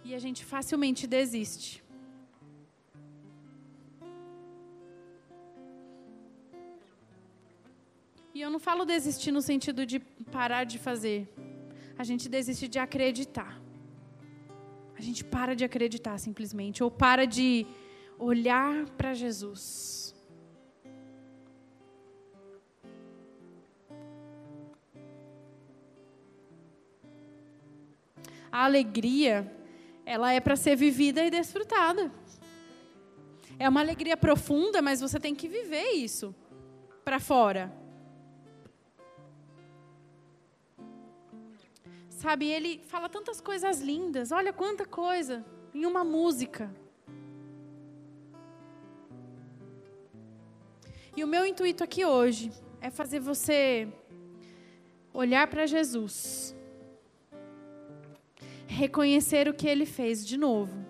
E 0.05 0.16
a 0.16 0.20
gente 0.26 0.41
facilmente 0.45 1.05
desiste. 1.05 1.84
E 8.34 8.39
eu 8.39 8.49
não 8.49 8.59
falo 8.68 8.86
desistir 8.86 9.32
no 9.32 9.41
sentido 9.41 9.86
de 9.86 9.99
parar 10.38 10.64
de 10.64 10.80
fazer. 10.80 11.20
A 11.97 12.05
gente 12.05 12.30
desiste 12.30 12.70
de 12.70 12.80
acreditar. 12.80 13.53
A 14.97 15.01
gente 15.01 15.26
para 15.26 15.53
de 15.53 15.66
acreditar 15.66 16.18
simplesmente. 16.18 16.82
Ou 16.82 16.89
para 16.89 17.26
de 17.26 17.68
olhar 18.18 18.86
para 18.97 19.14
Jesus. 19.14 20.11
A 28.52 28.66
alegria, 28.66 29.49
ela 30.06 30.34
é 30.34 30.39
para 30.39 30.56
ser 30.56 30.76
vivida 30.76 31.24
e 31.24 31.30
desfrutada. 31.30 32.12
É 33.58 33.70
uma 33.70 33.80
alegria 33.80 34.18
profunda, 34.18 34.82
mas 34.82 34.99
você 34.99 35.20
tem 35.20 35.34
que 35.34 35.47
viver 35.47 35.91
isso 35.91 36.36
para 37.06 37.20
fora. 37.20 37.72
Sabe, 42.10 42.47
ele 42.47 42.82
fala 42.86 43.08
tantas 43.08 43.39
coisas 43.39 43.82
lindas, 43.82 44.32
olha 44.32 44.52
quanta 44.52 44.86
coisa 44.86 45.45
em 45.74 45.86
uma 45.86 46.04
música. 46.04 46.72
E 51.16 51.24
o 51.24 51.28
meu 51.28 51.45
intuito 51.45 51.84
aqui 51.84 52.06
hoje 52.06 52.52
é 52.80 52.89
fazer 52.89 53.20
você 53.20 53.88
olhar 55.14 55.47
para 55.47 55.66
Jesus 55.66 56.56
reconhecer 58.72 59.48
o 59.48 59.54
que 59.54 59.68
ele 59.68 59.86
fez 59.86 60.26
de 60.26 60.38
novo. 60.38 60.86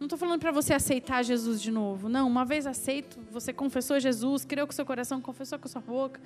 Não 0.00 0.06
estou 0.06 0.18
falando 0.18 0.40
para 0.40 0.52
você 0.52 0.72
aceitar 0.72 1.22
Jesus 1.22 1.60
de 1.60 1.70
novo. 1.70 2.08
Não, 2.08 2.26
uma 2.26 2.44
vez 2.44 2.66
aceito, 2.66 3.20
você 3.30 3.52
confessou 3.52 3.98
Jesus, 4.00 4.44
creu 4.44 4.66
com 4.66 4.72
seu 4.72 4.86
coração, 4.86 5.20
confessou 5.20 5.58
com 5.58 5.68
sua 5.68 5.82
boca, 5.82 6.20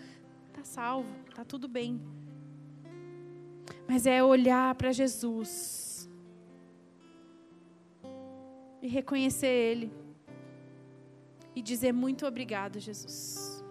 está 0.49 0.63
salvo, 0.63 1.09
está 1.29 1.45
tudo 1.45 1.67
bem. 1.67 2.01
Mas 3.89 4.07
é 4.07 4.23
olhar 4.23 4.75
para 4.75 4.93
Jesus 4.93 6.09
e 8.81 8.89
reconhecer 8.89 9.47
Ele 9.47 9.93
e 11.57 11.63
dizer 11.63 11.93
muito 11.93 12.27
obrigado, 12.27 12.79
Jesus. 12.79 13.65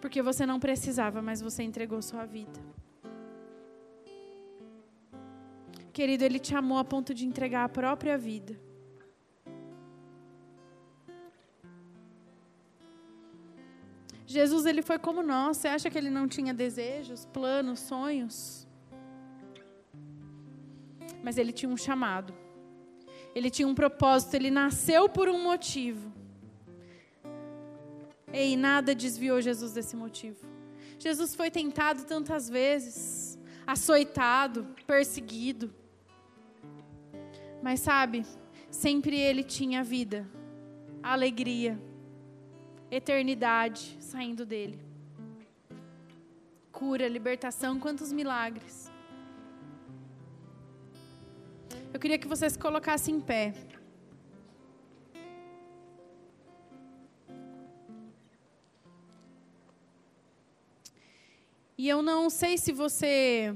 Porque 0.00 0.22
você 0.22 0.46
não 0.46 0.58
precisava, 0.58 1.20
mas 1.20 1.42
você 1.42 1.62
entregou 1.62 2.00
sua 2.00 2.24
vida. 2.24 2.69
Querido, 6.00 6.24
Ele 6.24 6.38
te 6.38 6.54
amou 6.54 6.78
a 6.78 6.84
ponto 6.92 7.12
de 7.12 7.26
entregar 7.26 7.62
a 7.62 7.68
própria 7.68 8.16
vida. 8.16 8.58
Jesus, 14.24 14.64
ele 14.64 14.80
foi 14.80 14.98
como 14.98 15.22
nós. 15.22 15.58
Você 15.58 15.68
acha 15.68 15.90
que 15.90 15.98
ele 15.98 16.08
não 16.08 16.26
tinha 16.26 16.54
desejos, 16.54 17.26
planos, 17.26 17.80
sonhos? 17.80 18.66
Mas 21.22 21.36
ele 21.36 21.52
tinha 21.52 21.70
um 21.70 21.76
chamado. 21.76 22.32
Ele 23.34 23.50
tinha 23.50 23.68
um 23.68 23.74
propósito. 23.74 24.32
Ele 24.32 24.50
nasceu 24.50 25.06
por 25.06 25.28
um 25.28 25.42
motivo. 25.42 26.10
E 28.32 28.56
nada 28.56 28.94
desviou 28.94 29.38
Jesus 29.42 29.74
desse 29.74 29.94
motivo. 29.94 30.46
Jesus 30.98 31.34
foi 31.34 31.50
tentado 31.50 32.06
tantas 32.06 32.48
vezes, 32.48 33.38
açoitado, 33.66 34.66
perseguido. 34.86 35.78
Mas 37.62 37.80
sabe, 37.80 38.24
sempre 38.70 39.18
ele 39.18 39.42
tinha 39.42 39.84
vida, 39.84 40.26
alegria, 41.02 41.80
eternidade 42.90 43.96
saindo 44.00 44.46
dele. 44.46 44.80
Cura, 46.72 47.06
libertação, 47.06 47.78
quantos 47.78 48.12
milagres. 48.12 48.90
Eu 51.92 52.00
queria 52.00 52.18
que 52.18 52.26
você 52.26 52.48
se 52.48 52.58
colocasse 52.58 53.10
em 53.10 53.20
pé. 53.20 53.52
E 61.76 61.88
eu 61.88 62.02
não 62.02 62.30
sei 62.30 62.56
se 62.58 62.72
você 62.72 63.54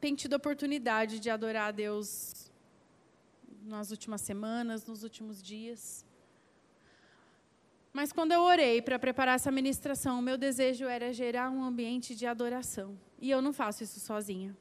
tem 0.00 0.14
tido 0.14 0.34
a 0.34 0.36
oportunidade 0.36 1.18
de 1.18 1.28
adorar 1.28 1.68
a 1.68 1.72
Deus 1.72 2.45
nas 3.66 3.90
últimas 3.90 4.20
semanas, 4.20 4.86
nos 4.86 5.02
últimos 5.02 5.42
dias. 5.42 6.04
Mas 7.92 8.12
quando 8.12 8.32
eu 8.32 8.42
orei 8.42 8.82
para 8.82 8.98
preparar 8.98 9.36
essa 9.36 9.50
ministração, 9.50 10.20
meu 10.20 10.36
desejo 10.36 10.84
era 10.84 11.12
gerar 11.12 11.50
um 11.50 11.64
ambiente 11.64 12.14
de 12.14 12.26
adoração. 12.26 12.98
E 13.18 13.30
eu 13.30 13.40
não 13.40 13.52
faço 13.52 13.82
isso 13.82 13.98
sozinha. 14.00 14.56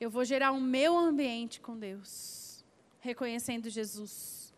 Eu 0.00 0.10
vou 0.10 0.24
gerar 0.24 0.52
o 0.52 0.60
meu 0.60 0.96
ambiente 0.96 1.60
com 1.60 1.78
Deus, 1.78 2.64
reconhecendo 3.00 3.68
Jesus. 3.68 4.54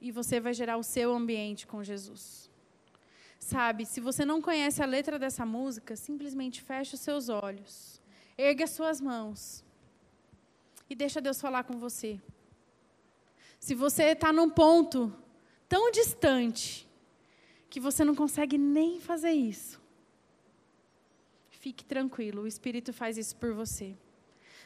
E 0.00 0.10
você 0.10 0.40
vai 0.40 0.54
gerar 0.54 0.76
o 0.76 0.82
seu 0.82 1.14
ambiente 1.14 1.66
com 1.66 1.84
Jesus. 1.84 2.50
Sabe, 3.38 3.84
se 3.84 4.00
você 4.00 4.24
não 4.24 4.40
conhece 4.40 4.82
a 4.82 4.86
letra 4.86 5.18
dessa 5.18 5.44
música, 5.44 5.96
simplesmente 5.96 6.62
feche 6.62 6.94
os 6.94 7.00
seus 7.02 7.28
olhos, 7.28 8.00
erga 8.38 8.66
suas 8.66 9.02
mãos 9.02 9.63
e 10.88 10.94
deixa 10.94 11.20
Deus 11.20 11.40
falar 11.40 11.64
com 11.64 11.78
você. 11.78 12.20
Se 13.58 13.74
você 13.74 14.04
está 14.04 14.32
num 14.32 14.50
ponto 14.50 15.12
tão 15.68 15.90
distante 15.90 16.86
que 17.70 17.80
você 17.80 18.04
não 18.04 18.14
consegue 18.14 18.58
nem 18.58 19.00
fazer 19.00 19.32
isso, 19.32 19.80
fique 21.50 21.84
tranquilo, 21.84 22.42
o 22.42 22.46
Espírito 22.46 22.92
faz 22.92 23.16
isso 23.16 23.34
por 23.36 23.54
você. 23.54 23.96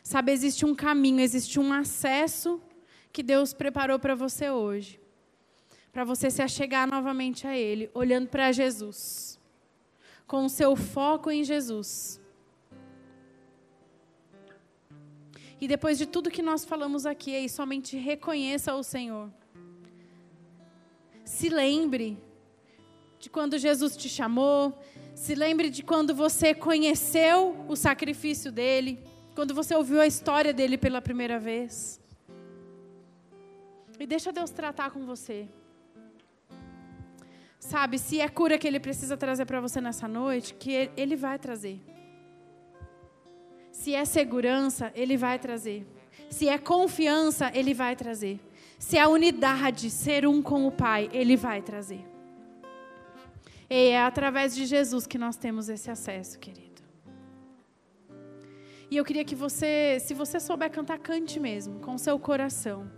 Sabe, 0.03 0.33
existe 0.33 0.65
um 0.65 0.75
caminho, 0.75 1.21
existe 1.21 1.61
um 1.61 1.73
acesso 1.73 2.61
que 3.13 3.23
Deus 3.23 3.53
preparou 3.53 3.99
para 3.99 4.15
você 4.15 4.51
hoje. 4.51 5.01
Para 5.93 6.05
você 6.05 6.31
se 6.31 6.43
achegar 6.43 6.89
novamente 6.89 7.47
a 7.47 7.57
Ele, 7.57 7.91
olhando 7.95 8.29
para 8.29 8.53
Jesus, 8.53 9.39
com 10.27 10.45
o 10.45 10.49
seu 10.49 10.77
foco 10.77 11.31
em 11.31 11.45
Jesus. 11.45 12.21
E 15.61 15.67
depois 15.67 15.99
de 15.99 16.07
tudo 16.07 16.31
que 16.31 16.43
nós 16.43 16.65
falamos 16.65 17.05
aqui, 17.05 17.35
aí 17.35 17.49
somente 17.49 17.97
reconheça 17.97 18.75
o 18.75 18.83
Senhor. 18.83 19.31
Se 21.25 21.49
lembre 21.49 22.17
de 23.19 23.29
quando 23.29 23.59
Jesus 23.59 23.97
te 23.97 24.09
chamou, 24.09 24.79
se 25.15 25.35
lembre 25.35 25.69
de 25.69 25.83
quando 25.83 26.15
você 26.15 26.55
conheceu 26.55 27.57
o 27.69 27.75
sacrifício 27.75 28.53
dele, 28.53 29.03
quando 29.35 29.53
você 29.53 29.75
ouviu 29.75 30.01
a 30.01 30.07
história 30.07 30.53
dele 30.53 30.79
pela 30.79 31.03
primeira 31.03 31.39
vez. 31.39 32.01
E 33.99 34.07
deixa 34.07 34.33
Deus 34.33 34.51
tratar 34.51 34.91
com 34.93 35.05
você. 35.05 35.49
Sabe, 37.59 37.99
se 37.99 38.21
é 38.21 38.29
cura 38.29 38.57
que 38.57 38.67
ele 38.67 38.79
precisa 38.79 39.17
trazer 39.17 39.45
para 39.45 39.61
você 39.61 39.81
nessa 39.81 40.07
noite, 40.07 40.55
que 40.55 40.91
ele 40.97 41.17
vai 41.17 41.39
trazer. 41.39 41.81
Se 43.89 43.95
é 43.95 44.05
segurança, 44.05 44.93
ele 44.95 45.17
vai 45.17 45.39
trazer. 45.39 45.87
Se 46.29 46.47
é 46.47 46.59
confiança, 46.59 47.51
ele 47.55 47.73
vai 47.73 47.97
trazer. 47.97 48.39
Se 48.79 48.99
é 48.99 49.09
unidade, 49.09 49.89
ser 49.89 50.27
um 50.27 50.43
com 50.43 50.67
o 50.67 50.71
Pai, 50.71 51.09
ele 51.11 51.39
vai 51.39 51.63
trazer. 51.63 52.05
E 53.71 53.89
é 53.89 54.03
através 54.03 54.55
de 54.55 54.67
Jesus 54.67 55.07
que 55.07 55.17
nós 55.17 55.37
temos 55.37 55.71
esse 55.71 55.91
acesso, 55.91 56.39
querido. 56.39 56.83
E 58.91 58.97
eu 58.99 59.07
queria 59.07 59.25
que 59.25 59.35
você, 59.35 59.97
se 60.01 60.13
você 60.13 60.39
souber 60.39 60.71
cantar, 60.71 60.99
cante 60.99 61.41
mesmo, 61.41 61.81
com 61.81 61.97
seu 61.97 62.19
coração. 62.19 62.91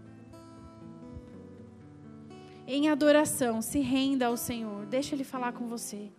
Em 2.66 2.88
adoração, 2.88 3.62
se 3.62 3.78
renda 3.78 4.26
ao 4.26 4.36
Senhor. 4.36 4.86
Deixa 4.86 5.14
Ele 5.14 5.22
falar 5.22 5.52
com 5.52 5.68
você. 5.68 6.10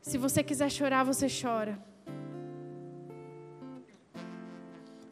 Se 0.00 0.16
você 0.16 0.42
quiser 0.42 0.70
chorar, 0.70 1.04
você 1.04 1.26
chora. 1.28 1.78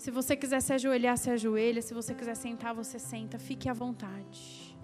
Se 0.02 0.10
você 0.10 0.34
quiser 0.34 0.60
se 0.60 0.72
ajoelhar, 0.72 1.16
se 1.16 1.30
ajoelha. 1.30 1.80
Se 1.80 1.94
você 1.94 2.12
quiser 2.12 2.34
sentar, 2.34 2.74
você 2.74 2.98
senta. 2.98 3.38
Fique 3.38 3.68
à 3.68 3.72
vontade. 3.72 4.76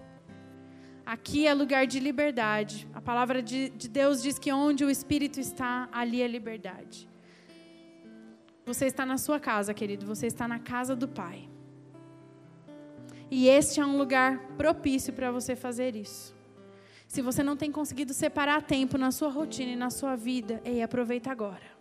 Aqui 1.05 1.45
é 1.45 1.53
lugar 1.53 1.85
de 1.85 1.99
liberdade. 1.99 2.87
A 2.93 3.01
palavra 3.01 3.43
de, 3.43 3.67
de 3.71 3.89
Deus 3.89 4.21
diz 4.21 4.39
que 4.39 4.49
onde 4.49 4.85
o 4.85 4.89
Espírito 4.89 5.37
está, 5.37 5.89
ali 5.91 6.21
é 6.21 6.27
liberdade. 6.27 7.05
Você 8.65 8.85
está 8.85 9.05
na 9.05 9.17
sua 9.17 9.41
casa, 9.41 9.73
querido. 9.73 10.05
Você 10.05 10.25
está 10.25 10.47
na 10.47 10.57
casa 10.57 10.95
do 10.95 11.05
Pai. 11.05 11.49
E 13.29 13.49
este 13.49 13.81
é 13.81 13.85
um 13.85 13.97
lugar 13.97 14.39
propício 14.55 15.11
para 15.11 15.33
você 15.33 15.53
fazer 15.53 15.97
isso. 15.97 16.33
Se 17.05 17.21
você 17.21 17.43
não 17.43 17.57
tem 17.57 17.73
conseguido 17.73 18.13
separar 18.13 18.61
tempo 18.61 18.97
na 18.97 19.11
sua 19.11 19.29
rotina 19.29 19.73
e 19.73 19.75
na 19.75 19.89
sua 19.89 20.15
vida, 20.15 20.61
ei, 20.63 20.81
aproveita 20.81 21.29
agora. 21.29 21.78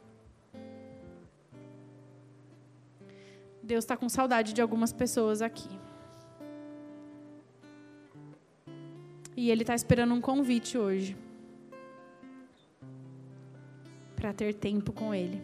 Deus 3.68 3.84
está 3.84 3.98
com 3.98 4.08
saudade 4.08 4.54
de 4.54 4.62
algumas 4.62 4.94
pessoas 4.94 5.42
aqui. 5.42 5.68
E 9.36 9.50
Ele 9.50 9.62
está 9.62 9.74
esperando 9.74 10.14
um 10.14 10.22
convite 10.22 10.78
hoje 10.78 11.14
para 14.16 14.32
ter 14.32 14.54
tempo 14.54 14.90
com 14.90 15.14
Ele. 15.14 15.42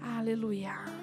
Aleluia. 0.00 0.97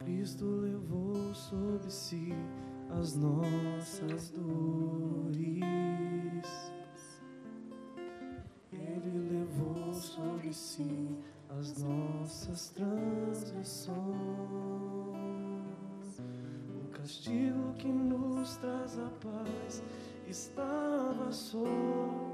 Cristo 0.00 0.46
levou 0.46 1.34
sobre 1.34 1.90
si 1.90 2.32
as 2.88 3.14
nossas 3.16 4.30
dores. 4.30 5.42
Ele 8.72 9.28
levou 9.30 9.92
sobre 9.92 10.54
si 10.54 11.18
as 11.50 11.82
nossas 11.82 12.70
transgressões. 12.70 13.98
O 16.82 16.88
castigo 16.92 17.74
que 17.74 17.88
nos 17.88 18.56
traz 18.56 18.98
a 18.98 19.10
paz 19.20 19.82
estava 20.26 21.30
sobre 21.30 22.29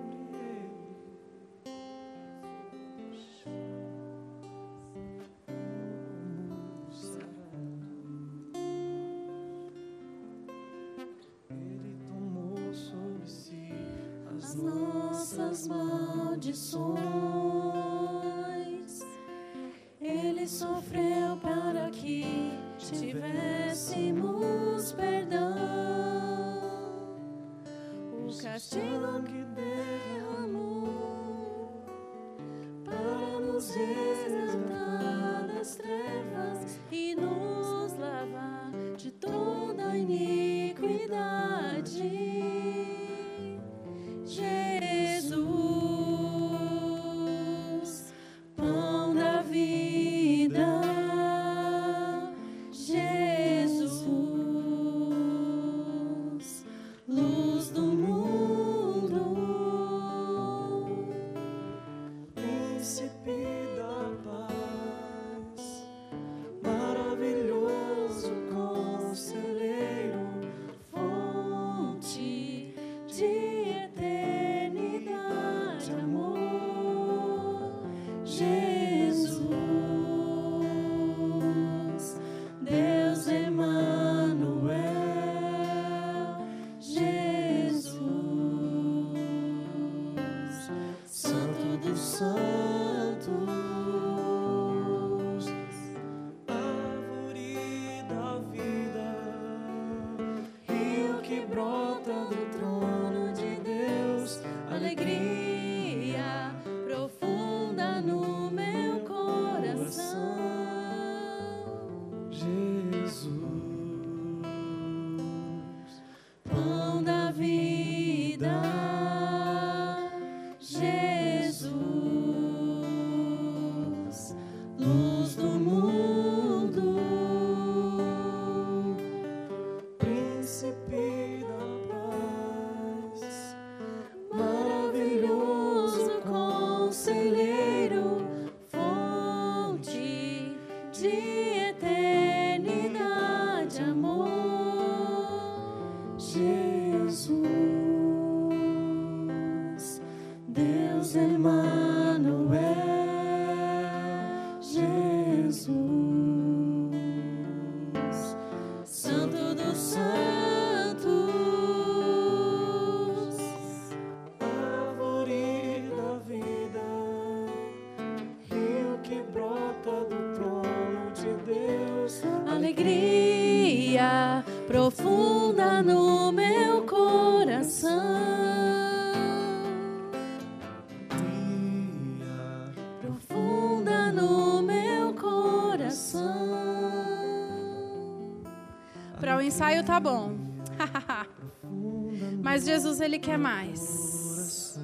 ensaio 189.56 189.82
tá 189.82 189.98
bom. 189.98 190.36
Mas 192.42 192.66
Jesus, 192.66 193.00
ele 193.00 193.18
quer 193.18 193.38
mais. 193.38 194.78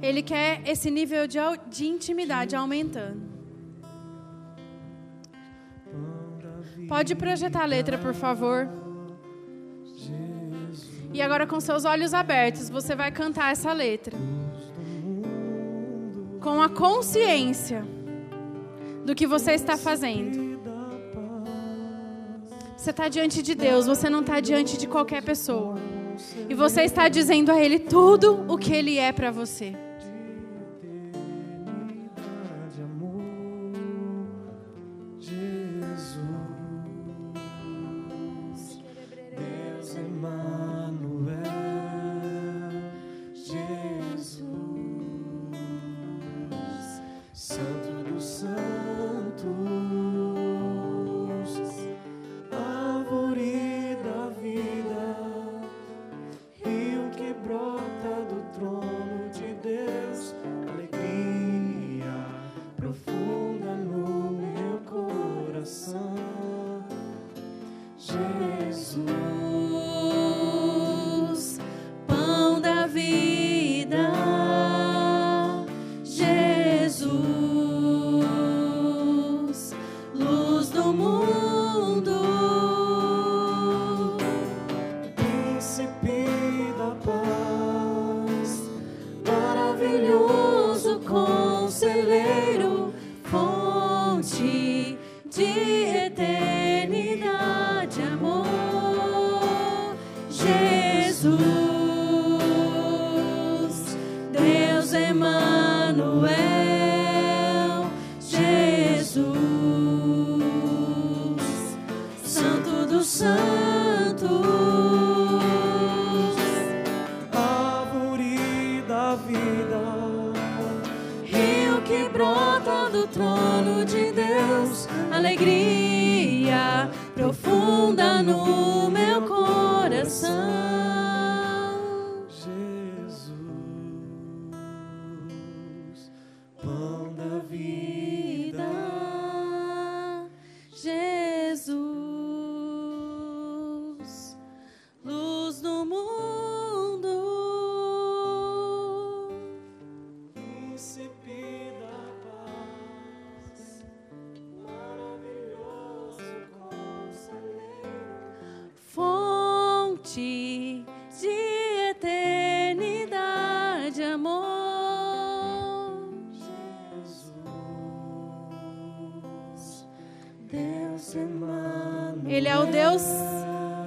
Ele 0.00 0.22
quer 0.22 0.62
esse 0.66 0.90
nível 0.90 1.26
de, 1.26 1.38
de 1.68 1.86
intimidade 1.86 2.56
aumentando. 2.56 3.20
Pode 6.88 7.14
projetar 7.14 7.62
a 7.62 7.66
letra, 7.66 7.98
por 7.98 8.14
favor. 8.14 8.68
E 11.12 11.20
agora, 11.20 11.46
com 11.46 11.60
seus 11.60 11.84
olhos 11.84 12.14
abertos, 12.14 12.70
você 12.70 12.94
vai 12.94 13.10
cantar 13.12 13.52
essa 13.52 13.72
letra. 13.72 14.16
Com 16.40 16.62
a 16.62 16.70
consciência 16.70 17.84
do 19.04 19.14
que 19.14 19.26
você 19.26 19.52
está 19.52 19.76
fazendo. 19.76 20.55
Você 22.76 22.90
está 22.90 23.08
diante 23.08 23.42
de 23.42 23.54
Deus, 23.54 23.86
você 23.86 24.10
não 24.10 24.20
está 24.20 24.38
diante 24.38 24.76
de 24.76 24.86
qualquer 24.86 25.22
pessoa. 25.22 25.76
E 26.48 26.54
você 26.54 26.82
está 26.82 27.08
dizendo 27.08 27.50
a 27.50 27.60
Ele 27.60 27.78
tudo 27.78 28.44
o 28.48 28.58
que 28.58 28.72
Ele 28.72 28.98
é 28.98 29.12
para 29.12 29.30
você. 29.30 29.74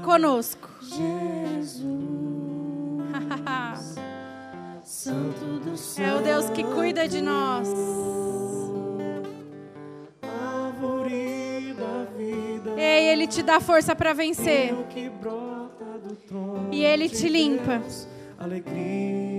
Conosco. 0.10 0.68
Jesus, 0.82 1.86
Santo 4.84 5.60
do 5.60 5.78
Céu, 5.78 6.16
É 6.16 6.20
o 6.20 6.24
Deus 6.24 6.50
que 6.50 6.64
cuida 6.64 7.08
de 7.08 7.22
nós. 7.22 7.70
Ei, 12.76 13.10
Ele 13.10 13.28
te 13.28 13.44
dá 13.44 13.60
força 13.60 13.96
para 13.96 14.14
vencer. 14.14 14.74
trono 16.28 16.70
E 16.72 16.84
Ele 16.84 17.08
te 17.08 17.30
limpa. 17.30 17.80
Alegria 18.40 19.39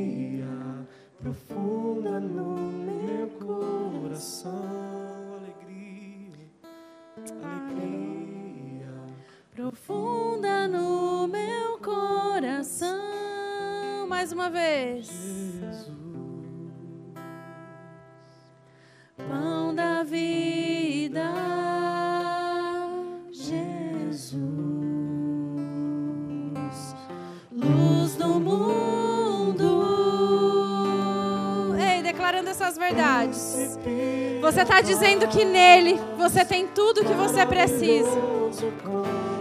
dizendo 34.90 35.28
que 35.28 35.44
nele 35.44 36.00
você 36.18 36.44
tem 36.44 36.66
tudo 36.66 37.04
que 37.04 37.12
você 37.12 37.46
precisa. 37.46 38.10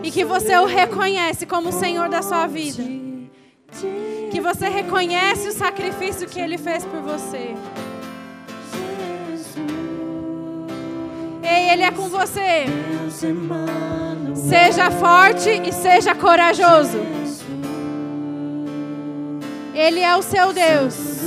E 0.03 0.11
que 0.11 0.23
você 0.23 0.55
o 0.57 0.65
reconhece 0.65 1.45
como 1.45 1.69
o 1.69 1.71
Senhor 1.71 2.07
da 2.07 2.21
sua 2.21 2.45
vida. 2.45 2.83
Que 4.31 4.39
você 4.39 4.69
reconhece 4.69 5.47
o 5.47 5.51
sacrifício 5.51 6.27
que 6.27 6.39
ele 6.39 6.57
fez 6.57 6.85
por 6.85 7.01
você. 7.01 7.55
Ei, 11.41 11.71
ele 11.71 11.83
é 11.83 11.91
com 11.91 12.07
você. 12.09 12.65
Seja 14.35 14.91
forte 14.91 15.49
e 15.49 15.71
seja 15.73 16.13
corajoso. 16.13 16.99
Ele 19.73 19.99
é 19.99 20.15
o 20.15 20.21
seu 20.21 20.53
Deus. 20.53 21.19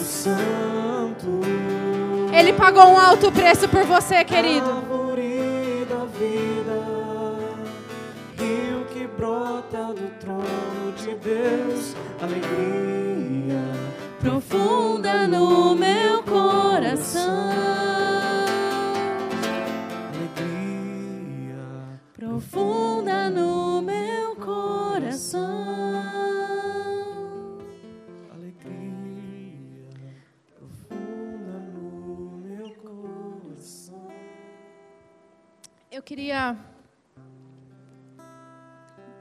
Ele 2.32 2.52
pagou 2.54 2.84
um 2.88 2.98
alto 2.98 3.30
preço 3.30 3.68
por 3.68 3.84
você, 3.84 4.24
querido. 4.24 4.68
Árvore 4.70 5.86
da 5.88 6.04
vida, 6.06 6.78
rio 8.38 8.84
que 8.86 9.06
brota 9.06 9.92
do 9.92 10.10
trono 10.18 10.92
de 10.96 11.14
Deus, 11.16 11.94
alegria. 12.20 13.62
profunda 14.20 15.26
no 15.28 15.74
meu 15.74 16.22
coração. 16.22 17.50
Alegria, 20.14 21.56
Profunda 22.16 23.28
no 23.30 23.82
meu 23.82 24.36
coração. 24.36 25.61
Eu 36.02 36.04
queria 36.04 36.58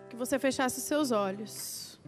que 0.09 0.15
você 0.15 0.39
fechasse 0.39 0.79
os 0.79 0.83
seus 0.83 1.11
olhos. 1.11 1.99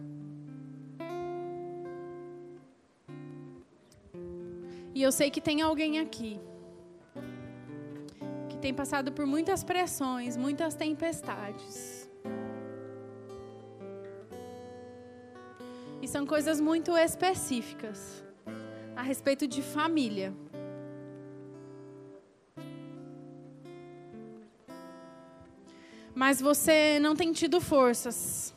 E 4.92 5.00
eu 5.00 5.12
sei 5.12 5.30
que 5.30 5.40
tem 5.40 5.62
alguém 5.62 6.00
aqui 6.00 6.40
que 8.48 8.58
tem 8.58 8.74
passado 8.74 9.12
por 9.12 9.24
muitas 9.24 9.62
pressões, 9.62 10.36
muitas 10.36 10.74
tempestades. 10.74 12.10
E 16.02 16.08
são 16.08 16.26
coisas 16.26 16.60
muito 16.60 16.98
específicas 16.98 18.24
a 18.96 19.02
respeito 19.02 19.46
de 19.46 19.62
família. 19.62 20.34
Mas 26.14 26.40
você 26.40 26.98
não 27.00 27.16
tem 27.16 27.32
tido 27.32 27.60
forças. 27.60 28.54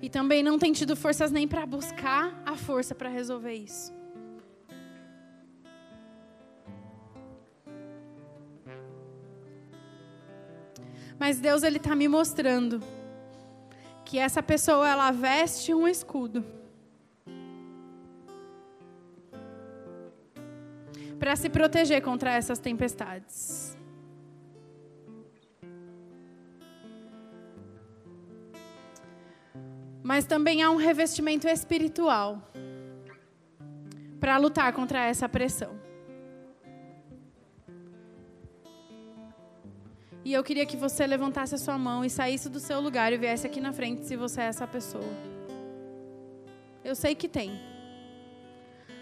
E 0.00 0.08
também 0.08 0.42
não 0.42 0.58
tem 0.58 0.72
tido 0.72 0.96
forças 0.96 1.30
nem 1.30 1.46
para 1.46 1.64
buscar 1.64 2.42
a 2.44 2.56
força 2.56 2.94
para 2.94 3.08
resolver 3.08 3.54
isso. 3.54 3.92
Mas 11.18 11.38
Deus 11.38 11.62
ele 11.62 11.76
está 11.76 11.94
me 11.94 12.08
mostrando 12.08 12.82
que 14.04 14.18
essa 14.18 14.42
pessoa 14.42 14.88
ela 14.88 15.12
veste 15.12 15.72
um 15.72 15.86
escudo. 15.86 16.44
Para 21.20 21.36
se 21.36 21.48
proteger 21.48 22.02
contra 22.02 22.32
essas 22.32 22.58
tempestades. 22.58 23.71
Mas 30.02 30.24
também 30.24 30.62
há 30.62 30.70
um 30.70 30.76
revestimento 30.76 31.46
espiritual 31.46 32.42
para 34.18 34.36
lutar 34.36 34.72
contra 34.72 35.04
essa 35.04 35.28
pressão. 35.28 35.80
E 40.24 40.32
eu 40.32 40.44
queria 40.44 40.64
que 40.64 40.76
você 40.76 41.06
levantasse 41.06 41.54
a 41.54 41.58
sua 41.58 41.76
mão 41.76 42.04
e 42.04 42.10
saísse 42.10 42.48
do 42.48 42.60
seu 42.60 42.80
lugar 42.80 43.12
e 43.12 43.18
viesse 43.18 43.46
aqui 43.46 43.60
na 43.60 43.72
frente 43.72 44.06
se 44.06 44.16
você 44.16 44.40
é 44.40 44.44
essa 44.44 44.66
pessoa. 44.66 45.12
Eu 46.84 46.94
sei 46.94 47.14
que 47.14 47.28
tem. 47.28 47.60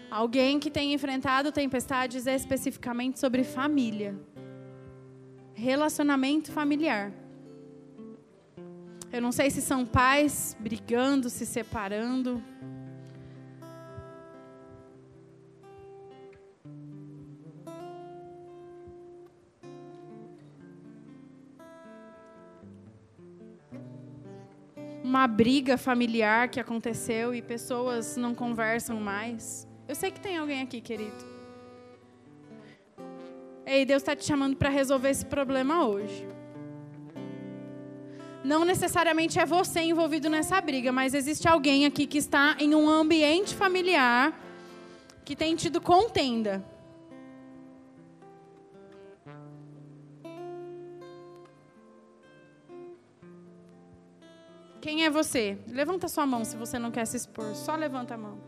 Alguém 0.09 0.59
que 0.59 0.71
tem 0.71 0.93
enfrentado 0.93 1.51
tempestades 1.51 2.25
especificamente 2.25 3.19
sobre 3.19 3.43
família. 3.43 4.19
Relacionamento 5.53 6.51
familiar. 6.51 7.11
Eu 9.13 9.21
não 9.21 9.33
sei 9.33 9.49
se 9.49 9.61
são 9.61 9.85
pais 9.85 10.55
brigando, 10.57 11.29
se 11.29 11.45
separando. 11.45 12.41
Uma 25.03 25.27
briga 25.27 25.77
familiar 25.77 26.47
que 26.47 26.57
aconteceu 26.57 27.35
e 27.35 27.41
pessoas 27.41 28.15
não 28.15 28.33
conversam 28.33 28.97
mais. 29.01 29.67
Eu 29.89 29.95
sei 29.95 30.09
que 30.09 30.21
tem 30.21 30.37
alguém 30.37 30.61
aqui, 30.61 30.79
querido. 30.79 31.25
Ei, 33.65 33.83
Deus 33.85 34.01
está 34.01 34.15
te 34.15 34.23
chamando 34.23 34.55
para 34.55 34.69
resolver 34.69 35.09
esse 35.09 35.25
problema 35.25 35.85
hoje. 35.85 36.30
Não 38.43 38.65
necessariamente 38.65 39.39
é 39.39 39.45
você 39.45 39.81
envolvido 39.81 40.29
nessa 40.29 40.59
briga, 40.59 40.91
mas 40.91 41.13
existe 41.13 41.47
alguém 41.47 41.85
aqui 41.85 42.07
que 42.07 42.17
está 42.17 42.55
em 42.59 42.73
um 42.73 42.89
ambiente 42.89 43.53
familiar 43.53 44.33
que 45.23 45.35
tem 45.35 45.55
tido 45.55 45.79
contenda. 45.79 46.65
Quem 54.81 55.05
é 55.05 55.09
você? 55.11 55.59
Levanta 55.67 56.07
sua 56.07 56.25
mão 56.25 56.43
se 56.43 56.57
você 56.57 56.79
não 56.79 56.89
quer 56.89 57.05
se 57.05 57.15
expor. 57.15 57.53
Só 57.53 57.75
levanta 57.75 58.15
a 58.15 58.17
mão. 58.17 58.39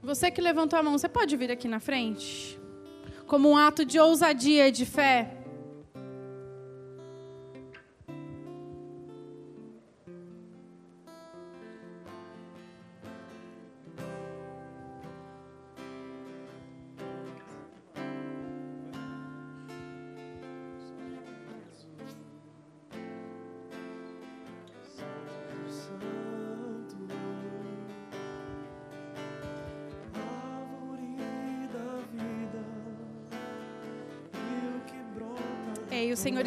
Você 0.00 0.30
que 0.30 0.40
levantou 0.40 0.78
a 0.78 0.82
mão, 0.82 0.96
você 0.96 1.08
pode 1.08 1.36
vir 1.36 1.50
aqui 1.50 1.66
na 1.66 1.80
frente? 1.80 2.60
Como 3.26 3.50
um 3.50 3.56
ato 3.56 3.84
de 3.84 3.98
ousadia 3.98 4.68
e 4.68 4.72
de 4.72 4.84
fé. 4.86 5.43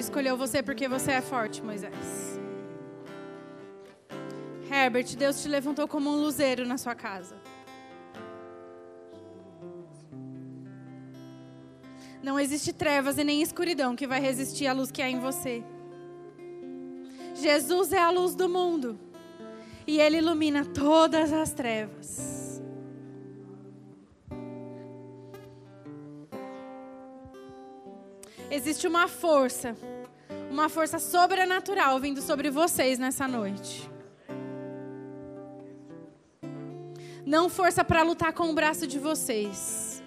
Escolheu 0.08 0.38
você 0.38 0.64
porque 0.64 0.88
você 0.88 1.12
é 1.12 1.22
forte, 1.22 1.62
Moisés. 1.62 2.40
Herbert, 4.72 5.16
Deus 5.18 5.42
te 5.42 5.50
levantou 5.50 5.86
como 5.88 6.10
um 6.10 6.22
luzeiro 6.22 6.66
na 6.66 6.78
sua 6.78 6.96
casa. 6.96 7.36
Não 12.24 12.40
existe 12.40 12.72
trevas 12.72 13.18
e 13.18 13.24
nem 13.24 13.42
escuridão 13.42 13.96
que 13.96 14.08
vai 14.08 14.22
resistir 14.22 14.68
à 14.68 14.74
luz 14.74 14.92
que 14.92 15.02
há 15.02 15.10
em 15.10 15.20
você. 15.20 15.64
Jesus 17.36 17.92
é 17.92 18.00
a 18.00 18.10
luz 18.10 18.34
do 18.34 18.48
mundo 18.48 18.98
e 19.86 20.00
ele 20.00 20.18
ilumina 20.18 20.66
todas 20.66 21.34
as 21.34 21.52
trevas. 21.52 22.62
Existe 28.50 28.88
uma 28.88 29.08
força, 29.08 29.76
uma 30.50 30.70
força 30.70 31.00
sobrenatural 31.00 32.00
vindo 32.00 32.22
sobre 32.22 32.50
vocês 32.50 32.98
nessa 32.98 33.28
noite. 33.28 33.90
Não 37.26 37.50
força 37.50 37.84
para 37.84 38.04
lutar 38.04 38.32
com 38.32 38.50
o 38.50 38.54
braço 38.54 38.88
de 38.88 38.98
vocês, 38.98 40.02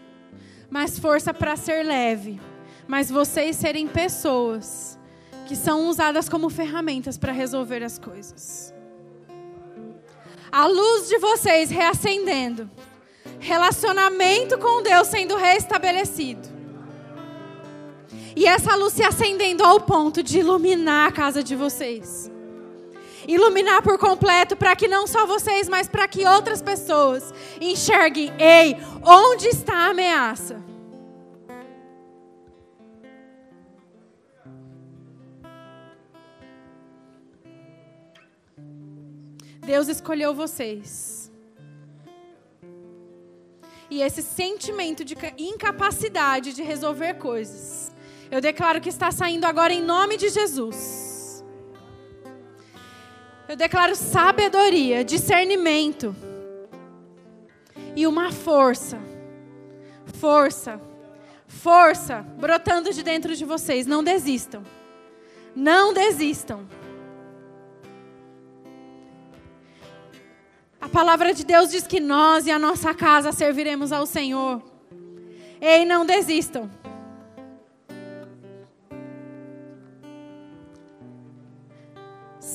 mas 0.71 0.99
força 0.99 1.35
para 1.35 1.55
ser 1.57 1.85
leve, 1.85 2.41
mas 2.89 3.11
vocês 3.11 3.57
serem 3.57 3.87
pessoas 3.87 4.99
que 5.47 5.55
são 5.55 5.89
usadas 5.89 6.29
como 6.29 6.49
ferramentas 6.49 7.19
para 7.19 7.33
resolver 7.33 7.83
as 7.83 7.99
coisas. 7.99 8.73
A 10.51 10.67
luz 10.67 11.09
de 11.09 11.19
vocês 11.19 11.71
reacendendo, 11.71 12.71
relacionamento 13.39 14.59
com 14.59 14.83
Deus 14.83 15.09
sendo 15.09 15.37
restabelecido. 15.37 16.60
E 18.41 18.47
essa 18.47 18.75
luz 18.75 18.95
se 18.95 19.03
acendendo 19.03 19.63
ao 19.63 19.79
ponto 19.83 20.23
de 20.23 20.39
iluminar 20.39 21.11
a 21.11 21.13
casa 21.13 21.43
de 21.43 21.55
vocês. 21.55 22.31
Iluminar 23.29 23.83
por 23.83 23.99
completo 23.99 24.57
para 24.57 24.75
que 24.75 24.89
não 24.89 25.07
só 25.07 25.27
vocês, 25.27 25.69
mas 25.69 25.87
para 25.87 26.09
que 26.09 26.27
outras 26.27 26.63
pessoas 26.63 27.35
enxerguem: 27.61 28.33
ei, 28.39 28.79
onde 29.05 29.47
está 29.47 29.75
a 29.75 29.91
ameaça? 29.91 30.65
Deus 39.67 39.87
escolheu 39.89 40.33
vocês. 40.35 41.31
E 43.91 44.01
esse 44.01 44.23
sentimento 44.23 45.05
de 45.05 45.15
incapacidade 45.37 46.55
de 46.55 46.63
resolver 46.63 47.15
coisas, 47.15 47.90
eu 48.31 48.41
declaro 48.41 48.81
que 48.81 48.89
está 48.89 49.11
saindo 49.11 49.45
agora 49.45 49.73
em 49.73 49.83
nome 49.83 50.17
de 50.17 50.29
Jesus. 50.29 51.45
Eu 53.49 53.57
declaro 53.57 53.97
sabedoria, 53.97 55.05
discernimento 55.05 56.15
e 57.97 58.07
uma 58.07 58.31
força. 58.31 58.99
Força. 60.21 60.81
Força 61.49 62.25
brotando 62.39 62.93
de 62.93 63.03
dentro 63.03 63.35
de 63.35 63.45
vocês. 63.45 63.87
Não 63.87 64.05
desistam. 64.05 64.63
Não 65.55 65.93
desistam. 65.93 66.69
A 70.81 70.89
palavra 70.89 71.35
de 71.35 71.45
Deus 71.45 71.71
diz 71.71 71.87
que 71.87 71.99
nós 71.99 72.47
e 72.47 72.51
a 72.53 72.59
nossa 72.59 72.95
casa 72.95 73.33
serviremos 73.33 73.91
ao 73.91 74.07
Senhor. 74.07 74.63
Ei, 75.61 75.85
não 75.85 76.07
desistam. 76.07 76.71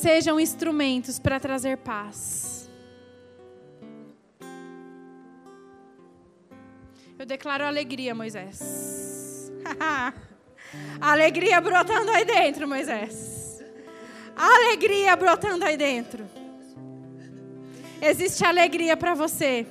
Sejam 0.05 0.39
instrumentos 0.39 1.17
para 1.17 1.39
trazer 1.39 1.77
paz. 1.77 2.69
Eu 7.17 7.25
declaro 7.25 7.63
alegria, 7.63 8.13
Moisés. 8.13 9.51
alegria 11.01 11.59
brotando 11.59 12.11
aí 12.11 12.23
dentro, 12.23 12.67
Moisés. 12.67 13.63
Alegria 14.35 15.15
brotando 15.15 15.65
aí 15.65 15.75
dentro. 15.75 16.29
Existe 17.99 18.45
alegria 18.45 18.95
para 18.95 19.15
você. 19.15 19.65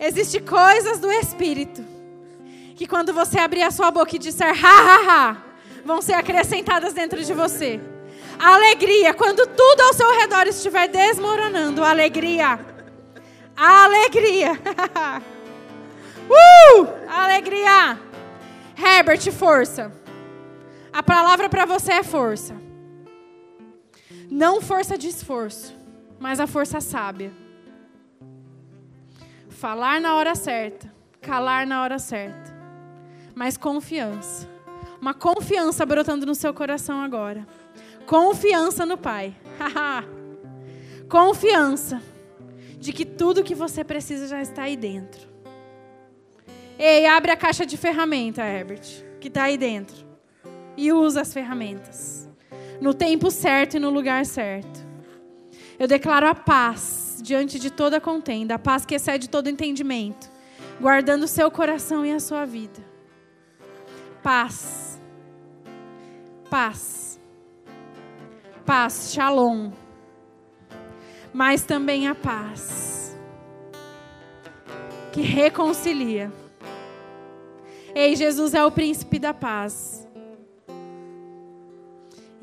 Existe 0.00 0.40
coisas 0.40 1.00
do 1.00 1.12
Espírito 1.12 1.84
que 2.74 2.86
quando 2.86 3.12
você 3.12 3.38
abrir 3.38 3.64
a 3.64 3.70
sua 3.70 3.90
boca 3.90 4.16
e 4.16 4.18
disser 4.18 4.54
ha 4.64 4.80
ha 4.80 4.98
ha, 5.06 5.36
vão 5.84 6.00
ser 6.00 6.14
acrescentadas 6.14 6.94
dentro 6.94 7.22
de 7.22 7.34
você. 7.34 7.78
Alegria 8.38 9.14
quando 9.14 9.46
tudo 9.46 9.80
ao 9.82 9.92
seu 9.92 10.10
redor 10.18 10.46
estiver 10.46 10.88
desmoronando. 10.88 11.82
Alegria. 11.84 12.58
Alegria. 13.56 14.52
uh! 16.30 16.88
Alegria. 17.08 17.98
Herbert, 18.76 19.30
força. 19.32 19.92
A 20.92 21.02
palavra 21.02 21.48
para 21.48 21.64
você 21.66 21.92
é 21.92 22.02
força. 22.02 22.54
Não 24.30 24.60
força 24.60 24.96
de 24.96 25.08
esforço 25.08 25.78
mas 26.18 26.40
a 26.40 26.46
força 26.46 26.80
sábia. 26.80 27.32
Falar 29.48 30.00
na 30.00 30.14
hora 30.14 30.34
certa, 30.34 30.92
calar 31.20 31.66
na 31.66 31.82
hora 31.82 31.98
certa, 31.98 32.54
mas 33.34 33.56
confiança. 33.56 34.48
Uma 35.00 35.14
confiança 35.14 35.86
brotando 35.86 36.26
no 36.26 36.34
seu 36.34 36.52
coração 36.52 37.00
agora. 37.00 37.46
Confiança 38.08 38.86
no 38.86 38.96
Pai. 38.96 39.36
confiança 41.10 42.00
de 42.78 42.90
que 42.90 43.04
tudo 43.04 43.44
que 43.44 43.54
você 43.54 43.84
precisa 43.84 44.26
já 44.26 44.40
está 44.40 44.62
aí 44.62 44.78
dentro. 44.78 45.28
Ei, 46.78 47.04
abre 47.04 47.32
a 47.32 47.36
caixa 47.36 47.66
de 47.66 47.76
ferramenta, 47.76 48.42
Herbert, 48.42 49.04
que 49.20 49.28
está 49.28 49.42
aí 49.42 49.58
dentro. 49.58 50.06
E 50.74 50.90
usa 50.90 51.20
as 51.20 51.34
ferramentas. 51.34 52.26
No 52.80 52.94
tempo 52.94 53.30
certo 53.30 53.76
e 53.76 53.78
no 53.78 53.90
lugar 53.90 54.24
certo. 54.24 54.86
Eu 55.78 55.86
declaro 55.86 56.28
a 56.28 56.34
paz 56.34 57.20
diante 57.22 57.58
de 57.58 57.70
toda 57.70 58.00
contenda, 58.00 58.54
a 58.54 58.58
paz 58.58 58.86
que 58.86 58.94
excede 58.94 59.28
todo 59.28 59.50
entendimento, 59.50 60.30
guardando 60.80 61.24
o 61.24 61.28
seu 61.28 61.50
coração 61.50 62.06
e 62.06 62.12
a 62.12 62.20
sua 62.20 62.46
vida. 62.46 62.82
Paz. 64.22 64.98
Paz. 66.48 67.07
Paz, 68.68 69.14
shalom. 69.14 69.72
Mas 71.32 71.64
também 71.64 72.06
a 72.06 72.14
paz 72.14 73.16
que 75.10 75.22
reconcilia. 75.22 76.30
Ei, 77.94 78.14
Jesus 78.14 78.52
é 78.52 78.62
o 78.62 78.70
príncipe 78.70 79.18
da 79.18 79.32
paz. 79.32 80.06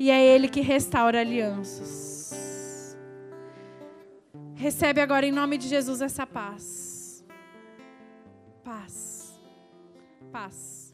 E 0.00 0.10
é 0.10 0.20
ele 0.20 0.48
que 0.48 0.60
restaura 0.60 1.20
alianças. 1.20 2.98
Recebe 4.56 5.00
agora 5.00 5.26
em 5.26 5.30
nome 5.30 5.56
de 5.56 5.68
Jesus 5.68 6.00
essa 6.00 6.26
paz. 6.26 7.24
Paz. 8.64 9.40
Paz. 10.32 10.85